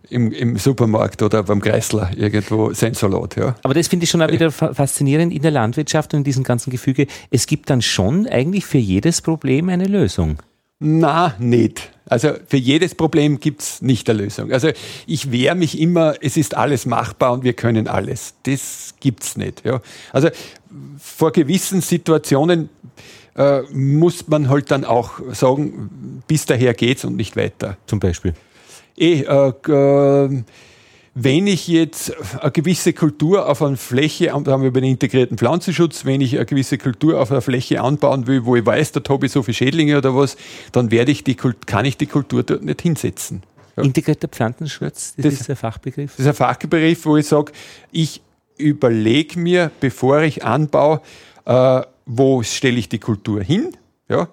[0.09, 3.35] im, im Supermarkt oder beim Kreisler irgendwo sein Salat.
[3.35, 3.55] Ja.
[3.63, 6.71] Aber das finde ich schon auch wieder faszinierend in der Landwirtschaft und in diesem ganzen
[6.71, 7.07] Gefüge.
[7.31, 10.37] Es gibt dann schon eigentlich für jedes Problem eine Lösung.
[10.79, 11.91] Na, nicht.
[12.05, 14.51] Also für jedes Problem gibt es nicht eine Lösung.
[14.51, 14.69] Also
[15.05, 18.33] ich wehre mich immer, es ist alles machbar und wir können alles.
[18.43, 19.65] Das gibt es nicht.
[19.65, 19.81] Ja.
[20.13, 20.29] Also
[20.97, 22.69] vor gewissen Situationen
[23.35, 27.77] äh, muss man halt dann auch sagen, bis daher geht's und nicht weiter.
[27.85, 28.33] Zum Beispiel
[28.99, 30.43] eh, äh, äh,
[31.15, 35.37] wenn ich jetzt eine gewisse Kultur auf einer Fläche, da haben wir über den integrierten
[35.37, 39.01] Pflanzenschutz, wenn ich eine gewisse Kultur auf einer Fläche anbauen will, wo ich weiß, da
[39.09, 40.37] habe ich so viele Schädlinge oder was,
[40.71, 43.43] dann werde ich die, kann ich die Kultur dort nicht hinsetzen.
[43.75, 43.83] Ja.
[43.83, 46.11] Integrierter Pflanzenschutz, das, das, ist ein Fachbegriff?
[46.11, 47.51] Das ist ein Fachbegriff, wo ich sage,
[47.91, 48.21] ich
[48.57, 51.01] überlege mir, bevor ich anbaue,
[51.45, 53.75] äh, wo stelle ich die Kultur hin,
[54.09, 54.29] ja,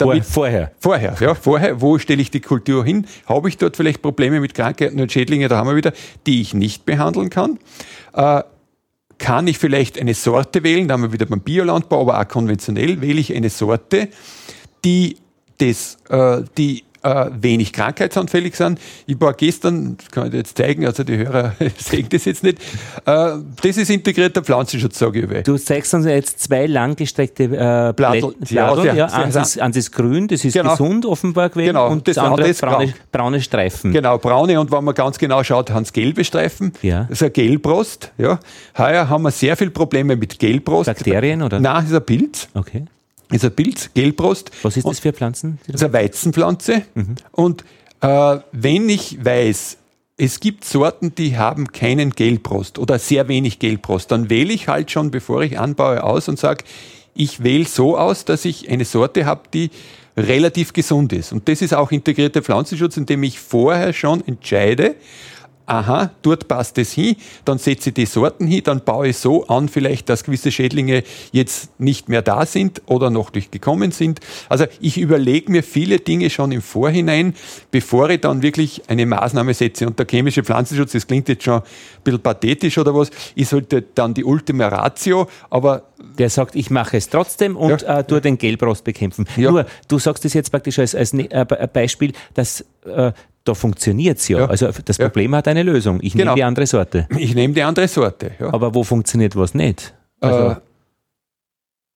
[0.00, 0.72] damit, vorher.
[0.78, 1.80] Vorher, ja, vorher.
[1.80, 3.06] Wo stelle ich die Kultur hin?
[3.26, 5.92] Habe ich dort vielleicht Probleme mit Krankheiten und Schädlingen, da haben wir wieder,
[6.26, 7.58] die ich nicht behandeln kann?
[8.14, 8.42] Äh,
[9.18, 13.00] kann ich vielleicht eine Sorte wählen, da haben wir wieder beim Biolandbau, aber auch konventionell
[13.00, 14.08] wähle ich eine Sorte,
[14.84, 15.18] die
[15.58, 18.78] das, äh, die äh, wenig krankheitsanfällig sind.
[19.06, 22.42] Ich war gestern, das kann ich dir jetzt zeigen, also die Hörer sehen das jetzt
[22.42, 22.58] nicht,
[23.06, 23.32] äh,
[23.62, 25.42] das ist integrierter Pflanzenschutz, sage ich.
[25.44, 29.92] Du zeigst uns jetzt zwei langgestreckte äh, Blattel, ja, ja, ja, eins, ist, eins ist
[29.92, 30.72] grün, das ist genau.
[30.72, 31.88] gesund offenbar gewesen genau.
[31.88, 33.92] und das, das andere ist braune, braune, Streifen.
[33.92, 36.72] Genau, braune und wenn man ganz genau schaut, haben es gelbe Streifen.
[36.82, 37.04] Ja.
[37.04, 38.12] Das ist ein Gelbrost.
[38.18, 38.38] Ja.
[38.76, 40.86] Heuer haben wir sehr viele Probleme mit Gelbrost.
[40.86, 41.60] Bakterien oder?
[41.60, 42.48] Nein, das ist ein Pilz.
[42.54, 42.84] Okay
[43.30, 44.50] ist ein Pilz, Gelbrost.
[44.62, 45.58] Was ist das für Pflanzen?
[45.66, 46.82] Das ist eine Weizenpflanze.
[46.94, 47.14] Mhm.
[47.32, 47.64] Und
[48.00, 49.76] äh, wenn ich weiß,
[50.16, 54.90] es gibt Sorten, die haben keinen Gelbrost oder sehr wenig Gelbrost, dann wähle ich halt
[54.90, 56.64] schon, bevor ich anbaue, aus und sage,
[57.14, 59.70] ich wähle so aus, dass ich eine Sorte habe, die
[60.16, 61.32] relativ gesund ist.
[61.32, 64.96] Und das ist auch integrierter Pflanzenschutz, indem ich vorher schon entscheide,
[65.70, 69.46] aha, dort passt es hin, dann setze ich die Sorten hin, dann baue ich so
[69.46, 74.20] an, vielleicht, dass gewisse Schädlinge jetzt nicht mehr da sind oder noch durchgekommen sind.
[74.48, 77.34] Also ich überlege mir viele Dinge schon im Vorhinein,
[77.70, 79.86] bevor ich dann wirklich eine Maßnahme setze.
[79.86, 81.62] Und der chemische Pflanzenschutz, das klingt jetzt schon ein
[82.02, 85.84] bisschen pathetisch oder was, ist halt dann die Ultima Ratio, aber
[86.18, 88.00] der sagt, ich mache es trotzdem und ja.
[88.00, 89.26] äh, tue den Gelbrost bekämpfen.
[89.36, 89.50] Ja.
[89.50, 93.12] Nur, du sagst es jetzt praktisch als, als ne, äh, Beispiel, dass äh,
[93.44, 94.40] da funktioniert es ja.
[94.40, 94.46] ja.
[94.46, 95.98] Also das Problem hat eine Lösung.
[96.02, 96.24] Ich genau.
[96.24, 97.08] nehme die andere Sorte.
[97.16, 98.32] Ich nehme die andere Sorte.
[98.38, 98.52] Ja.
[98.52, 99.94] Aber wo funktioniert was nicht?
[100.20, 100.56] Also, äh,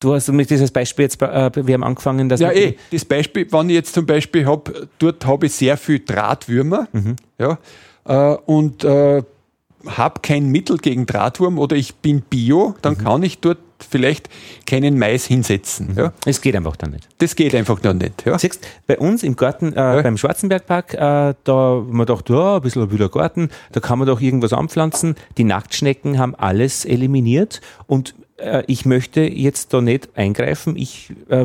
[0.01, 2.41] du hast mit dieses Beispiel jetzt, äh, wir haben angefangen, dass.
[2.41, 6.01] Ja, eh, das Beispiel, wenn ich jetzt zum Beispiel habe, dort habe ich sehr viel
[6.01, 6.89] Drahtwürmer.
[6.93, 7.17] Mhm.
[7.39, 7.59] Ja,
[8.07, 9.23] äh, und äh,
[9.87, 13.05] habe kein Mittel gegen Drahtwurm oder ich bin Bio, dann mhm.
[13.05, 14.29] kann ich dort vielleicht
[14.67, 15.93] keinen Mais hinsetzen.
[15.93, 15.99] Mhm.
[15.99, 16.13] Ja.
[16.25, 17.09] Es geht einfach dann nicht.
[17.19, 18.25] Das geht einfach noch nicht.
[18.25, 18.39] Ja.
[18.39, 20.03] Siehst, bei uns im Garten, äh, ja.
[20.03, 23.99] beim Schwarzenbergpark, äh, da haben wir gedacht, ja, ein bisschen ein wilder Garten, da kann
[23.99, 25.17] man doch irgendwas anpflanzen.
[25.37, 30.77] Die Nacktschnecken haben alles eliminiert und äh, ich möchte jetzt da nicht eingreifen.
[30.77, 31.45] Ich, äh,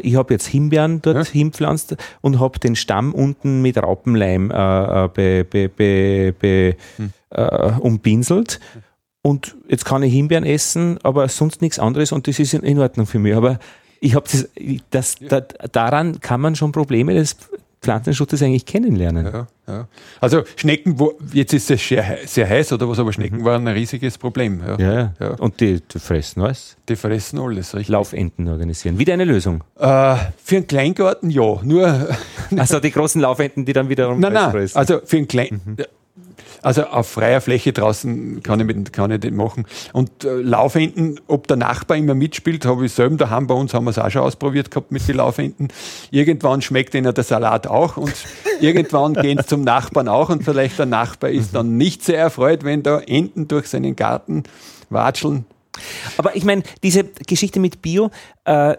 [0.00, 1.32] ich habe jetzt Himbeeren dort ja.
[1.32, 7.10] hinpflanzt und habe den Stamm unten mit Raupenleim äh, äh be, be, be, be hm.
[7.30, 8.60] äh, umpinselt.
[9.22, 13.06] Und jetzt kann ich Himbeeren essen, aber sonst nichts anderes und das ist in, Ordnung
[13.06, 13.34] für mich.
[13.34, 13.58] Aber
[14.00, 14.48] ich habe das,
[14.90, 17.36] das da, daran kann man schon Probleme des
[17.82, 19.26] Pflanzenschutzes eigentlich kennenlernen.
[19.26, 19.88] Ja, ja.
[20.20, 23.44] Also Schnecken, wo, jetzt ist es sehr, sehr heiß oder was, aber Schnecken mhm.
[23.44, 24.62] waren ein riesiges Problem.
[24.78, 25.30] Ja, ja.
[25.38, 26.76] Und die, die, fressen alles?
[26.88, 27.88] Die fressen alles, richtig.
[27.88, 28.98] Laufenten organisieren.
[28.98, 29.64] Wieder eine Lösung?
[29.78, 32.08] Äh, für einen Kleingarten ja, nur...
[32.56, 34.76] Also die großen Laufenten, die dann wiederum nein, nein, fressen?
[34.76, 35.60] also für einen kleinen...
[35.64, 35.76] Mhm.
[36.62, 39.66] Also auf freier Fläche draußen kann ich, mit, kann ich den machen.
[39.92, 43.84] Und äh, Laufenten, ob der Nachbar immer mitspielt, habe ich selber daheim bei uns haben
[43.84, 45.68] wir es auch schon ausprobiert gehabt mit den Laufenten.
[46.10, 48.14] Irgendwann schmeckt ihnen der Salat auch und
[48.60, 52.64] irgendwann gehen sie zum Nachbarn auch und vielleicht der Nachbar ist dann nicht sehr erfreut,
[52.64, 54.44] wenn da Enten durch seinen Garten
[54.90, 55.46] watscheln.
[56.16, 58.10] Aber ich meine, diese Geschichte mit Bio,
[58.44, 58.76] äh,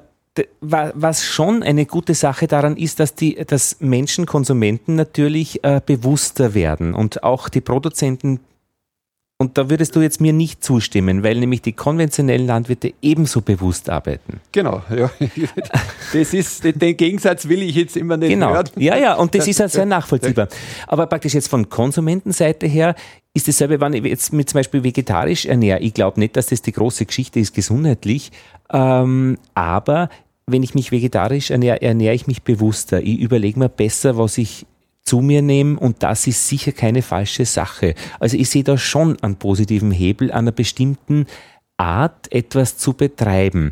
[0.61, 6.53] was schon eine gute Sache daran ist, dass die, dass Menschen, Konsumenten natürlich äh, bewusster
[6.53, 8.39] werden und auch die Produzenten.
[9.41, 13.89] Und da würdest du jetzt mir nicht zustimmen, weil nämlich die konventionellen Landwirte ebenso bewusst
[13.89, 14.39] arbeiten.
[14.51, 15.09] Genau, ja.
[16.13, 18.53] Das ist, den Gegensatz will ich jetzt immer nicht genau.
[18.53, 18.69] hören.
[18.75, 20.47] Ja, ja, und das ist halt sehr nachvollziehbar.
[20.85, 22.93] Aber praktisch jetzt von Konsumentenseite her
[23.33, 25.79] ist dasselbe, wenn ich jetzt mit zum Beispiel vegetarisch ernähre.
[25.79, 28.31] Ich glaube nicht, dass das die große Geschichte ist, gesundheitlich.
[28.71, 30.09] Ähm, aber
[30.45, 33.01] wenn ich mich vegetarisch ernähre, ernähre ich mich bewusster.
[33.01, 34.67] Ich überlege mir besser, was ich
[35.11, 37.95] zu mir nehme und das ist sicher keine falsche Sache.
[38.21, 41.25] Also ich sehe da schon einen positiven Hebel, einer bestimmten
[41.75, 43.71] Art etwas zu betreiben.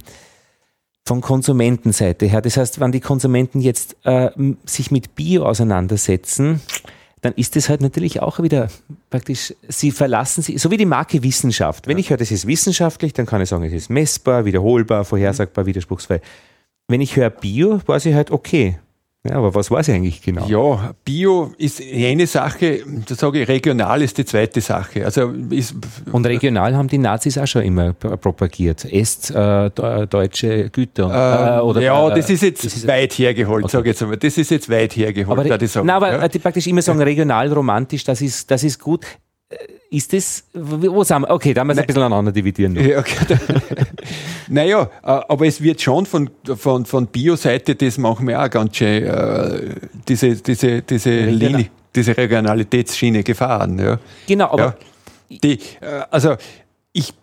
[1.07, 2.41] Von Konsumentenseite her.
[2.41, 4.32] Das heißt, wenn die Konsumenten jetzt äh,
[4.66, 6.60] sich mit Bio auseinandersetzen,
[7.22, 8.68] dann ist es halt natürlich auch wieder
[9.10, 11.88] praktisch, sie verlassen sie, so wie die Marke Wissenschaft.
[11.88, 12.02] Wenn ja.
[12.02, 16.20] ich höre, das ist wissenschaftlich, dann kann ich sagen, es ist messbar, wiederholbar, vorhersagbar, widerspruchsfrei.
[16.90, 18.78] Wenn ich höre Bio, weiß ich halt, okay,
[19.27, 20.45] ja, aber was war es eigentlich genau?
[20.47, 25.03] Ja, Bio ist eine Sache, da sage ich, regional ist die zweite Sache.
[25.03, 25.75] Also ist,
[26.11, 28.85] und regional haben die Nazis auch schon immer propagiert.
[28.85, 31.57] Esst äh, deutsche Güter.
[31.57, 33.71] Äh, oder, ja, das ist jetzt das ist weit hergeholt, okay.
[33.71, 34.17] sage ich jetzt einmal.
[34.17, 35.37] Das ist jetzt weit hergeholt.
[35.37, 36.27] Aber, ich sagen, nein, aber ja?
[36.29, 39.05] die praktisch immer sagen, regional, romantisch, das ist, das ist gut.
[39.49, 39.55] Äh,
[39.89, 41.31] ist das, wo sind wir?
[41.31, 42.76] Okay, da müssen wir ein bisschen aneinander dividieren.
[42.76, 43.15] Ja, okay.
[44.47, 48.77] naja, äh, aber es wird schon von, von, von Bio-Seite, das machen wir auch ganz
[48.77, 49.76] schön, äh,
[50.07, 53.80] diese, diese, diese Linie, diese Regionalitätsschiene gefahren.
[53.80, 53.99] Ja.
[54.27, 54.77] Genau, aber.
[55.30, 55.59] Ja, die,
[56.09, 56.38] also,
[56.91, 57.13] ich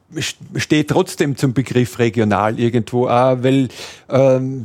[0.56, 3.68] stehe trotzdem zum Begriff regional irgendwo auch, weil
[4.08, 4.64] ähm,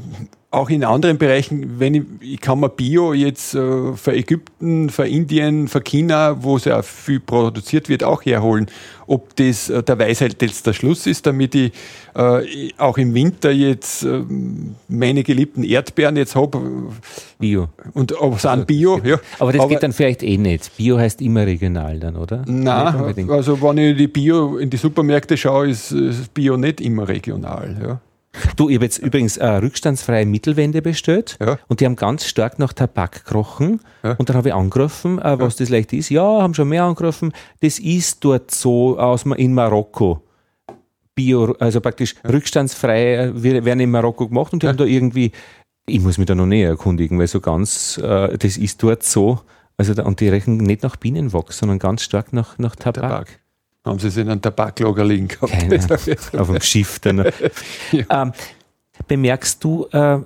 [0.52, 5.07] auch in anderen Bereichen, wenn ich, ich kann mir Bio jetzt äh, für Ägypten, für
[5.07, 8.68] Indien, für China, wo sehr viel produziert wird, auch herholen.
[9.07, 11.72] Ob das äh, der Weisheit jetzt der Schluss ist, damit ich
[12.15, 14.23] äh, auch im Winter jetzt äh,
[14.90, 16.60] meine geliebten Erdbeeren jetzt habe.
[17.40, 17.69] Bio.
[17.94, 19.19] Und ob es an Bio, ja.
[19.40, 20.76] Aber das Aber, geht dann vielleicht eh nicht.
[20.76, 22.44] Bio heißt immer regional dann, oder?
[22.45, 27.07] Nein, also wenn ich die Bio in die Supermärkte schaue, ist, ist Bio nicht immer
[27.07, 28.02] regional, ja.
[28.55, 31.59] Du, ich habe jetzt übrigens eine rückstandsfreie Mittelwände bestellt ja.
[31.67, 33.81] und die haben ganz stark nach Tabak gerochen.
[34.03, 34.13] Ja.
[34.13, 35.65] Und dann habe ich angerufen, äh, was ja.
[35.65, 36.09] das leicht ist.
[36.09, 37.33] Ja, haben schon mehr angerufen.
[37.59, 40.23] Das ist dort so aus, in Marokko.
[41.13, 45.31] Bio, also praktisch rückstandsfrei äh, werden in Marokko gemacht und die haben da irgendwie,
[45.85, 49.41] ich muss mich da noch näher erkundigen, weil so ganz, äh, das ist dort so.
[49.75, 53.01] Also da, und die rechnen nicht nach Bienenwachs, sondern ganz stark nach, nach Tabak.
[53.01, 53.40] Tabak
[53.85, 55.51] haben sie es in einem Tabaklager liegen gehabt.
[55.51, 55.79] Keine,
[56.41, 57.17] auf dem Schiff dann.
[57.91, 58.05] ja.
[58.23, 58.31] ähm,
[59.07, 60.19] bemerkst du äh,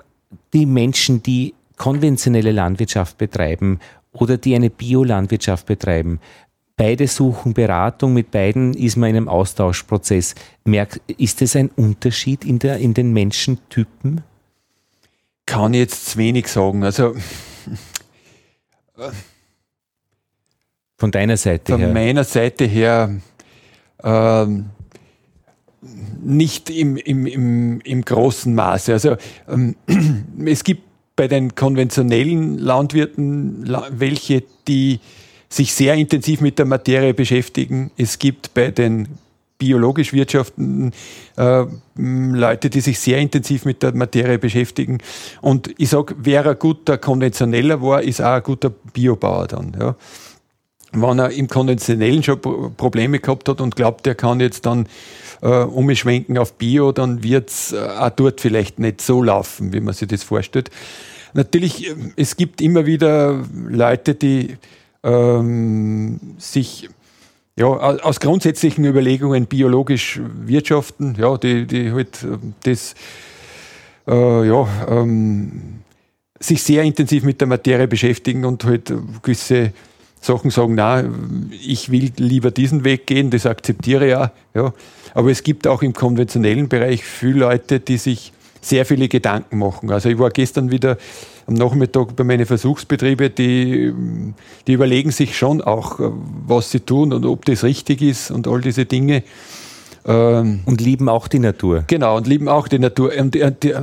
[0.53, 3.79] die Menschen, die konventionelle Landwirtschaft betreiben
[4.11, 6.19] oder die eine Biolandwirtschaft betreiben?
[6.77, 10.35] Beide suchen Beratung, mit beiden ist man in einem Austauschprozess.
[10.65, 14.21] Merk, ist es ein Unterschied in, der, in den Menschentypen?
[15.45, 16.83] Kann ich jetzt zu wenig sagen.
[16.83, 17.15] Also
[20.97, 21.87] von deiner Seite von her?
[21.87, 23.21] Von meiner Seite her
[24.05, 24.65] ähm,
[26.23, 28.93] nicht im, im, im, im großen Maße.
[28.93, 29.17] Also
[29.49, 29.75] ähm,
[30.45, 30.83] es gibt
[31.15, 34.99] bei den konventionellen Landwirten welche, die
[35.49, 37.91] sich sehr intensiv mit der Materie beschäftigen.
[37.97, 39.07] Es gibt bei den
[39.57, 40.91] biologisch wirtschaften
[41.37, 41.63] äh,
[41.95, 44.97] Leute, die sich sehr intensiv mit der Materie beschäftigen.
[45.41, 49.77] Und ich sage, wer ein guter Konventioneller war, ist auch ein guter Biobauer dann.
[49.79, 49.95] Ja
[51.01, 52.39] wenn er im Konventionellen schon
[52.75, 54.87] Probleme gehabt hat und glaubt, er kann jetzt dann
[55.41, 59.79] äh, umschwenken auf Bio, dann wird es äh, auch dort vielleicht nicht so laufen, wie
[59.79, 60.69] man sich das vorstellt.
[61.33, 64.57] Natürlich, äh, es gibt immer wieder Leute, die
[65.03, 66.89] ähm, sich
[67.57, 72.95] ja, aus grundsätzlichen Überlegungen biologisch wirtschaften, ja, die, die halt äh, das
[74.07, 75.81] äh, ja, ähm,
[76.39, 79.71] sich sehr intensiv mit der Materie beschäftigen und halt gewisse
[80.25, 81.03] Sachen sagen, na,
[81.51, 84.73] ich will lieber diesen Weg gehen, das akzeptiere ja, ja.
[85.13, 89.91] Aber es gibt auch im konventionellen Bereich viele Leute, die sich sehr viele Gedanken machen.
[89.91, 90.97] Also ich war gestern wieder
[91.45, 93.93] am Nachmittag bei meinen Versuchsbetrieben, die,
[94.65, 95.99] die überlegen sich schon auch,
[96.47, 99.23] was sie tun und ob das richtig ist und all diese Dinge.
[100.07, 101.83] Ähm, und lieben auch die Natur.
[101.87, 103.11] Genau, und lieben auch die Natur.
[103.17, 103.73] Und die, die,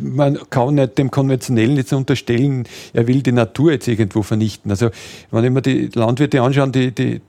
[0.00, 4.70] man kann nicht dem Konventionellen jetzt unterstellen, er will die Natur jetzt irgendwo vernichten.
[4.70, 4.90] Also,
[5.30, 7.20] wenn ich mir die Landwirte anschaue, die, die,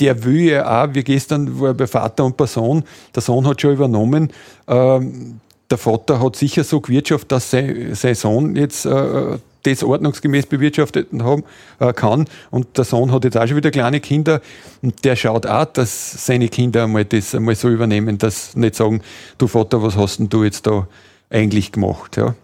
[0.00, 2.82] der will ja auch, wie gestern war bei Vater und bei Sohn,
[3.14, 4.32] der Sohn hat schon übernommen,
[4.66, 5.40] ähm,
[5.70, 11.08] der Vater hat sicher so gewirtschaftet, dass sein, sein Sohn jetzt äh, das ordnungsgemäß bewirtschaftet
[11.20, 11.44] haben,
[11.80, 12.26] äh, kann.
[12.50, 14.40] Und der Sohn hat jetzt auch schon wieder kleine Kinder
[14.82, 19.02] und der schaut auch, dass seine Kinder einmal das einmal so übernehmen, dass nicht sagen,
[19.38, 20.86] du Vater, was hast denn du jetzt da
[21.30, 22.16] eigentlich gemacht?
[22.16, 22.34] Ja.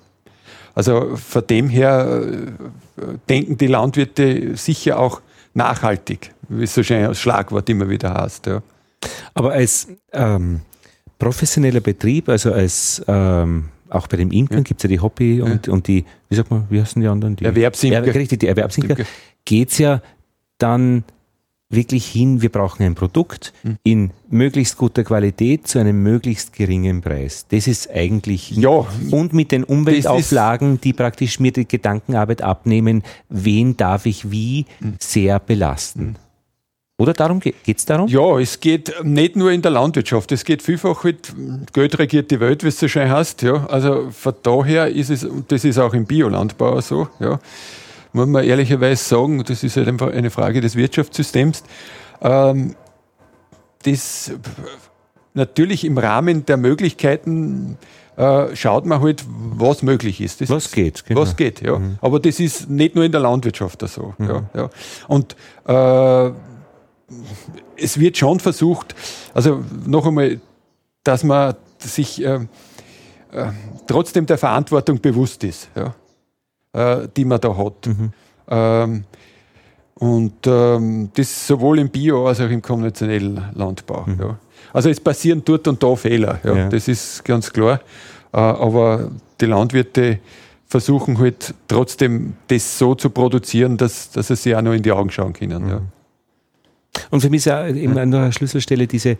[0.75, 2.23] Also von dem her
[2.97, 5.21] äh, denken die Landwirte sicher auch
[5.55, 8.47] nachhaltig, wie es so schön als Schlagwort immer wieder heißt.
[8.47, 8.63] Ja.
[9.35, 10.63] Aber als ähm,
[11.19, 14.65] professioneller Betrieb, also als ähm, auch bei den Imkern ja.
[14.65, 15.73] gibt es ja die Hobby und, ja.
[15.73, 17.37] und die, wie sagt man, wie heißen die anderen?
[17.37, 18.05] Die Erwerbsimker.
[18.05, 18.97] Ja, richtig, die Erwerbsimker.
[19.45, 20.03] Geht es ja
[20.59, 21.05] dann
[21.71, 23.79] wirklich hin, wir brauchen ein Produkt hm.
[23.83, 27.47] in möglichst guter Qualität zu einem möglichst geringen Preis.
[27.49, 33.77] Das ist eigentlich ja, und mit den Umweltauflagen, die praktisch mir die Gedankenarbeit abnehmen, wen
[33.77, 34.95] darf ich wie hm.
[35.01, 36.17] sehr belasten.
[36.97, 38.07] Oder darum geht es darum?
[38.07, 41.33] Ja, es geht nicht nur in der Landwirtschaft, es geht vielfach mit
[41.73, 43.43] Geld regiert die Welt, wie es so schön heißt.
[43.43, 43.67] Ja.
[43.67, 47.41] Also von daher ist es, und das ist auch im Biolandbau so, ja,
[48.13, 51.65] muss man ehrlicherweise sagen, das ist halt einfach eine Frage des Wirtschaftssystems,
[52.23, 52.77] ähm,
[53.83, 54.33] das
[55.35, 57.77] natürlich im Rahmen der Möglichkeiten
[58.17, 60.41] äh, schaut man halt, was möglich ist.
[60.41, 61.23] Das was geht, genau.
[61.23, 61.77] Was geht, ja.
[61.77, 61.99] Mhm.
[62.01, 64.15] Aber das ist nicht nur in der Landwirtschaft so.
[64.19, 64.29] Mhm.
[64.29, 64.71] Ja, ja.
[65.09, 65.35] Und
[65.67, 66.33] äh,
[67.77, 68.95] es wird schon versucht,
[69.35, 70.41] also noch einmal,
[71.03, 72.41] dass man sich äh,
[73.33, 73.47] äh,
[73.87, 75.95] trotzdem der Verantwortung bewusst ist, ja,
[76.73, 77.87] äh, die man da hat.
[77.87, 78.13] Mhm.
[78.49, 79.05] Ähm,
[79.97, 84.05] und ähm, das sowohl im Bio- als auch im konventionellen Landbau.
[84.07, 84.21] Mhm.
[84.21, 84.39] Ja.
[84.73, 86.69] Also es passieren dort und da Fehler, ja, ja.
[86.69, 87.81] das ist ganz klar.
[88.33, 89.11] Äh, aber
[89.41, 90.19] die Landwirte
[90.67, 94.91] versuchen halt trotzdem das so zu produzieren, dass, dass sie sich auch noch in die
[94.91, 95.67] Augen schauen können.
[95.67, 95.81] Mhm.
[97.11, 99.17] Und für mich ist ja eben an der Schlüsselstelle diese,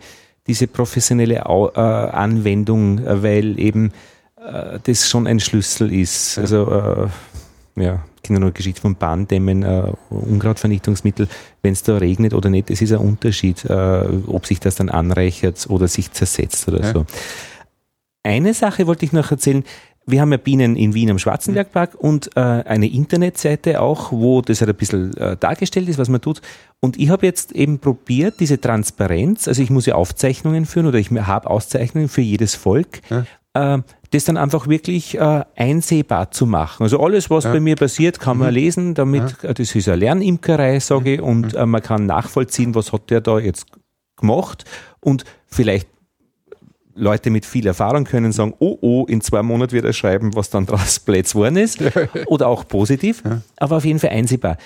[0.47, 3.91] diese professionelle äh, Anwendung, äh, weil eben
[4.37, 6.37] äh, das schon ein Schlüssel ist.
[6.37, 7.09] Also
[7.77, 11.27] äh, ja, kenne nur Geschichte von Bahndämmen, äh, Unkrautvernichtungsmittel,
[11.61, 14.89] wenn es da regnet oder nicht, es ist ein Unterschied, äh, ob sich das dann
[14.89, 16.93] anreichert oder sich zersetzt oder ja.
[16.93, 17.05] so.
[18.23, 19.63] Eine Sache wollte ich noch erzählen,
[20.07, 24.61] wir haben ja Bienen in Wien am Schwarzenbergpark und äh, eine Internetseite auch, wo das
[24.61, 26.41] halt ein bisschen äh, dargestellt ist, was man tut.
[26.79, 30.99] Und ich habe jetzt eben probiert, diese Transparenz, also ich muss ja Aufzeichnungen führen oder
[30.99, 33.75] ich habe Auszeichnungen für jedes Volk, ja.
[33.75, 36.83] äh, das dann einfach wirklich äh, einsehbar zu machen.
[36.83, 37.51] Also alles, was ja.
[37.51, 38.53] bei mir passiert, kann man mhm.
[38.53, 39.53] lesen, damit, ja.
[39.53, 41.59] das ist eine Lernimkerei, sage ich, und mhm.
[41.59, 43.65] äh, man kann nachvollziehen, was hat der da jetzt
[44.17, 44.65] gemacht
[45.01, 45.87] und vielleicht
[46.95, 50.49] Leute mit viel Erfahrung können sagen, oh oh, in zwei Monaten wird er schreiben, was
[50.49, 51.79] dann draus Plätz worden ist.
[52.27, 53.41] Oder auch positiv, ja.
[53.57, 54.57] aber auf jeden Fall einsehbar.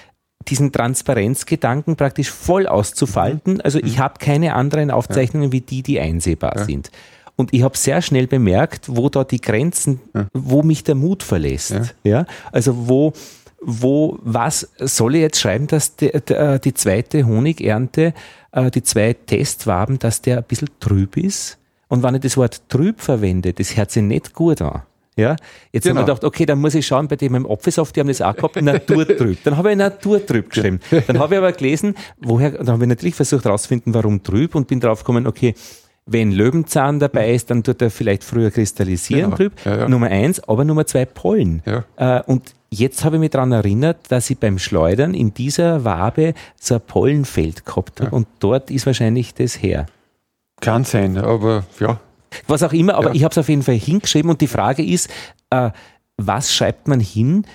[0.48, 3.56] Diesen Transparenzgedanken praktisch voll auszufalten.
[3.56, 3.62] Mhm.
[3.64, 4.00] Also ich mhm.
[4.00, 6.64] habe keine anderen Aufzeichnungen wie die, die einsehbar ja.
[6.64, 6.92] sind.
[7.36, 10.28] Und ich habe sehr schnell bemerkt, wo da die Grenzen, ja.
[10.34, 11.96] wo mich der Mut verlässt.
[12.04, 12.26] Ja.
[12.52, 13.14] Also wo,
[13.62, 18.14] wo, was soll ich jetzt schreiben, dass die, die, die zweite Honigernte,
[18.52, 21.58] äh, die zwei Testwaben, dass der ein bisschen trüb ist?
[21.90, 24.84] Und wenn ich das Wort trüb verwende, das hört sich nicht gut an.
[25.16, 25.36] Ja,
[25.74, 25.96] jetzt genau.
[25.96, 26.06] haben wir genau.
[26.06, 28.62] gedacht, okay, dann muss ich schauen, bei dem im Apfelsaft, die haben das auch gehabt,
[28.62, 29.38] Naturtrüb.
[29.44, 30.80] Dann habe ich Naturtrüb geschrieben.
[31.08, 34.68] Dann habe ich aber gelesen, woher, dann habe ich natürlich versucht herauszufinden, warum trüb und
[34.68, 35.56] bin drauf gekommen, okay,
[36.06, 39.36] wenn Löwenzahn dabei ist, dann tut er vielleicht früher kristallisieren genau.
[39.36, 39.54] trüb.
[39.66, 39.90] Ja, ja.
[39.90, 41.62] Nummer eins, aber Nummer zwei Pollen.
[41.66, 41.84] Ja.
[41.98, 46.34] Äh, und jetzt habe ich mich daran erinnert, dass ich beim Schleudern in dieser Wabe
[46.60, 49.86] so ein Pollenfeld gehabt habe und dort ist wahrscheinlich das her.
[50.62, 52.00] Kann sein, aber ja.
[52.48, 53.16] Was auch immer, aber ja.
[53.16, 55.10] ich habe es auf jeden Fall hingeschrieben und die Frage ist,
[55.50, 55.72] äh,
[56.18, 57.46] was schreibt man hin?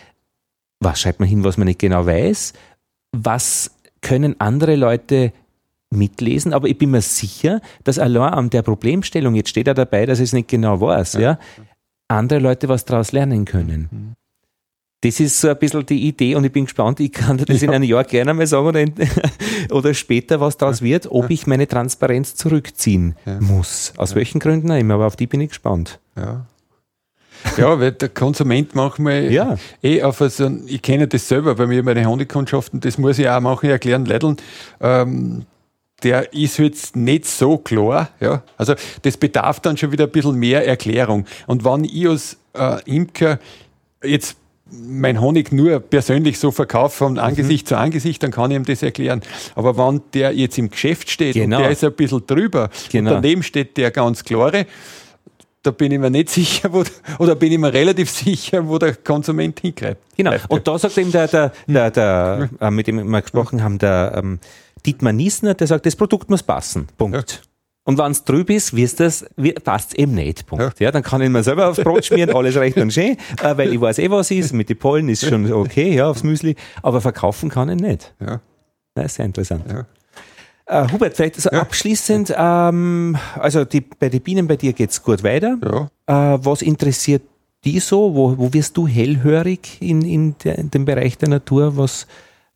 [0.80, 2.54] Was schreibt man hin, was man nicht genau weiß?
[3.12, 3.70] Was
[4.00, 5.32] können andere Leute
[5.90, 6.52] mitlesen?
[6.52, 10.18] Aber ich bin mir sicher, dass allein an der Problemstellung, jetzt steht er dabei, dass
[10.18, 11.20] ich es nicht genau weiß, ja.
[11.20, 11.38] ja,
[12.08, 14.16] andere Leute was daraus lernen können.
[15.04, 17.68] Das ist so ein bisschen die Idee und ich bin gespannt, ich kann das ja.
[17.68, 18.94] in einem Jahr gerne mal sagen oder, in,
[19.70, 20.86] oder später, was daraus ja.
[20.86, 21.30] wird, ob ja.
[21.30, 23.92] ich meine Transparenz zurückziehen muss.
[23.98, 26.00] Aus welchen Gründen auch immer, aber auf die bin ich gespannt.
[26.16, 26.46] Ja.
[27.58, 29.58] Ja, weil der Konsument manchmal ja.
[29.82, 33.28] eh auf so, ich kenne das selber bei mir bei den Honigkundschaften, das muss ich
[33.28, 34.38] auch manchmal erklären, Leideln,
[34.80, 35.44] ähm,
[36.02, 38.08] der ist jetzt nicht so klar.
[38.20, 38.42] Ja?
[38.56, 41.26] Also das bedarf dann schon wieder ein bisschen mehr Erklärung.
[41.46, 43.38] Und wenn ich als äh, Imker
[44.02, 44.38] jetzt
[44.82, 47.68] mein Honig nur persönlich so verkaufe von Angesicht mhm.
[47.68, 49.22] zu Angesicht, dann kann ich ihm das erklären.
[49.54, 51.58] Aber wenn der jetzt im Geschäft steht genau.
[51.58, 53.10] und der ist ein bisschen drüber genau.
[53.10, 54.66] und daneben steht der ganz klare,
[55.62, 56.84] da bin ich mir nicht sicher, wo,
[57.18, 60.00] oder bin ich mir relativ sicher, wo der Konsument hingreift.
[60.16, 60.34] Genau.
[60.48, 64.12] Und da sagt eben der, der, der, der äh, mit dem wir gesprochen haben, der
[64.16, 64.38] ähm,
[64.86, 66.88] Dietmar Niesner, der sagt, das Produkt muss passen.
[66.98, 67.32] Punkt.
[67.32, 67.53] Ja.
[67.84, 69.26] Und wenn es drüber ist, wirst das,
[69.62, 70.46] passt eben nicht.
[70.46, 70.80] Punkt.
[70.80, 70.86] Ja.
[70.86, 70.90] ja.
[70.90, 73.80] dann kann ich mir selber aufs Brot schmieren, alles recht und schön, äh, weil ich
[73.80, 74.52] weiß eh, was ist.
[74.52, 76.56] Mit den Pollen ist schon okay, ja, aufs Müsli.
[76.82, 78.14] Aber verkaufen kann ich nicht.
[78.20, 78.40] Ja.
[78.94, 79.64] Das ist sehr interessant.
[79.68, 79.86] Ja.
[80.66, 81.60] Uh, Hubert, vielleicht so ja.
[81.60, 85.58] abschließend, ähm, also die, bei den Bienen bei dir geht es gut weiter.
[85.62, 86.34] Ja.
[86.34, 87.22] Uh, was interessiert
[87.64, 88.14] die so?
[88.14, 91.76] Wo, wo wirst du hellhörig in, in, der, in dem Bereich der Natur?
[91.76, 92.06] Was,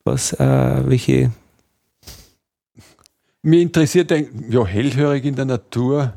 [0.05, 0.39] was, uh,
[0.87, 1.31] welche
[3.49, 4.13] mir interessiert,
[4.49, 6.13] ja, hellhörig in der Natur,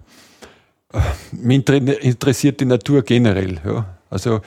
[1.31, 3.59] mich interessiert die Natur generell.
[3.65, 3.85] Ja.
[4.09, 4.41] Also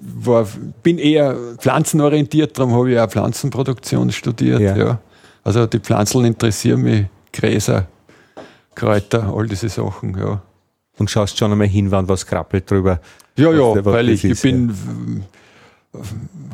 [0.00, 0.46] war,
[0.82, 4.60] bin eher pflanzenorientiert, darum habe ich auch Pflanzenproduktion studiert.
[4.60, 4.76] Ja.
[4.76, 5.00] ja.
[5.44, 7.86] Also die Pflanzen interessieren mich, Gräser,
[8.74, 10.18] Kräuter, all diese Sachen.
[10.18, 10.42] Ja.
[10.98, 13.00] Und schaust schon einmal hin, wann was krabbelt drüber.
[13.36, 14.74] Ja, ja, weil ich, ich bin ja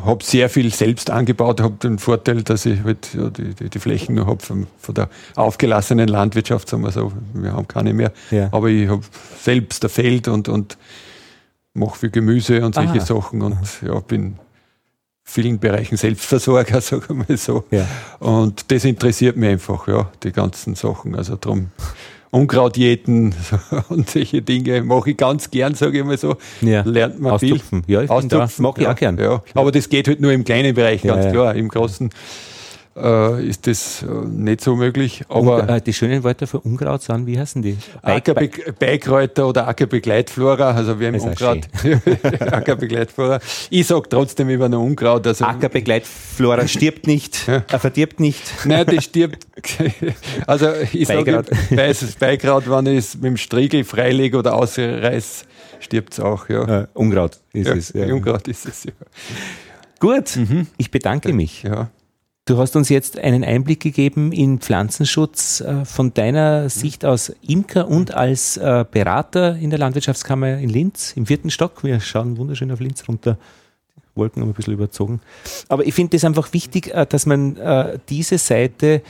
[0.04, 3.78] habe sehr viel selbst angebaut, habe den Vorteil, dass ich halt, ja, die, die, die,
[3.78, 7.12] Flächen nur habe von, von, der aufgelassenen Landwirtschaft, sagen wir so.
[7.34, 8.12] Wir haben keine mehr.
[8.30, 8.48] Ja.
[8.50, 9.02] Aber ich habe
[9.40, 10.76] selbst ein Feld und, und
[11.72, 13.00] mache viel Gemüse und solche Aha.
[13.00, 14.38] Sachen und ja, bin
[15.22, 17.64] vielen Bereichen Selbstversorger, sagen wir mal so.
[17.70, 17.86] Ja.
[18.18, 21.14] Und das interessiert mich einfach, ja, die ganzen Sachen.
[21.14, 21.70] Also darum
[22.30, 23.34] Unkrautjäten
[23.88, 26.36] und solche Dinge mache ich ganz gern, sage ich mal so.
[26.60, 26.82] Ja.
[26.82, 27.84] Lernt man Austupfen.
[27.84, 27.94] viel.
[27.94, 28.62] Ja, ich Austupfen.
[28.62, 29.18] mache ich ja, auch gern.
[29.18, 29.42] Ja.
[29.54, 31.54] Aber das geht halt nur im kleinen Bereich, ganz klar.
[31.54, 32.10] Im großen
[33.02, 35.24] äh, ist das äh, nicht so möglich.
[35.28, 37.76] Aber Und, äh, die schönen Wörter für Unkraut sind, wie heißen die?
[38.02, 41.68] Ackerbe Beikräuter oder Ackerbegleitflora, also wir haben Unkraut.
[42.40, 43.40] Ackerbegleitflora.
[43.70, 45.26] Ich sage trotzdem immer noch Unkraut.
[45.26, 47.64] Also Ackerbegleitflora stirbt nicht, ja.
[47.68, 48.42] er verdirbt nicht.
[48.64, 49.46] Nein, das stirbt.
[50.46, 51.44] Also ich sage
[52.18, 55.44] Beikraut, wenn ich es mit dem Striegel freilege oder ausreiß,
[55.80, 56.48] stirbt es auch.
[56.48, 56.82] Ja.
[56.82, 57.92] Äh, Unkraut ist ja, es.
[57.92, 58.06] Ja.
[58.14, 58.92] Unkraut ist es, ja.
[59.98, 60.68] Gut, mhm.
[60.76, 61.64] ich bedanke mich.
[61.64, 61.90] Ja.
[62.48, 67.88] Du hast uns jetzt einen Einblick gegeben in Pflanzenschutz äh, von deiner Sicht aus Imker
[67.88, 71.84] und als äh, Berater in der Landwirtschaftskammer in Linz im vierten Stock.
[71.84, 73.36] Wir schauen wunderschön auf Linz runter.
[73.96, 75.20] Die Wolken haben ein bisschen überzogen.
[75.68, 77.58] Aber ich finde es einfach wichtig, äh, dass man
[78.08, 79.02] diese Seite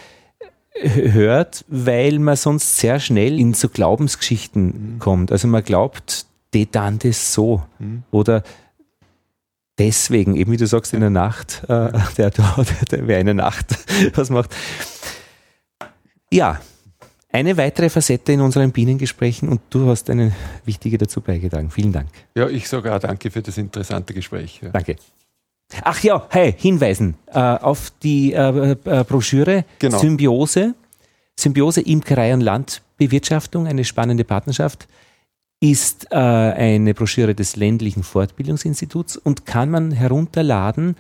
[0.75, 4.99] hört, weil man sonst sehr schnell in so Glaubensgeschichten mhm.
[4.99, 5.31] kommt.
[5.31, 7.63] Also man glaubt, die dann das so.
[7.79, 8.03] Mhm.
[8.11, 8.43] Oder
[9.79, 12.31] deswegen, eben wie du sagst, in der Nacht, äh, der, der,
[12.91, 13.67] der, wer in der Nacht
[14.15, 14.55] was macht.
[16.31, 16.61] Ja,
[17.31, 20.33] eine weitere Facette in unseren Bienengesprächen und du hast eine
[20.65, 21.71] wichtige dazu beigetragen.
[21.71, 22.09] Vielen Dank.
[22.35, 24.61] Ja, ich sage auch danke für das interessante Gespräch.
[24.63, 24.71] Ja.
[24.71, 24.97] Danke.
[25.83, 29.99] Ach ja, hey, hinweisen äh, auf die äh, äh, Broschüre genau.
[29.99, 30.75] Symbiose.
[31.39, 34.89] Symbiose Imkerei und Landbewirtschaftung, eine spannende Partnerschaft
[35.61, 40.97] ist äh, eine Broschüre des ländlichen Fortbildungsinstituts und kann man herunterladen,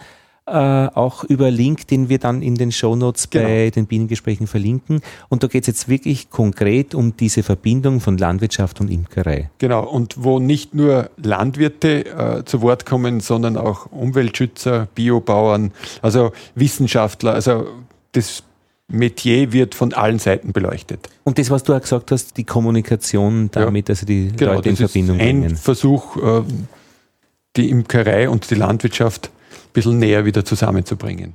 [0.48, 3.44] äh, auch über Link, den wir dann in den Shownotes genau.
[3.44, 5.02] bei den Bienengesprächen verlinken.
[5.28, 9.50] Und da geht es jetzt wirklich konkret um diese Verbindung von Landwirtschaft und Imkerei.
[9.58, 16.32] Genau, und wo nicht nur Landwirte äh, zu Wort kommen, sondern auch Umweltschützer, Biobauern, also
[16.54, 17.66] Wissenschaftler, also
[18.12, 18.42] das
[18.90, 21.10] Metier wird von allen Seiten beleuchtet.
[21.24, 24.70] Und das, was du auch gesagt hast, die Kommunikation damit, ja, also die genau, Leute
[24.70, 25.44] in Verbindung bringen.
[25.44, 26.42] Ein Versuch, äh,
[27.56, 31.34] die Imkerei und die Landwirtschaft ein bisschen näher wieder zusammenzubringen.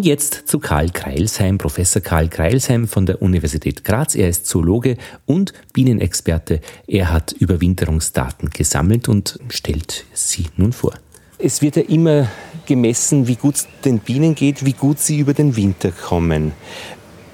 [0.00, 4.14] Und jetzt zu Karl Kreilsheim, Professor Karl Kreilsheim von der Universität Graz.
[4.14, 4.96] Er ist Zoologe
[5.26, 6.62] und Bienenexperte.
[6.86, 10.94] Er hat Überwinterungsdaten gesammelt und stellt sie nun vor.
[11.36, 12.28] Es wird ja immer
[12.64, 16.52] gemessen, wie gut es den Bienen geht, wie gut sie über den Winter kommen.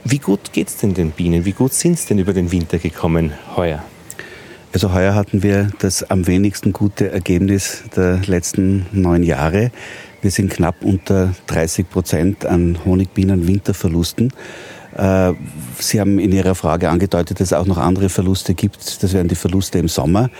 [0.02, 1.44] Wie gut geht es denn den Bienen?
[1.44, 3.84] Wie gut sind es denn über den Winter gekommen heuer?
[4.72, 9.70] Also heuer hatten wir das am wenigsten gute Ergebnis der letzten neun Jahre.
[10.26, 14.32] Wir sind knapp unter 30 Prozent an Honigbienen-Winterverlusten.
[14.96, 15.34] Äh,
[15.78, 19.04] Sie haben in Ihrer Frage angedeutet, dass es auch noch andere Verluste gibt.
[19.04, 20.30] Das wären die Verluste im Sommer.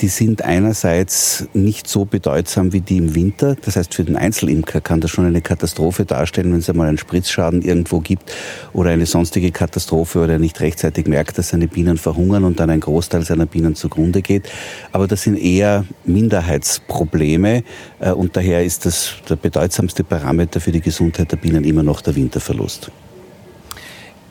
[0.00, 3.56] Die sind einerseits nicht so bedeutsam wie die im Winter.
[3.62, 6.98] Das heißt, für den Einzelimker kann das schon eine Katastrophe darstellen, wenn es einmal einen
[6.98, 8.32] Spritzschaden irgendwo gibt
[8.72, 12.70] oder eine sonstige Katastrophe oder er nicht rechtzeitig merkt, dass seine Bienen verhungern und dann
[12.70, 14.50] ein Großteil seiner Bienen zugrunde geht.
[14.92, 17.62] Aber das sind eher Minderheitsprobleme
[18.00, 22.00] äh, und daher ist das der bedeutsamste Parameter für die Gesundheit der Bienen immer noch
[22.00, 22.90] der Winterverlust.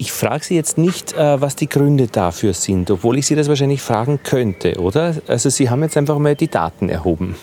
[0.03, 3.47] Ich frage Sie jetzt nicht, äh, was die Gründe dafür sind, obwohl ich Sie das
[3.47, 5.15] wahrscheinlich fragen könnte, oder?
[5.27, 7.37] Also Sie haben jetzt einfach mal die Daten erhoben.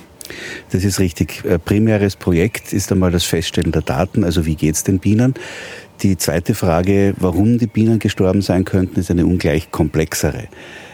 [0.70, 1.42] Das ist richtig.
[1.64, 5.32] Primäres Projekt ist einmal das Feststellen der Daten, also wie geht es den Bienen.
[6.02, 10.48] Die zweite Frage, warum die Bienen gestorben sein könnten, ist eine ungleich komplexere.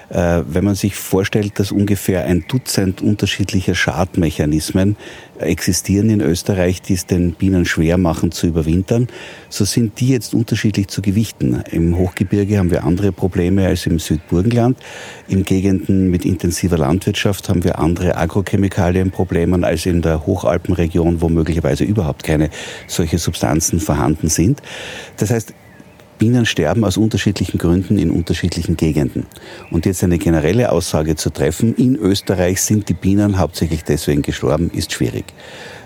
[0.08, 4.96] Äh, wenn man sich vorstellt, dass ungefähr ein Dutzend unterschiedlicher Schadmechanismen
[5.38, 9.08] existieren in Österreich, die es den Bienen schwer machen zu überwintern,
[9.48, 11.62] so sind die jetzt unterschiedlich zu gewichten.
[11.70, 14.78] Im Hochgebirge haben wir andere Probleme als im Südburgenland.
[15.28, 21.84] In Gegenden mit intensiver Landwirtschaft haben wir andere Agrochemikalienprobleme als in der Hochalpenregion, wo möglicherweise
[21.84, 22.50] überhaupt keine
[22.86, 24.62] solche Substanzen vorhanden sind.
[25.16, 25.52] Das heißt,
[26.18, 29.26] Bienen sterben aus unterschiedlichen Gründen in unterschiedlichen Gegenden.
[29.70, 34.70] Und jetzt eine generelle Aussage zu treffen, in Österreich sind die Bienen hauptsächlich deswegen gestorben,
[34.70, 35.26] ist schwierig.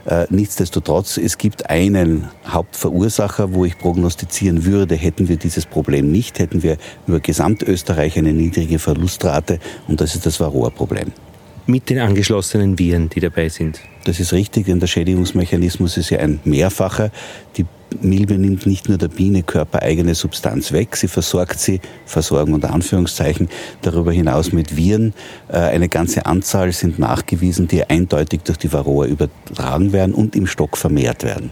[0.07, 6.39] Äh, nichtsdestotrotz, es gibt einen Hauptverursacher, wo ich prognostizieren würde, hätten wir dieses Problem nicht,
[6.39, 9.59] hätten wir über Gesamtösterreich eine niedrige Verlustrate
[9.89, 11.13] und das ist das Varroa-Problem.
[11.67, 13.81] Mit den angeschlossenen Viren, die dabei sind.
[14.05, 17.11] Das ist richtig, denn der Schädigungsmechanismus ist ja ein mehrfacher.
[17.57, 17.67] Die
[18.01, 23.49] Milbe nimmt nicht nur der Biene körpereigene Substanz weg, sie versorgt sie, Versorgung unter Anführungszeichen,
[23.83, 25.15] darüber hinaus mit Viren.
[25.49, 30.47] Äh, eine ganze Anzahl sind nachgewiesen, die eindeutig durch die Varroa übertragen werden und im
[30.47, 31.51] Stock vermehrt werden.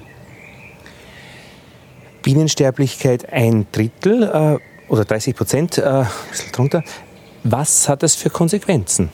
[2.23, 6.85] Bienensterblichkeit ein Drittel äh, oder 30 Prozent, äh, ein bisschen drunter.
[7.45, 9.11] Was hat das für Konsequenzen?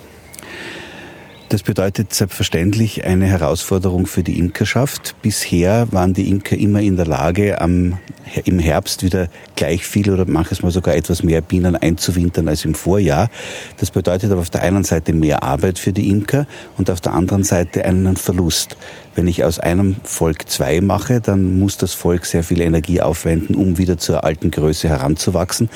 [1.50, 5.14] Das bedeutet selbstverständlich eine Herausforderung für die Imkerschaft.
[5.20, 7.98] Bisher waren die Imker immer in der Lage, am,
[8.44, 12.74] im Herbst wieder gleich viel oder manches Mal sogar etwas mehr Bienen einzuwintern als im
[12.74, 13.28] Vorjahr.
[13.76, 16.46] Das bedeutet aber auf der einen Seite mehr Arbeit für die Imker
[16.78, 18.78] und auf der anderen Seite einen Verlust.
[19.14, 23.54] Wenn ich aus einem Volk zwei mache, dann muss das Volk sehr viel Energie aufwenden,
[23.54, 25.68] um wieder zur alten Größe heranzuwachsen,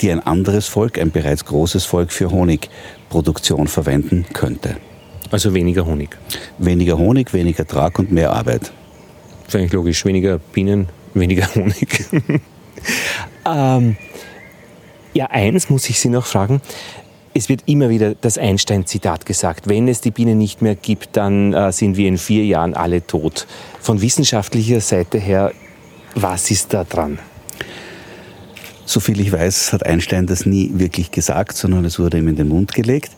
[0.00, 4.76] die ein anderes Volk, ein bereits großes Volk für Honigproduktion verwenden könnte.
[5.30, 6.10] Also weniger Honig.
[6.58, 8.72] Weniger Honig, weniger Trag und mehr Arbeit.
[9.44, 10.04] Das ist eigentlich logisch.
[10.04, 12.04] Weniger Bienen, weniger Honig.
[13.46, 13.96] ähm,
[15.14, 16.60] ja, eins muss ich Sie noch fragen.
[17.32, 19.68] Es wird immer wieder das Einstein-Zitat gesagt.
[19.68, 23.06] Wenn es die Bienen nicht mehr gibt, dann äh, sind wir in vier Jahren alle
[23.06, 23.46] tot.
[23.80, 25.52] Von wissenschaftlicher Seite her,
[26.16, 27.20] was ist da dran?
[28.84, 32.48] Soviel ich weiß, hat Einstein das nie wirklich gesagt, sondern es wurde ihm in den
[32.48, 33.12] Mund gelegt.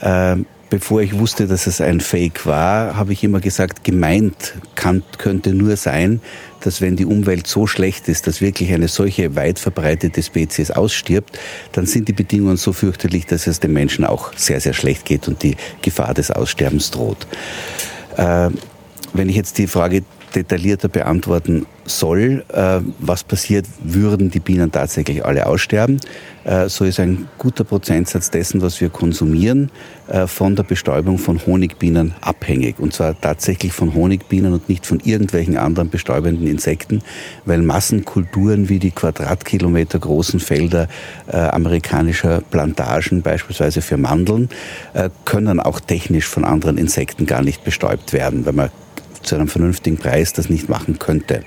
[0.00, 5.02] Ähm, bevor ich wusste, dass es ein Fake war, habe ich immer gesagt, gemeint kann,
[5.16, 6.20] könnte nur sein,
[6.60, 11.38] dass wenn die Umwelt so schlecht ist, dass wirklich eine solche weit verbreitete Spezies ausstirbt,
[11.72, 15.28] dann sind die Bedingungen so fürchterlich, dass es den Menschen auch sehr, sehr schlecht geht
[15.28, 17.26] und die Gefahr des Aussterbens droht.
[18.16, 18.50] Äh,
[19.12, 20.02] wenn ich jetzt die Frage
[20.34, 26.00] detaillierter beantworten soll, äh, was passiert, würden die Bienen tatsächlich alle aussterben.
[26.44, 29.70] Äh, so ist ein guter Prozentsatz dessen, was wir konsumieren,
[30.08, 32.78] äh, von der Bestäubung von Honigbienen abhängig.
[32.78, 37.02] Und zwar tatsächlich von Honigbienen und nicht von irgendwelchen anderen bestäubenden Insekten,
[37.44, 40.88] weil Massenkulturen wie die Quadratkilometer großen Felder
[41.26, 44.48] amerikanischer Plantagen, beispielsweise für Mandeln,
[45.24, 48.70] können auch technisch von anderen Insekten gar nicht bestäubt werden, weil man
[49.28, 51.42] zu einem vernünftigen Preis das nicht machen könnte.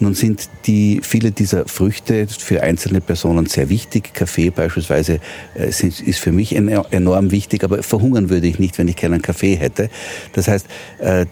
[0.00, 4.14] Nun sind die, viele dieser Früchte für einzelne Personen sehr wichtig.
[4.14, 5.20] Kaffee beispielsweise
[5.54, 9.54] äh, ist für mich enorm wichtig, aber verhungern würde ich nicht, wenn ich keinen Kaffee
[9.54, 9.90] hätte.
[10.32, 10.66] Das heißt,
[10.98, 11.26] äh,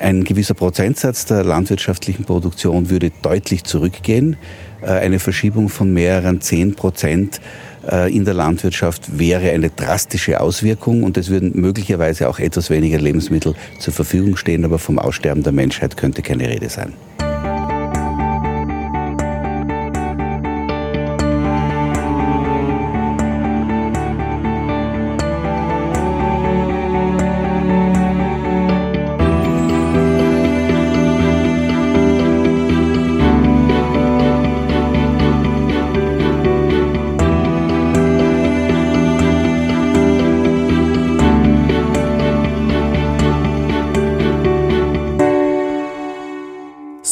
[0.00, 4.36] ein gewisser Prozentsatz der landwirtschaftlichen Produktion würde deutlich zurückgehen.
[4.80, 7.40] Äh, eine Verschiebung von mehreren zehn Prozent
[8.08, 13.54] in der Landwirtschaft wäre eine drastische Auswirkung und es würden möglicherweise auch etwas weniger Lebensmittel
[13.78, 16.92] zur Verfügung stehen, aber vom Aussterben der Menschheit könnte keine Rede sein.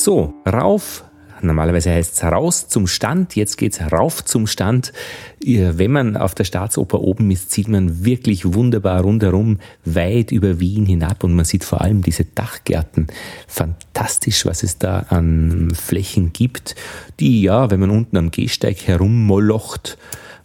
[0.07, 1.03] So, rauf,
[1.43, 4.93] Normalerweise heißt es raus zum Stand, jetzt geht's rauf zum Stand.
[5.41, 10.87] Wenn man auf der Staatsoper oben ist, sieht man wirklich wunderbar rundherum, weit über Wien
[10.87, 13.09] hinab und man sieht vor allem diese Dachgärten.
[13.49, 16.77] Fantastisch, was es da an Flächen gibt,
[17.19, 19.99] die ja, wenn man unten am Gehsteig herummolocht,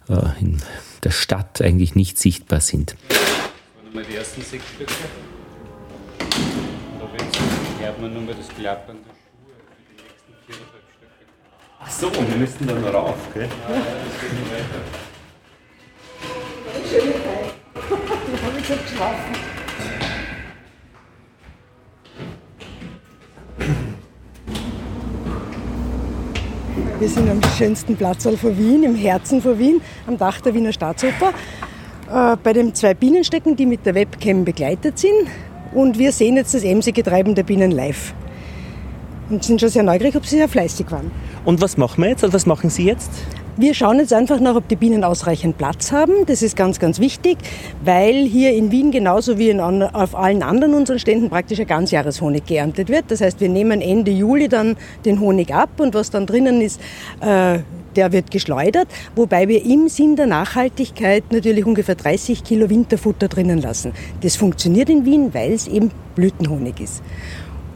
[0.08, 0.60] äh, in
[1.04, 2.96] der Stadt eigentlich nicht sichtbar sind.
[3.08, 4.92] Das waren die ersten sechs Stücke.
[7.16, 7.38] Jetzt
[7.80, 8.96] hört man nur das Klappern
[11.84, 13.42] Ach so, wir müssten dann noch rauf, gell?
[13.42, 14.80] Ja, das geht nicht weiter.
[16.88, 17.52] Schöne Zeit.
[17.84, 19.32] Ich habe so geschlafen.
[27.00, 30.72] Wir sind am schönsten Platz von Wien, im Herzen von Wien, am Dach der Wiener
[30.72, 31.32] Staatsoper,
[32.08, 35.26] äh, bei den zwei Bienenstecken, die mit der Webcam begleitet sind.
[35.72, 38.14] Und wir sehen jetzt das emsige Treiben der Bienen live.
[39.30, 41.10] Und sind schon sehr neugierig, ob sie sehr fleißig waren.
[41.44, 42.22] Und was machen wir jetzt?
[42.22, 43.10] Also was machen Sie jetzt?
[43.56, 46.24] Wir schauen jetzt einfach nach, ob die Bienen ausreichend Platz haben.
[46.26, 47.36] Das ist ganz, ganz wichtig,
[47.84, 52.46] weil hier in Wien genauso wie in, auf allen anderen unseren Ständen praktisch ein Ganzjahreshonig
[52.46, 53.06] geerntet wird.
[53.08, 56.80] Das heißt, wir nehmen Ende Juli dann den Honig ab und was dann drinnen ist,
[57.20, 57.58] äh,
[57.94, 63.60] der wird geschleudert, wobei wir im Sinn der Nachhaltigkeit natürlich ungefähr 30 Kilo Winterfutter drinnen
[63.60, 63.92] lassen.
[64.22, 67.02] Das funktioniert in Wien, weil es eben Blütenhonig ist.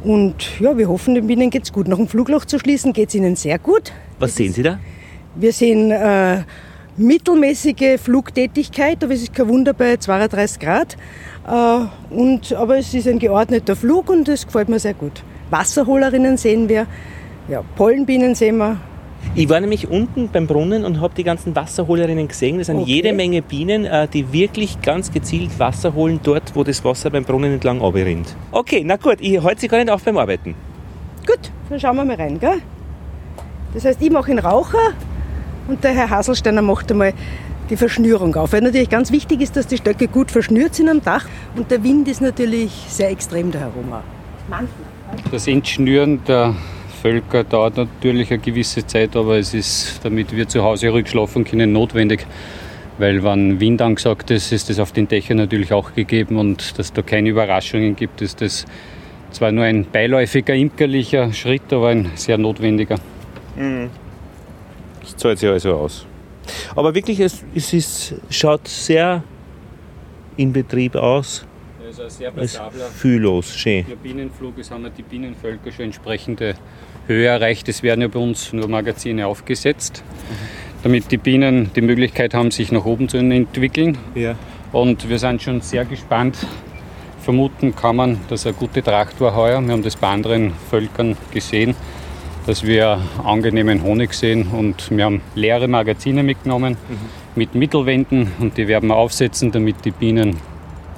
[0.06, 1.88] Und ja, wir hoffen, den Bienen geht es gut.
[1.88, 3.92] Nach dem Flugloch zu schließen geht es ihnen sehr gut.
[4.20, 4.78] Was das sehen Sie da?
[5.34, 6.44] Wir sehen äh,
[6.96, 10.96] mittelmäßige Flugtätigkeit, aber es ist kein Wunder bei 32 Grad.
[11.44, 15.24] Äh, und, aber es ist ein geordneter Flug und es gefällt mir sehr gut.
[15.50, 16.86] Wasserholerinnen sehen wir,
[17.48, 18.78] ja, Pollenbienen sehen wir,
[19.34, 22.58] ich war nämlich unten beim Brunnen und habe die ganzen Wasserholerinnen gesehen.
[22.58, 22.90] Das sind okay.
[22.90, 27.24] jede Menge Bienen, äh, die wirklich ganz gezielt Wasser holen, dort, wo das Wasser beim
[27.24, 28.34] Brunnen entlang abrinnt.
[28.52, 30.54] Okay, na gut, ich halte sie gar nicht auf beim Arbeiten.
[31.26, 32.62] Gut, dann schauen wir mal rein, gell?
[33.74, 34.92] Das heißt, ich mache einen Raucher
[35.68, 37.12] und der Herr Haselsteiner macht einmal
[37.68, 38.52] die Verschnürung auf.
[38.52, 41.26] Weil natürlich ganz wichtig ist, dass die Stöcke gut verschnürt sind am Dach
[41.56, 43.92] und der Wind ist natürlich sehr extrem da herum.
[45.30, 46.54] Das Entschnüren der
[47.06, 51.44] Völker dauert natürlich eine gewisse Zeit, aber es ist, damit wir zu Hause ruhig schlafen
[51.44, 52.26] können, notwendig.
[52.98, 56.92] Weil wenn Wind angesagt ist, ist das auf den Dächern natürlich auch gegeben und dass
[56.92, 58.64] da keine Überraschungen gibt, ist das
[59.30, 62.96] zwar nur ein beiläufiger, imkerlicher Schritt, aber ein sehr notwendiger.
[63.54, 63.88] Mhm.
[65.02, 66.06] Das zahlt sich also aus.
[66.74, 69.22] Aber wirklich, es, es ist, schaut sehr
[70.36, 71.46] in Betrieb aus.
[71.86, 72.86] Also ein sehr passabler.
[72.86, 73.86] Fühllos, schön.
[73.86, 76.56] Der Bienenflug, es haben die Bienenvölker schon entsprechende
[77.06, 77.68] Höhe erreicht.
[77.68, 80.02] Es werden ja bei uns nur Magazine aufgesetzt,
[80.82, 83.98] damit die Bienen die Möglichkeit haben, sich nach oben zu entwickeln.
[84.14, 84.34] Ja.
[84.72, 86.36] Und wir sind schon sehr gespannt.
[87.20, 89.60] Vermuten kann man, dass eine gute Tracht war heuer.
[89.60, 91.74] Wir haben das bei anderen Völkern gesehen,
[92.46, 96.96] dass wir angenehmen Honig sehen und wir haben leere Magazine mitgenommen mhm.
[97.34, 100.36] mit Mittelwänden und die werden wir aufsetzen, damit die Bienen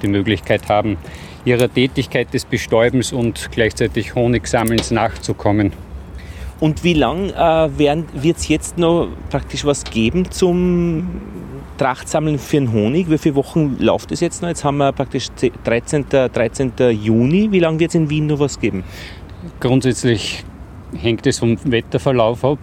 [0.03, 0.97] die Möglichkeit haben,
[1.45, 5.73] ihrer Tätigkeit des Bestäubens und gleichzeitig Honigsammelns nachzukommen.
[6.59, 11.07] Und wie lang äh, wird es jetzt noch praktisch was geben zum
[11.77, 13.09] Trachtsammeln für den Honig?
[13.09, 14.49] Wie viele Wochen läuft es jetzt noch?
[14.49, 15.27] Jetzt haben wir praktisch
[15.63, 16.05] 13.
[16.09, 16.73] 13.
[17.01, 17.51] Juni.
[17.51, 18.83] Wie lange wird es in Wien noch was geben?
[19.61, 20.43] Grundsätzlich
[20.97, 22.59] hängt es vom Wetterverlauf ab.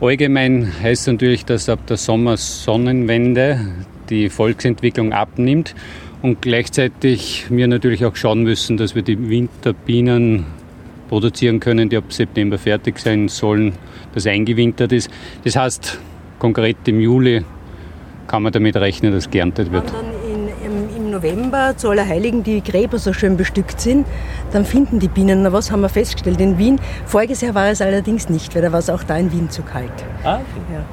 [0.00, 3.60] Allgemein heißt natürlich, dass ab der Sommersonnenwende
[4.08, 5.74] die Volksentwicklung abnimmt
[6.22, 10.44] und gleichzeitig wir natürlich auch schauen müssen, dass wir die Winterbienen
[11.08, 13.72] produzieren können, die ab September fertig sein sollen,
[14.14, 15.10] das eingewintert ist.
[15.44, 15.98] Das heißt,
[16.38, 17.44] konkret im Juli
[18.26, 19.92] kann man damit rechnen, dass geerntet wird.
[21.16, 24.06] November zu Allerheiligen die Gräber so schön bestückt sind,
[24.52, 26.40] dann finden die Bienen noch was, haben wir festgestellt.
[26.42, 29.32] In Wien, voriges Jahr war es allerdings nicht, weil da war es auch da in
[29.32, 29.92] Wien zu kalt.
[30.24, 30.74] Ah, okay.
[30.74, 30.84] ja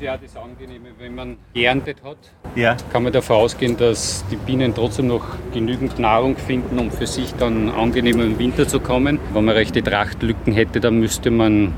[0.00, 2.18] ist ja das Angenehme, wenn man geerntet hat,
[2.54, 2.76] ja.
[2.92, 5.24] kann man davon ausgehen, dass die Bienen trotzdem noch
[5.54, 9.18] genügend Nahrung finden, um für sich dann angenehm im Winter zu kommen.
[9.32, 11.72] Wenn man rechte Trachtlücken hätte, dann müsste man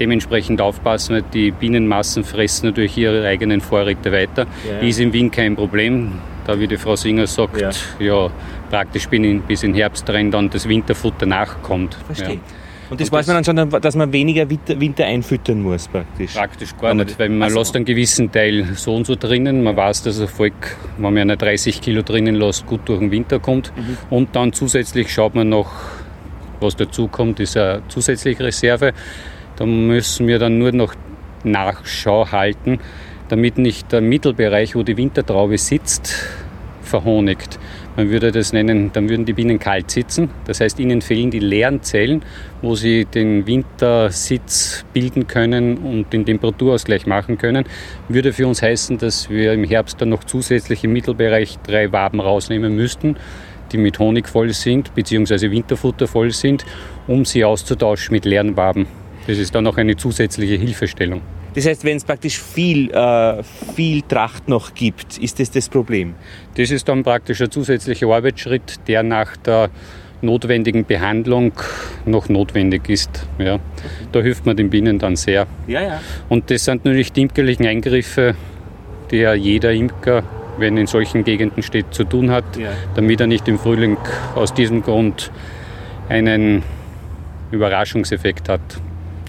[0.00, 4.46] dementsprechend aufpassen, weil die Bienenmassen fressen natürlich ihre eigenen Vorräte weiter.
[4.66, 4.78] Ja.
[4.78, 6.12] Ist im Wien kein Problem.
[6.46, 8.30] Da, wie die Frau Singer sagt, ja, ja
[8.70, 11.98] praktisch bis in Herbst rein dann das Winterfutter nachkommt.
[12.06, 12.36] Verstehe.
[12.36, 12.40] Ja.
[12.90, 16.34] Und das und weiß man dann schon, dass man weniger Winter einfüttern muss praktisch.
[16.34, 17.58] Praktisch gar nicht, weil man also.
[17.58, 19.62] lässt einen gewissen Teil so und so drinnen.
[19.62, 23.10] Man weiß, dass ein Volk, wenn man eine 30 Kilo drinnen lässt, gut durch den
[23.10, 23.72] Winter kommt.
[23.76, 23.98] Mhm.
[24.10, 25.70] Und dann zusätzlich schaut man noch,
[26.60, 28.92] was dazu kommt, ist eine zusätzliche Reserve.
[29.56, 30.94] Da müssen wir dann nur noch
[31.44, 32.80] Nachschau halten,
[33.28, 36.14] damit nicht der Mittelbereich, wo die Wintertraube sitzt,
[36.82, 37.58] verhonigt.
[37.98, 40.30] Man würde das nennen, dann würden die Bienen kalt sitzen.
[40.44, 42.22] Das heißt, ihnen fehlen die leeren Zellen,
[42.62, 47.64] wo sie den Wintersitz bilden können und den Temperaturausgleich machen können.
[48.08, 52.20] Würde für uns heißen, dass wir im Herbst dann noch zusätzlich im Mittelbereich drei Waben
[52.20, 53.16] rausnehmen müssten,
[53.72, 56.64] die mit Honig voll sind, beziehungsweise Winterfutter voll sind,
[57.08, 58.86] um sie auszutauschen mit leeren Waben.
[59.26, 61.20] Das ist dann noch eine zusätzliche Hilfestellung.
[61.54, 63.42] Das heißt, wenn es praktisch viel, äh,
[63.74, 66.14] viel Tracht noch gibt, ist das das Problem?
[66.56, 69.70] Das ist dann praktisch ein zusätzlicher Arbeitsschritt, der nach der
[70.20, 71.52] notwendigen Behandlung
[72.04, 73.26] noch notwendig ist.
[73.38, 73.60] Ja.
[74.12, 75.46] Da hilft man den Bienen dann sehr.
[75.66, 76.00] Ja, ja.
[76.28, 78.34] Und das sind natürlich die imkerlichen Eingriffe,
[79.10, 80.24] die ja jeder Imker,
[80.58, 82.70] wenn er in solchen Gegenden steht, zu tun hat, ja.
[82.94, 83.96] damit er nicht im Frühling
[84.34, 85.30] aus diesem Grund
[86.08, 86.62] einen
[87.52, 88.60] Überraschungseffekt hat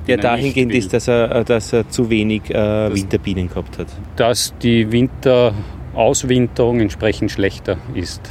[0.07, 3.87] der dahingehend ist, dass er, äh, dass er zu wenig äh, Winterbienen gehabt hat.
[4.15, 8.21] Dass die Winterauswinterung entsprechend schlechter ist.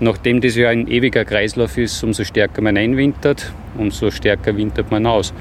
[0.00, 5.06] Nachdem das ja ein ewiger Kreislauf ist, umso stärker man einwintert, umso stärker wintert man
[5.06, 5.32] aus.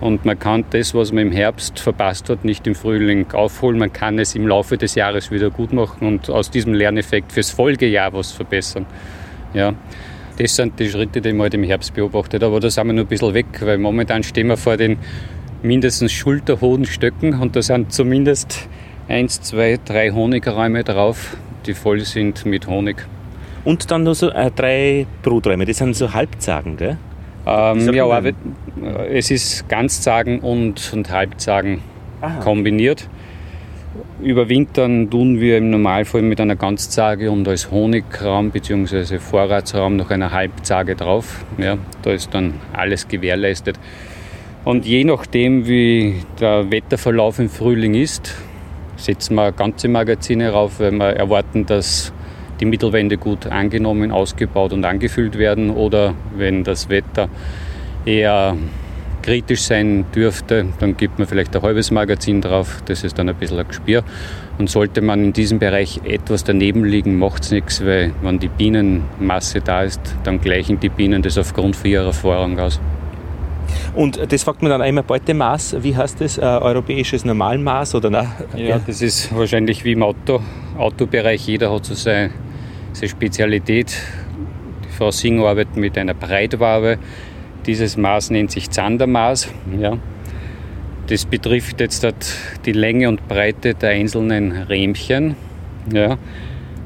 [0.00, 3.78] Und man kann das, was man im Herbst verpasst hat, nicht im Frühling aufholen.
[3.78, 7.50] Man kann es im Laufe des Jahres wieder gut machen und aus diesem Lerneffekt fürs
[7.50, 8.86] Folgejahr was verbessern.
[9.54, 9.74] Ja.
[10.38, 12.44] Das sind die Schritte, die man halt im Herbst beobachtet.
[12.44, 14.98] Aber da sind wir noch ein bisschen weg, weil momentan stehen wir vor den
[15.62, 18.68] mindestens schulterhohen Stöcken und da sind zumindest
[19.08, 21.36] eins, zwei, drei Honigräume drauf,
[21.66, 22.96] die voll sind mit Honig.
[23.64, 26.96] Und dann noch so äh, drei Bruträume, das sind so Halbzagen, gell?
[27.44, 28.32] Ähm, ja, aber
[29.10, 31.80] es ist Ganzzagen und, und Halbzagen
[32.20, 32.40] Aha.
[32.40, 33.08] kombiniert.
[34.22, 39.18] Überwintern tun wir im Normalfall mit einer Ganzzage und als Honigraum bzw.
[39.18, 41.44] Vorratsraum noch einer Halbzage drauf.
[41.56, 43.78] Ja, da ist dann alles gewährleistet.
[44.64, 48.34] Und je nachdem, wie der Wetterverlauf im Frühling ist,
[48.96, 52.12] setzen wir ganze Magazine rauf, weil wir erwarten, dass
[52.60, 55.70] die Mittelwände gut angenommen, ausgebaut und angefüllt werden.
[55.70, 57.28] Oder wenn das Wetter
[58.04, 58.56] eher
[59.28, 62.82] kritisch sein dürfte, dann gibt man vielleicht ein halbes Magazin drauf.
[62.86, 64.02] Das ist dann ein bisschen ein Gespür.
[64.56, 68.48] Und sollte man in diesem Bereich etwas daneben liegen, macht es nichts, weil wenn die
[68.48, 72.80] Bienenmasse da ist, dann gleichen die Bienen das aufgrund von ihrer Erfahrung aus.
[73.94, 76.38] Und das fragt man dann einmal Beutemaß, wie heißt das?
[76.38, 78.32] Äh, europäisches Normalmaß oder na?
[78.56, 80.40] Ja, das ist wahrscheinlich wie im Auto,
[80.78, 81.46] Autobereich.
[81.46, 82.30] Jeder hat so seine,
[82.94, 83.94] seine Spezialität.
[84.86, 86.96] Die Frau Sing arbeitet mit einer Breitwabe.
[87.68, 89.52] Dieses Maß nennt sich Zandermaß.
[89.78, 89.98] Ja.
[91.06, 92.06] Das betrifft jetzt
[92.64, 95.36] die Länge und Breite der einzelnen Rähmchen.
[95.92, 96.16] Ja.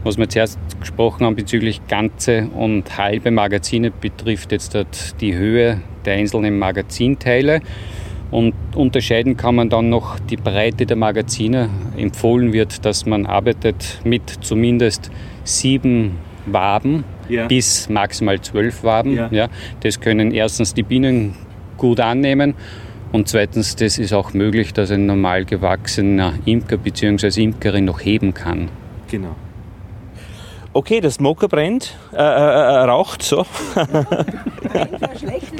[0.02, 4.76] Was wir zuerst gesprochen haben bezüglich ganze und halbe Magazine, betrifft jetzt
[5.20, 7.60] die Höhe der einzelnen Magazinteile.
[8.32, 11.70] Und unterscheiden kann man dann noch die Breite der Magazine.
[11.96, 15.12] Empfohlen wird, dass man arbeitet mit zumindest
[15.44, 17.46] sieben Waben ja.
[17.46, 19.14] bis maximal zwölf Waben.
[19.14, 19.28] Ja.
[19.30, 19.48] ja.
[19.80, 21.34] Das können erstens die Bienen
[21.76, 22.54] gut annehmen
[23.12, 27.42] und zweitens, das ist auch möglich, dass ein normal gewachsener Imker bzw.
[27.42, 28.70] Imkerin noch heben kann.
[29.10, 29.36] Genau.
[30.74, 33.44] Okay, der Smoker brennt, äh, äh, äh, raucht so.
[33.74, 35.52] Brennt schlecht.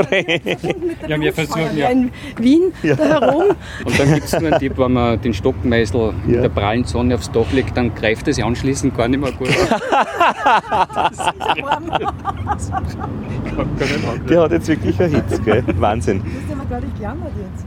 [1.07, 1.91] Ja, wir versuchen ja.
[1.91, 2.95] In Wien ja.
[2.95, 3.55] da herum.
[3.85, 6.37] Und dann gibt es nur einen Tipp, wenn man den Stockmeißel ja.
[6.37, 9.49] in der prallen Sonne aufs Dach legt, dann greift es anschließend gar nicht mehr gut.
[14.29, 15.63] der hat jetzt wirklich eine Hitze, gell?
[15.77, 16.23] Wahnsinn.
[16.23, 17.67] Du hast aber gar nicht gejammert jetzt.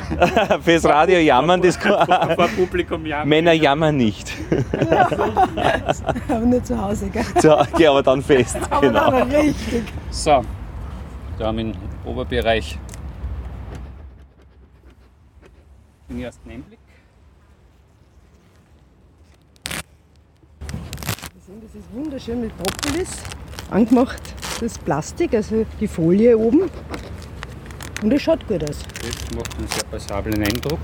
[0.62, 3.28] Fürs Radio jammern, das kann, vor Publikum jammern.
[3.28, 4.32] Männer jammern nicht.
[4.90, 5.08] Ja.
[6.28, 7.24] aber nur zu Hause, gell?
[7.40, 8.56] So, okay, aber dann fest.
[8.70, 9.10] Aber genau.
[9.10, 9.84] dann richtig.
[10.10, 10.42] So,
[11.38, 11.74] da haben wir im
[12.04, 12.78] Oberbereich
[16.08, 16.78] den ersten Einblick.
[21.44, 23.22] Das ist wunderschön mit Propolis
[23.70, 24.22] angemacht,
[24.60, 26.70] das Plastik, also die Folie oben.
[28.02, 28.78] Und es schaut gut aus.
[28.78, 30.80] Das macht einen sehr passablen Eindruck.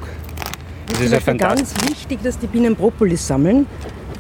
[0.92, 3.66] Es ist, ist ganz wichtig, dass die Bienen Propolis sammeln.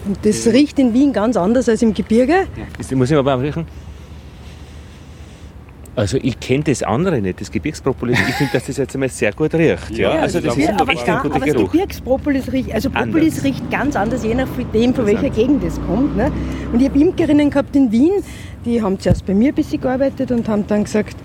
[0.04, 0.52] Und das ja.
[0.52, 2.32] riecht in Wien ganz anders als im Gebirge.
[2.32, 2.64] Ja.
[2.76, 3.66] Das muss ich mal beim riechen.
[5.98, 8.20] Also ich kenne das andere nicht, das Gebirgspropolis.
[8.20, 9.90] Ich finde, dass das jetzt einmal sehr gut riecht.
[9.90, 11.62] Ja, ja also das ist aber echt ein guter Geruch.
[11.62, 13.44] Das Gebirgspropolis riecht, also Propolis anders.
[13.44, 16.16] riecht ganz anders, je nachdem, von welcher Gegend es kommt.
[16.16, 16.30] Ne?
[16.72, 18.12] Und ich habe Imkerinnen gehabt in Wien,
[18.64, 21.16] die haben zuerst bei mir ein bisschen gearbeitet und haben dann gesagt,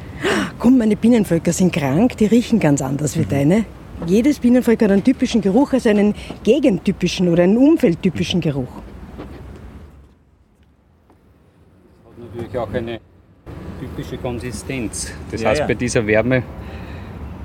[0.60, 3.30] komm, meine Bienenvölker sind krank, die riechen ganz anders wie mhm.
[3.30, 3.66] deine.
[4.06, 6.14] Jedes Bienenvolk hat einen typischen Geruch, also einen
[6.44, 8.76] gegentypischen oder einen umfeldtypischen Geruch.
[12.06, 13.00] Hat natürlich auch eine
[13.80, 15.12] typische Konsistenz.
[15.32, 15.68] Das ja, heißt, ja.
[15.68, 16.44] bei dieser Wärme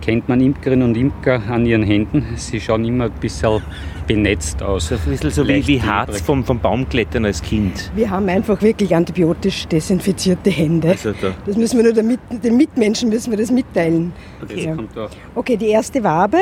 [0.08, 2.24] erkennt man Imkerinnen und Imker an ihren Händen.
[2.36, 3.60] Sie schauen immer ein bisschen
[4.06, 4.90] benetzt aus.
[4.90, 7.92] Ein bisschen so wie, wie Harz vom, vom Baumklettern als Kind.
[7.94, 10.92] Wir haben einfach wirklich antibiotisch desinfizierte Hände.
[10.92, 11.32] Also da.
[11.44, 14.14] Das müssen wir nur damit, den Mitmenschen müssen wir das mitteilen.
[14.42, 14.64] Okay.
[14.64, 14.74] Ja.
[14.76, 15.10] kommt da.
[15.34, 16.38] Okay, die erste Wabe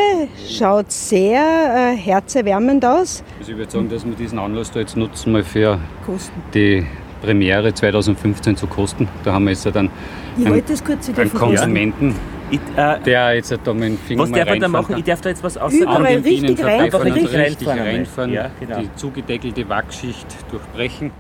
[0.48, 3.24] schaut sehr äh, herzerwärmend aus.
[3.40, 6.40] Also ich würde sagen, dass wir diesen Anlass da jetzt nutzen, mal für Kosten.
[6.55, 6.86] die
[7.20, 9.09] Premiere 2015 zu kosten.
[9.24, 9.90] Da haben wir jetzt dann
[10.36, 12.14] einen, einen Konsumenten,
[12.51, 14.86] Ich, äh, der jetzt da mit dem Finger was darf man da machen?
[14.89, 14.98] kann.
[14.98, 17.81] Ich darf da jetzt was Überall An den richtig reinfahren, richtig reinfahren.
[17.81, 18.81] reinfahren, Ja, genau.
[18.81, 21.10] die zugedeckelte Wachschicht durchbrechen.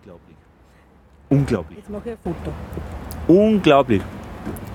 [0.00, 0.36] Unglaublich.
[1.28, 1.78] Unglaublich.
[1.78, 2.52] Jetzt mache ich ein Foto.
[3.28, 4.02] Unglaublich.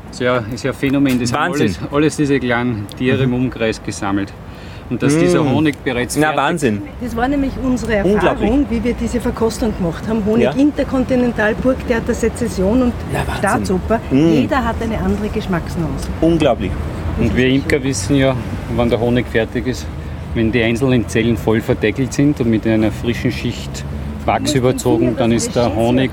[0.08, 1.20] Das ist ja, ist ja ein Phänomen.
[1.20, 1.76] Das haben Wahnsinn.
[1.82, 4.32] alles, alles diese kleinen Tiere im Umkreis gesammelt.
[4.90, 6.82] Und dass dieser Honig bereits Na, fertig Wahnsinn.
[7.02, 7.96] Das war nämlich unsere.
[7.96, 10.24] Erfahrung, wie wir diese Verkostung gemacht haben.
[10.26, 10.52] Honig Ja.
[10.52, 13.36] Interkontinental, Burgtheater, Sezession und Na, Wahnsinn.
[13.38, 14.00] Staatsoper.
[14.12, 14.30] Mm.
[14.30, 16.08] Jeder hat eine andere Geschmacksnuance.
[16.22, 16.72] Unglaublich.
[17.20, 18.36] Und wir Imker wissen ja,
[18.76, 19.88] wann der Honig fertig ist,
[20.36, 23.84] wenn die einzelnen Zellen voll verdeckelt sind und mit einer frischen Schicht
[24.26, 26.12] Wachs überzogen, dann ist der Honig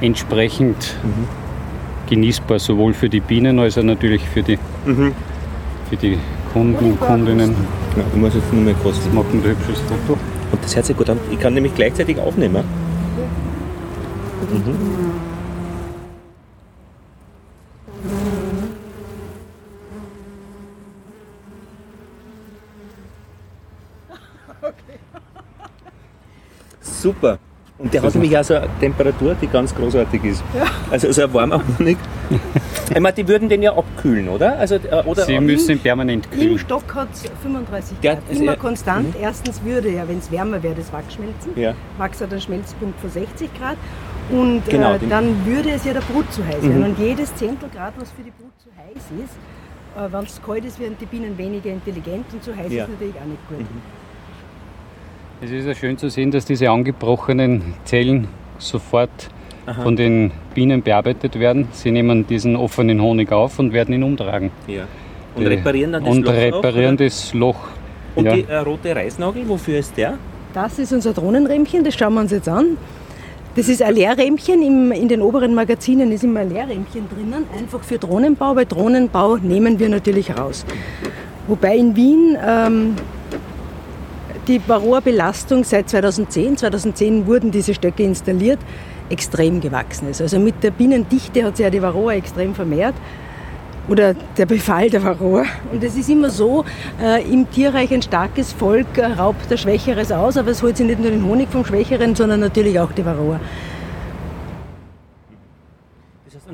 [0.00, 0.96] entsprechend
[2.08, 6.18] genießbar, sowohl für die Bienen als auch natürlich für die, für die
[6.54, 7.52] Kunden, Kundinnen.
[7.96, 9.12] Ja, ich muss jetzt nur mehr kosten.
[9.12, 10.16] Machen ein hübsches Foto.
[10.52, 11.18] Und das hört sich gut an.
[11.32, 12.64] Ich kann nämlich gleichzeitig aufnehmen.
[14.52, 14.78] Mhm.
[26.80, 27.38] Super.
[27.76, 30.44] Und der hat nämlich auch so eine Temperatur, die ganz großartig ist.
[30.90, 31.96] Also so ein warmer Honig.
[32.94, 34.58] Ich meine, die würden den ja abkühlen, oder?
[34.58, 36.58] Also, äh, oder Sie müssen ihn permanent Im kühlen.
[36.58, 38.22] Stock hat es 35 Ja, Grad.
[38.28, 39.16] also Immer ja- konstant.
[39.18, 41.52] Erstens würde ja, wenn es wärmer wäre, das Wachs schmelzen.
[41.56, 41.72] Ja.
[41.96, 43.78] Wachs hat einen Schmelzpunkt von 60 Grad.
[44.30, 46.84] Und Genau, äh, dann würde es ja der Brut zu heiß werden.
[46.84, 49.34] Und jedes Zehntel Grad, was für die Brut zu heiß ist,
[49.98, 52.84] äh, wenn es kalt ist, werden die Bienen weniger intelligent und zu heiß Ja.
[52.84, 53.66] ist natürlich auch nicht gut.
[55.42, 58.28] Es ist ja schön zu sehen, dass diese angebrochenen Zellen
[58.58, 59.30] sofort
[59.82, 61.68] von den Bienen bearbeitet werden.
[61.72, 64.50] Sie nehmen diesen offenen Honig auf und werden ihn umtragen.
[64.66, 64.84] ja.
[65.36, 67.04] Und reparieren dann das und Loch auch, reparieren oder?
[67.04, 67.56] das Loch.
[68.14, 68.36] Und ja.
[68.36, 70.16] die äh, rote Reisnagel, wofür ist der?
[70.52, 72.76] Das ist unser Drohnenrähmchen, das schauen wir uns jetzt an.
[73.56, 77.82] Das ist ein Leerrähmchen, Im, in den oberen Magazinen ist immer ein Leerrähmchen drinnen, einfach
[77.82, 78.54] für Drohnenbau.
[78.54, 80.64] Bei Drohnenbau nehmen wir natürlich raus.
[81.48, 82.94] Wobei in Wien ähm,
[84.48, 88.58] die Varroa-Belastung seit 2010, 2010 wurden diese Stöcke installiert,
[89.10, 90.20] extrem gewachsen ist.
[90.20, 92.94] Also mit der Bienendichte hat sich ja die Varroa extrem vermehrt
[93.88, 95.44] oder der Befall der Varroa.
[95.72, 96.64] Und es ist immer so,
[97.02, 100.86] äh, im Tierreich ein starkes Volk äh, raubt der Schwächeres aus, aber es holt sich
[100.86, 103.40] nicht nur den Honig vom Schwächeren, sondern natürlich auch die Varroa.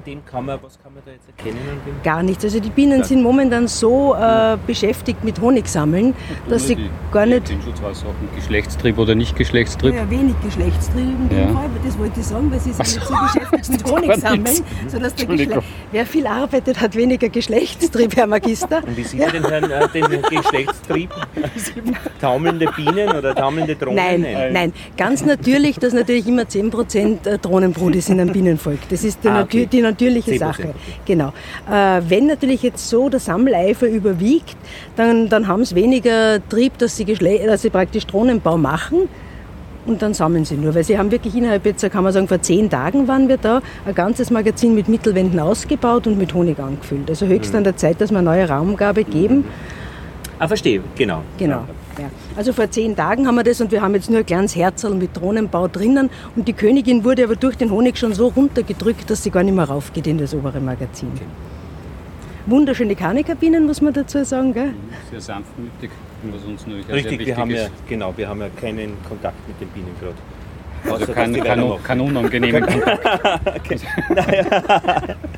[0.00, 1.58] An dem kann man, was kann man da jetzt erkennen?
[1.86, 2.02] Dem?
[2.02, 2.42] Gar nichts.
[2.42, 6.14] Also die Bienen sind momentan so äh, beschäftigt mit Honigsammeln,
[6.48, 7.48] dass sie die, gar nicht...
[7.62, 9.94] Schutzwassersachen, Geschlechtstrieb oder nicht Geschlechtstrieb.
[9.94, 11.46] Ja, wenig Geschlechtstrieb in dem Ja.
[11.48, 14.62] Fall, aber das wollte ich sagen, weil sie sind nicht so beschäftigt mit Honigsammeln, nichts.
[14.88, 15.26] sodass der.
[15.26, 15.62] Geschle
[15.92, 18.78] Wer viel arbeitet, hat weniger Geschlechtstrieb, Herr Magister.
[18.86, 21.10] Und wie sieht man den, Herrn, äh, den Geschlechtstrieb?
[22.22, 23.96] taumelnde Bienen oder taumelnde Drohnen?
[23.96, 28.78] Nein, nein, ganz natürlich, dass natürlich immer 10% Drohnenbrut ist in einem Bienenvolk.
[28.88, 29.66] Das ist die, Ah, okay.
[29.66, 30.74] die natürliche 10%, Sache.
[31.04, 31.32] Genau.
[31.70, 34.56] Äh, wenn natürlich jetzt so der Sammeleifer überwiegt,
[34.96, 39.08] dann, dann haben sie weniger Trieb, dass sie, dass sie praktisch Drohnenbau machen.
[39.86, 42.42] Und dann sammeln sie nur, weil sie haben wirklich innerhalb jetzt, kann man sagen, vor
[42.42, 47.08] zehn Tagen waren wir da, ein ganzes Magazin mit Mittelwänden ausgebaut und mit Honig angefüllt.
[47.08, 49.44] Also höchst an der Zeit, dass wir eine neue Raumgabe geben.
[50.38, 51.22] Ah, verstehe, genau.
[51.38, 51.64] Genau.
[51.98, 52.10] Ja.
[52.36, 54.94] Also vor zehn Tagen haben wir das und wir haben jetzt nur ein kleines Herzl
[54.94, 59.22] mit Drohnenbau drinnen und die Königin wurde aber durch den Honig schon so runtergedrückt, dass
[59.22, 61.10] sie gar nicht mehr raufgeht in das obere Magazin.
[62.46, 64.54] Wunderschöne Kanikabinen, muss man dazu sagen.
[64.54, 64.72] Gell?
[65.10, 65.90] Sehr sanftmütig,
[66.32, 67.72] was uns natürlich Richtig, wichtig wir haben ja, ist.
[67.88, 70.14] genau, wir haben ja keinen Kontakt mit den Bienen gerade.
[70.88, 73.00] Also kein, kein, kein unangenehmen Kontakt.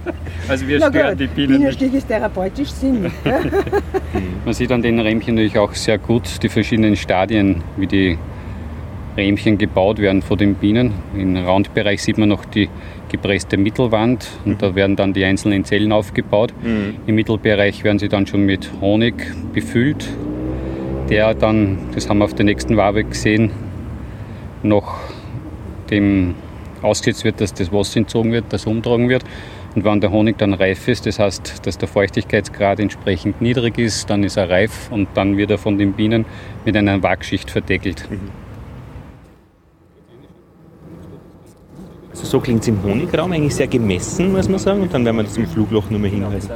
[0.48, 1.58] Also wir Na stören gut, die Bienen.
[1.58, 3.12] Bienenstich ist therapeutisch sinnig.
[3.24, 3.50] gell?
[4.44, 8.18] Man sieht an den Rähmchen natürlich auch sehr gut die verschiedenen Stadien, wie die
[9.16, 10.92] Rähmchen gebaut werden von den Bienen.
[11.14, 12.68] Im Randbereich sieht man noch die
[13.10, 16.54] gepresste Mittelwand und da werden dann die einzelnen Zellen aufgebaut.
[17.06, 19.14] Im Mittelbereich werden sie dann schon mit Honig
[19.52, 20.08] befüllt,
[21.10, 23.50] der dann, das haben wir auf der nächsten Wabe gesehen,
[24.62, 24.98] noch
[25.92, 26.34] dem
[26.82, 29.22] ausgesetzt wird, dass das Wasser entzogen wird, das umtragen wird.
[29.74, 34.10] Und wenn der Honig dann reif ist, das heißt, dass der Feuchtigkeitsgrad entsprechend niedrig ist,
[34.10, 36.26] dann ist er reif und dann wird er von den Bienen
[36.64, 38.08] mit einer Wachschicht verdeckelt.
[42.10, 44.82] Also so klingt es im Honigraum, eigentlich sehr gemessen, muss man sagen.
[44.82, 46.50] Und dann werden wir das im Flugloch nur mehr hinhalten.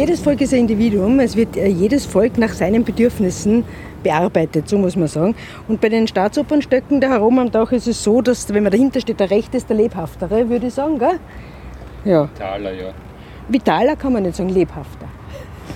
[0.00, 1.20] Jedes Volk ist ein Individuum.
[1.20, 3.66] Es wird äh, jedes Volk nach seinen Bedürfnissen
[4.02, 5.34] bearbeitet, so muss man sagen.
[5.68, 9.02] Und bei den Staatsopernstöcken da herum am Dach ist es so, dass, wenn man dahinter
[9.02, 11.20] steht, der rechte ist der lebhaftere, würde ich sagen, gell?
[12.06, 12.30] Ja.
[12.30, 12.92] Vitaler, ja.
[13.48, 15.06] Vitaler kann man nicht sagen, lebhafter.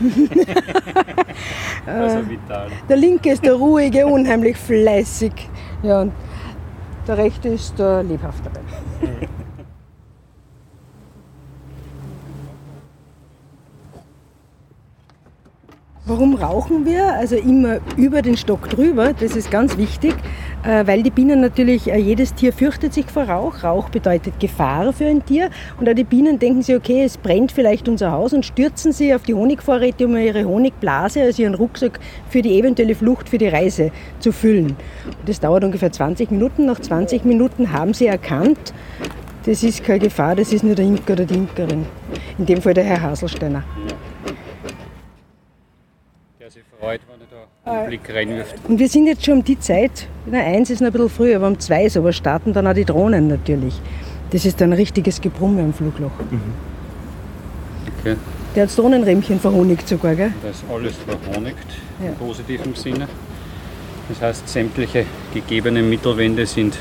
[1.87, 2.69] also vital.
[2.89, 5.51] Der linke ist der ruhige, unheimlich fleißig.
[5.83, 6.13] Ja, und
[7.07, 8.61] der rechte ist der lebhaftere.
[16.07, 17.15] Warum rauchen wir?
[17.15, 20.15] Also immer über den Stock drüber, das ist ganz wichtig,
[20.63, 23.65] äh, weil die Bienen natürlich, äh, jedes Tier fürchtet sich vor Rauch.
[23.65, 25.49] Rauch bedeutet Gefahr für ein Tier.
[25.81, 29.15] Und auch die Bienen denken sich, okay, es brennt vielleicht unser Haus und stürzen sie
[29.15, 31.99] auf die Honigvorräte, um ihre Honigblase, also ihren Rucksack
[32.29, 34.77] für die eventuelle Flucht, für die Reise zu füllen.
[35.25, 36.67] Das dauert ungefähr 20 Minuten.
[36.67, 38.75] Nach 20 Minuten haben sie erkannt,
[39.47, 41.87] das ist keine Gefahr, das ist nur der Imker oder die Imkerin.
[42.37, 43.65] In dem Fall der Herr Haselsteiner
[46.85, 47.27] freut, wenn er
[47.65, 48.55] da einen Blick reinwirft.
[48.69, 51.37] Und wir sind jetzt schon um die Zeit, na, eins ist noch ein bisschen früher,
[51.37, 53.75] aber um zwei ist, aber starten dann auch die Drohnen natürlich.
[54.31, 56.13] Das ist dann ein richtiges Gebrumme am Flugloch.
[56.31, 56.41] Mhm.
[58.01, 58.17] Okay.
[58.55, 60.33] Der hat das Drohnenrämchen verhonigt sogar, gell?
[60.43, 61.59] Das ist alles verhonigt,
[62.03, 62.11] ja.
[62.11, 63.09] im positiven Sinne.
[64.09, 66.77] Das heißt, sämtliche gegebenen Mittelwände sind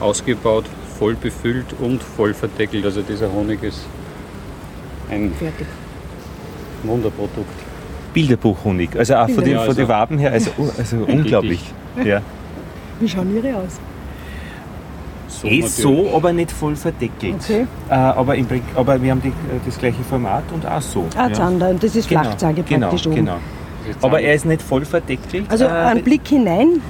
[0.00, 0.64] ausgebaut,
[0.98, 2.84] voll befüllt und voll verdeckelt.
[2.84, 3.82] Also dieser Honig ist
[5.10, 5.66] ein Fertig.
[6.84, 7.67] Wunderprodukt.
[8.18, 8.90] Bilderbuchhonig.
[8.98, 11.62] Also auch von, den, von den Waben her, also, also unglaublich.
[12.04, 12.20] Ja.
[12.98, 13.78] Wie schauen Ihre aus?
[15.28, 17.36] So, eh so, aber nicht voll verdeckelt.
[17.44, 17.66] Okay.
[17.88, 19.32] Äh, aber, im, aber wir haben die,
[19.64, 21.06] das gleiche Format und auch so.
[21.16, 23.34] Ah, Zander, und das ist genau, Flachzange genau, praktisch genau.
[23.34, 23.40] oben.
[23.86, 23.98] Genau.
[24.02, 25.44] Aber er ist nicht voll verdeckelt.
[25.48, 26.82] Also äh, ein Blick hinein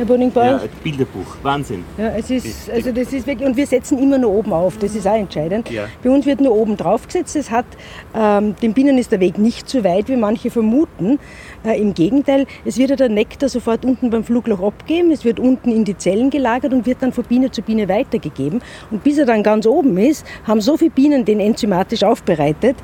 [0.00, 0.44] Herr Boningbauer?
[0.44, 1.84] Ja, Bilderbuch, Wahnsinn.
[1.98, 4.94] Ja, es ist, also das ist wirklich, und wir setzen immer nur oben auf, das
[4.94, 5.68] ist auch entscheidend.
[5.68, 5.88] Ja.
[6.02, 7.36] Bei uns wird nur oben drauf gesetzt.
[7.36, 7.66] Es hat,
[8.14, 11.18] ähm, den Bienen ist der Weg nicht zu weit, wie manche vermuten.
[11.64, 15.38] Äh, Im Gegenteil, es wird ja der Nektar sofort unten beim Flugloch abgeben, es wird
[15.38, 18.62] unten in die Zellen gelagert und wird dann von Biene zu Biene weitergegeben.
[18.90, 22.76] Und bis er dann ganz oben ist, haben so viele Bienen den enzymatisch aufbereitet.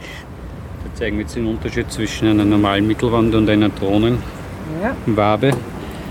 [0.82, 5.46] Wir zeigen jetzt den Unterschied zwischen einer normalen Mittelwand und einer Drohnenwabe.
[5.46, 5.56] Ja.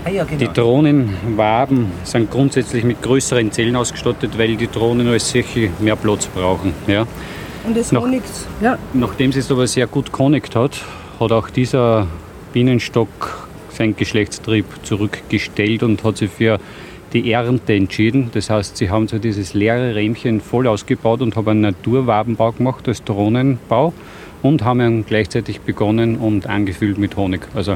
[0.06, 0.38] Ah, ja, genau.
[0.38, 6.26] Die Drohnenwaben sind grundsätzlich mit größeren Zellen ausgestattet, weil die Drohnen als solche mehr Platz
[6.28, 6.72] brauchen.
[6.86, 7.08] Ja.
[7.66, 8.46] Und es Nach, nichts.
[8.60, 8.78] Ja.
[8.92, 10.80] Nachdem es aber sehr gut connect hat,
[11.18, 12.06] hat auch dieser
[12.52, 16.60] Bienenstock seinen Geschlechtstrieb zurückgestellt und hat sich für
[17.12, 18.30] die Ernte entschieden.
[18.32, 22.86] Das heißt, sie haben so dieses leere Rähmchen voll ausgebaut und haben einen Naturwabenbau gemacht
[22.86, 23.92] als Drohnenbau
[24.42, 27.40] und haben gleichzeitig begonnen und angefüllt mit Honig.
[27.56, 27.74] Also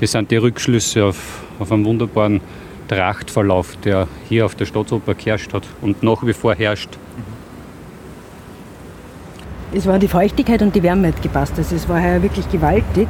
[0.00, 2.40] das sind die Rückschlüsse auf, auf einen wunderbaren
[2.88, 6.98] Trachtverlauf, der hier auf der Staatsoper geherrscht hat und nach wie vor herrscht.
[9.72, 11.52] Es war die Feuchtigkeit und die Wärme gepasst.
[11.58, 13.08] Also es war heuer wirklich gewaltig.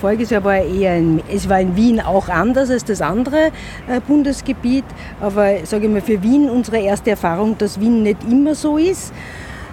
[0.00, 3.50] Voriges Jahr war eher in, es war in Wien auch anders als das andere
[3.86, 4.84] äh, Bundesgebiet,
[5.20, 9.12] aber sage ich mal für Wien unsere erste Erfahrung, dass Wien nicht immer so ist.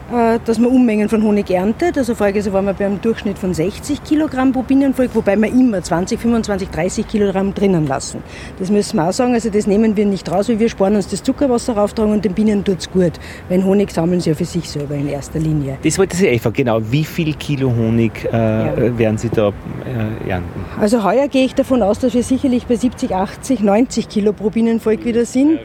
[0.10, 1.98] Äh, dass man Unmengen von Honig erntet.
[1.98, 6.18] Also voriges waren wir beim Durchschnitt von 60 Kilogramm pro Bienenvolk, wobei wir immer 20,
[6.18, 8.24] 25, 30 Kilogramm drinnen lassen.
[8.58, 11.10] Das müssen wir auch sagen, also das nehmen wir nicht raus, weil wir sparen uns
[11.10, 13.14] das Zuckerwasser rauftragen und den Bienen tut es gut.
[13.50, 15.78] Weil Honig sammeln sie ja für sich selber in erster Linie.
[15.84, 16.80] Das wollte ich einfach, genau.
[16.90, 18.98] Wie viel Kilo Honig äh, ja.
[18.98, 20.66] werden Sie da äh, ernten?
[20.80, 24.52] Also heuer gehe ich davon aus, dass wir sicherlich bei 70, 80, 90 Kilo pro
[24.52, 25.60] Bienenvolk wieder sind.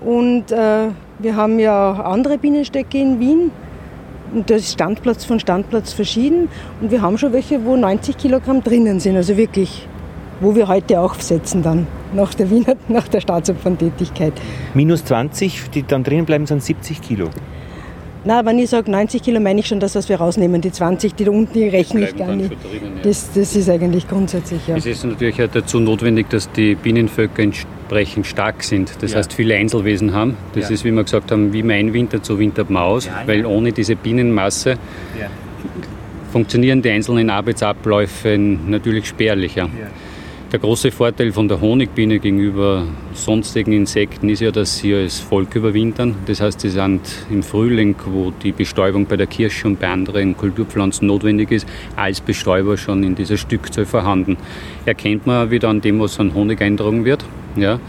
[0.00, 0.88] Und äh,
[1.18, 3.50] wir haben ja andere Bienenstöcke in Wien.
[4.34, 6.48] Und da ist Standplatz von Standplatz verschieden.
[6.80, 9.16] Und wir haben schon welche, wo 90 Kilogramm drinnen sind.
[9.16, 9.86] Also wirklich,
[10.40, 14.32] wo wir heute aufsetzen dann, nach der Wiener, nach der Staatsopferntätigkeit.
[14.74, 17.30] Minus 20, die dann drinnen bleiben, sind 70 Kilo.
[18.26, 20.62] Na, wenn ich sage 90 Kilo, meine ich schon das, was wir rausnehmen.
[20.62, 22.50] Die 20, die da unten, die rechne ich gar nicht.
[22.50, 23.02] Drinnen, ja.
[23.02, 24.76] das, das ist eigentlich grundsätzlich, ja.
[24.76, 28.92] Es ist natürlich auch dazu notwendig, dass die Bienenvölker entsprechend stark sind.
[29.00, 29.18] Das ja.
[29.18, 30.38] heißt, viele Einzelwesen haben.
[30.54, 30.74] Das ja.
[30.74, 34.78] ist, wie wir gesagt haben, wie mein Winter, so wintert Maus, weil ohne diese Bienenmasse
[36.32, 39.68] funktionieren die einzelnen Arbeitsabläufe natürlich spärlicher.
[40.54, 45.56] Der große Vorteil von der Honigbiene gegenüber sonstigen Insekten ist ja, dass sie als Volk
[45.56, 46.14] überwintern.
[46.26, 50.36] Das heißt, sie sind im Frühling, wo die Bestäubung bei der Kirsche und bei anderen
[50.36, 51.66] Kulturpflanzen notwendig ist,
[51.96, 54.36] als Bestäuber schon in dieser Stückzahl vorhanden.
[54.86, 57.24] Erkennt man wieder an dem, was an Honig eintragen wird.
[57.56, 57.80] Ja.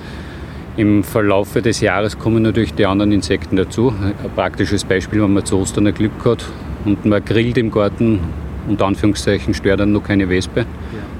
[0.75, 3.93] Im Verlauf des Jahres kommen natürlich die anderen Insekten dazu.
[4.01, 6.43] Ein praktisches Beispiel, wenn man zu Ostern ein Glück hat
[6.83, 8.21] und man grillt im Garten,
[8.67, 10.65] unter Anführungszeichen stört dann noch keine Wespe.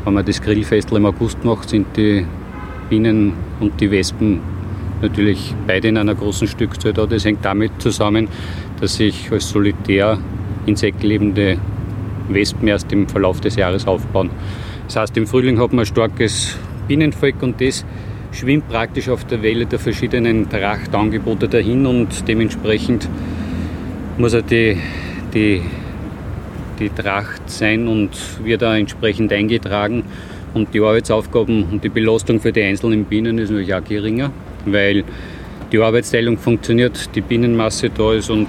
[0.06, 2.26] Wenn man das Grillfestel im August macht, sind die
[2.92, 4.40] Bienen und die Wespen
[5.02, 7.08] natürlich beide in einer großen Stückzahl da.
[7.08, 8.28] Das hängt damit zusammen,
[8.80, 10.20] dass sich als solitär
[10.68, 11.58] insektlebende
[12.30, 14.30] Wespen erst im Verlauf des Jahres aufbauen.
[14.86, 16.56] Das heißt, im Frühling hat man ein starkes
[16.88, 17.84] Bienenvolk und das
[18.32, 23.10] schwimmt praktisch auf der Welle der verschiedenen Trachtangebote dahin und dementsprechend
[24.20, 24.78] muss er die,
[25.34, 25.64] die,
[26.80, 28.10] die Tracht sein und
[28.44, 30.04] wird da entsprechend eingetragen.
[30.54, 34.32] Und die Arbeitsaufgaben und die Belastung für die einzelnen Bienen ist natürlich auch geringer,
[34.66, 35.04] weil
[35.72, 38.48] die Arbeitsteilung funktioniert, die Bienenmasse da ist und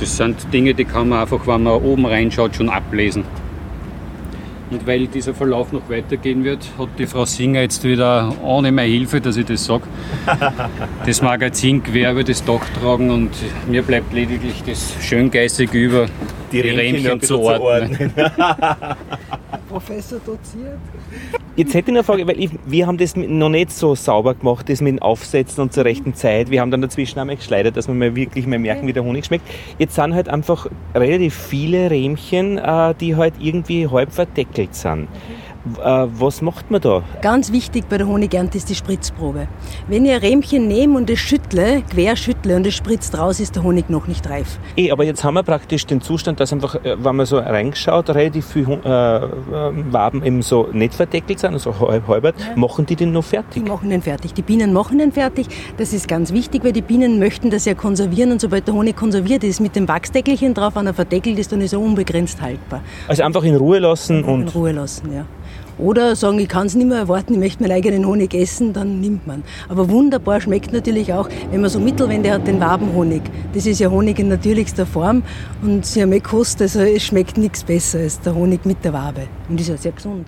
[0.00, 3.24] das sind Dinge, die kann man einfach, wenn man oben reinschaut, schon ablesen.
[4.72, 8.88] Und weil dieser Verlauf noch weitergehen wird, hat die Frau Singer jetzt wieder ohne meine
[8.88, 9.82] Hilfe, dass ich das sage,
[11.06, 13.30] das Magazin quer über das Dach tragen und
[13.68, 16.06] mir bleibt lediglich das Schöngeistige über,
[16.50, 18.14] die, die Rähmchen, Rähmchen zu ordnen.
[19.72, 20.78] Professor doziert.
[21.56, 24.68] Jetzt hätte ich eine Frage, weil ich, wir haben das noch nicht so sauber gemacht,
[24.68, 26.50] das mit dem Aufsetzen und zur rechten Zeit.
[26.50, 29.24] Wir haben dann dazwischen einmal geschleudert, dass wir mal wirklich mal merken, wie der Honig
[29.24, 29.48] schmeckt.
[29.78, 35.04] Jetzt sind halt einfach relativ viele Rähmchen, äh, die halt irgendwie halb verdeckelt sind.
[35.04, 37.02] Äh, was macht man da?
[37.20, 39.48] Ganz wichtig bei der Honigernte ist die Spritzprobe.
[39.88, 43.56] Wenn ich ein Rähmchen nehme und es schüttle, quer schüttle und es spritzt raus, ist
[43.56, 44.58] der Honig noch nicht reif.
[44.76, 48.10] Eh, aber jetzt haben wir praktisch den Zustand, dass einfach, äh, wenn man so reingeschaut,
[48.10, 52.34] relativ viele äh, Waben eben so nicht verdeckelt sind, also halb halbert.
[52.40, 52.56] Ja.
[52.56, 53.62] Machen die den noch fertig?
[53.62, 54.34] Die machen den fertig.
[54.34, 55.46] Die Bienen machen den fertig.
[55.76, 58.96] Das ist ganz wichtig, weil die Bienen möchten das ja konservieren und sobald der Honig
[58.96, 62.82] konserviert ist, mit dem Wachsdeckelchen drauf, wenn er verdeckelt ist, dann ist er unbegrenzt haltbar.
[63.08, 64.42] Also einfach in Ruhe lassen und.
[64.42, 65.24] In Ruhe lassen, ja.
[65.78, 69.00] Oder sagen, ich kann es nicht mehr erwarten, ich möchte meinen eigenen Honig essen, dann
[69.00, 69.42] nimmt man.
[69.68, 73.22] Aber wunderbar schmeckt natürlich auch, wenn man so Mittelwände hat, den Wabenhonig.
[73.54, 75.22] Das ist ja Honig in natürlichster Form
[75.62, 78.92] und sie haben eh gekostet, also es schmeckt nichts besser als der Honig mit der
[78.92, 79.22] Wabe.
[79.48, 80.26] Und ist ja sehr gesund.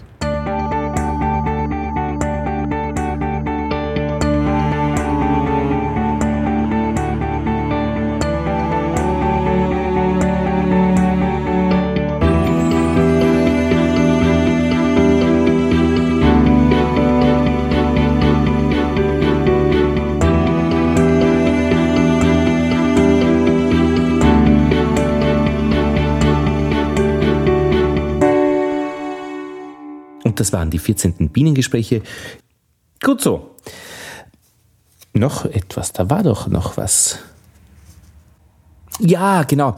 [30.40, 31.31] Das waren die 14.
[31.31, 32.02] Bienengespräche.
[33.02, 33.55] Gut so.
[35.12, 37.19] Noch etwas, da war doch noch was.
[39.01, 39.77] Ja, genau.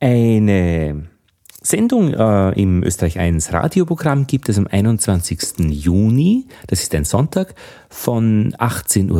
[0.00, 1.08] Eine
[1.62, 5.60] Sendung äh, im Österreich 1 Radioprogramm gibt es am 21.
[5.70, 7.54] Juni, das ist ein Sonntag,
[7.88, 9.10] von 18.15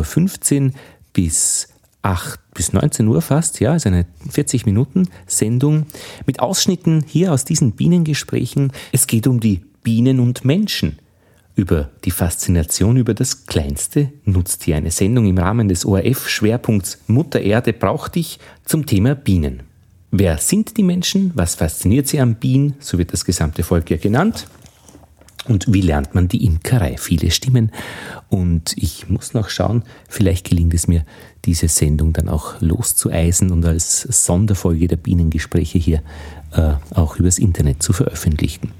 [0.65, 0.71] Uhr
[1.13, 1.69] bis
[2.01, 5.85] 8 bis 19 Uhr fast, ja, ist eine 40 Minuten Sendung
[6.25, 8.73] mit Ausschnitten hier aus diesen Bienengesprächen.
[8.91, 10.99] Es geht um die Bienen und Menschen.
[11.55, 14.77] Über die Faszination über das kleinste Nutztier.
[14.77, 19.61] Eine Sendung im Rahmen des ORF-Schwerpunkts Mutter Erde braucht dich zum Thema Bienen.
[20.09, 21.31] Wer sind die Menschen?
[21.35, 22.75] Was fasziniert sie am Bienen?
[22.79, 24.47] So wird das gesamte Volk ja genannt.
[25.45, 26.97] Und wie lernt man die Imkerei?
[26.97, 27.71] Viele Stimmen.
[28.29, 31.05] Und ich muss noch schauen, vielleicht gelingt es mir,
[31.45, 36.01] diese Sendung dann auch loszueisen und als Sonderfolge der Bienengespräche hier
[36.51, 38.71] äh, auch übers Internet zu veröffentlichen.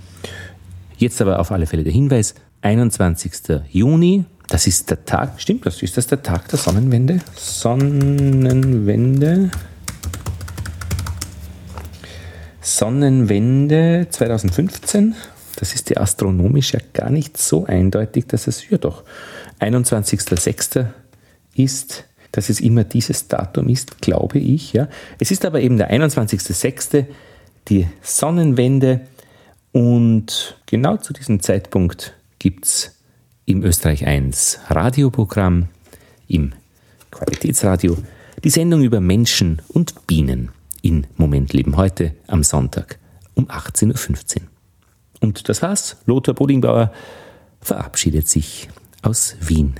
[1.04, 3.34] Jetzt aber auf alle Fälle der Hinweis, 21.
[3.70, 7.20] Juni, das ist der Tag, stimmt das, ist das der Tag der Sonnenwende?
[7.36, 8.32] Sonnenwende.
[12.62, 15.14] Sonnenwende 2015.
[15.58, 19.04] Das ist die astronomisch ja gar nicht so eindeutig, dass es, ja doch,
[19.60, 20.86] 21.06.
[21.54, 24.72] ist, dass es immer dieses Datum ist, glaube ich.
[24.72, 24.88] Ja.
[25.20, 27.08] Es ist aber eben der 21.06.,
[27.68, 29.02] die Sonnenwende
[29.74, 32.96] und genau zu diesem Zeitpunkt gibt es
[33.46, 35.68] im Österreich 1 Radioprogramm,
[36.28, 36.54] im
[37.12, 37.98] Qualitätsradio,
[38.44, 40.50] die Sendung über Menschen und Bienen
[40.82, 43.00] in Moment Leben heute am Sonntag
[43.34, 44.42] um 18.15 Uhr.
[45.22, 45.98] Und das war's.
[46.06, 46.92] Lothar Bodingbauer
[47.62, 48.70] verabschiedet sich
[49.02, 49.76] aus Wien.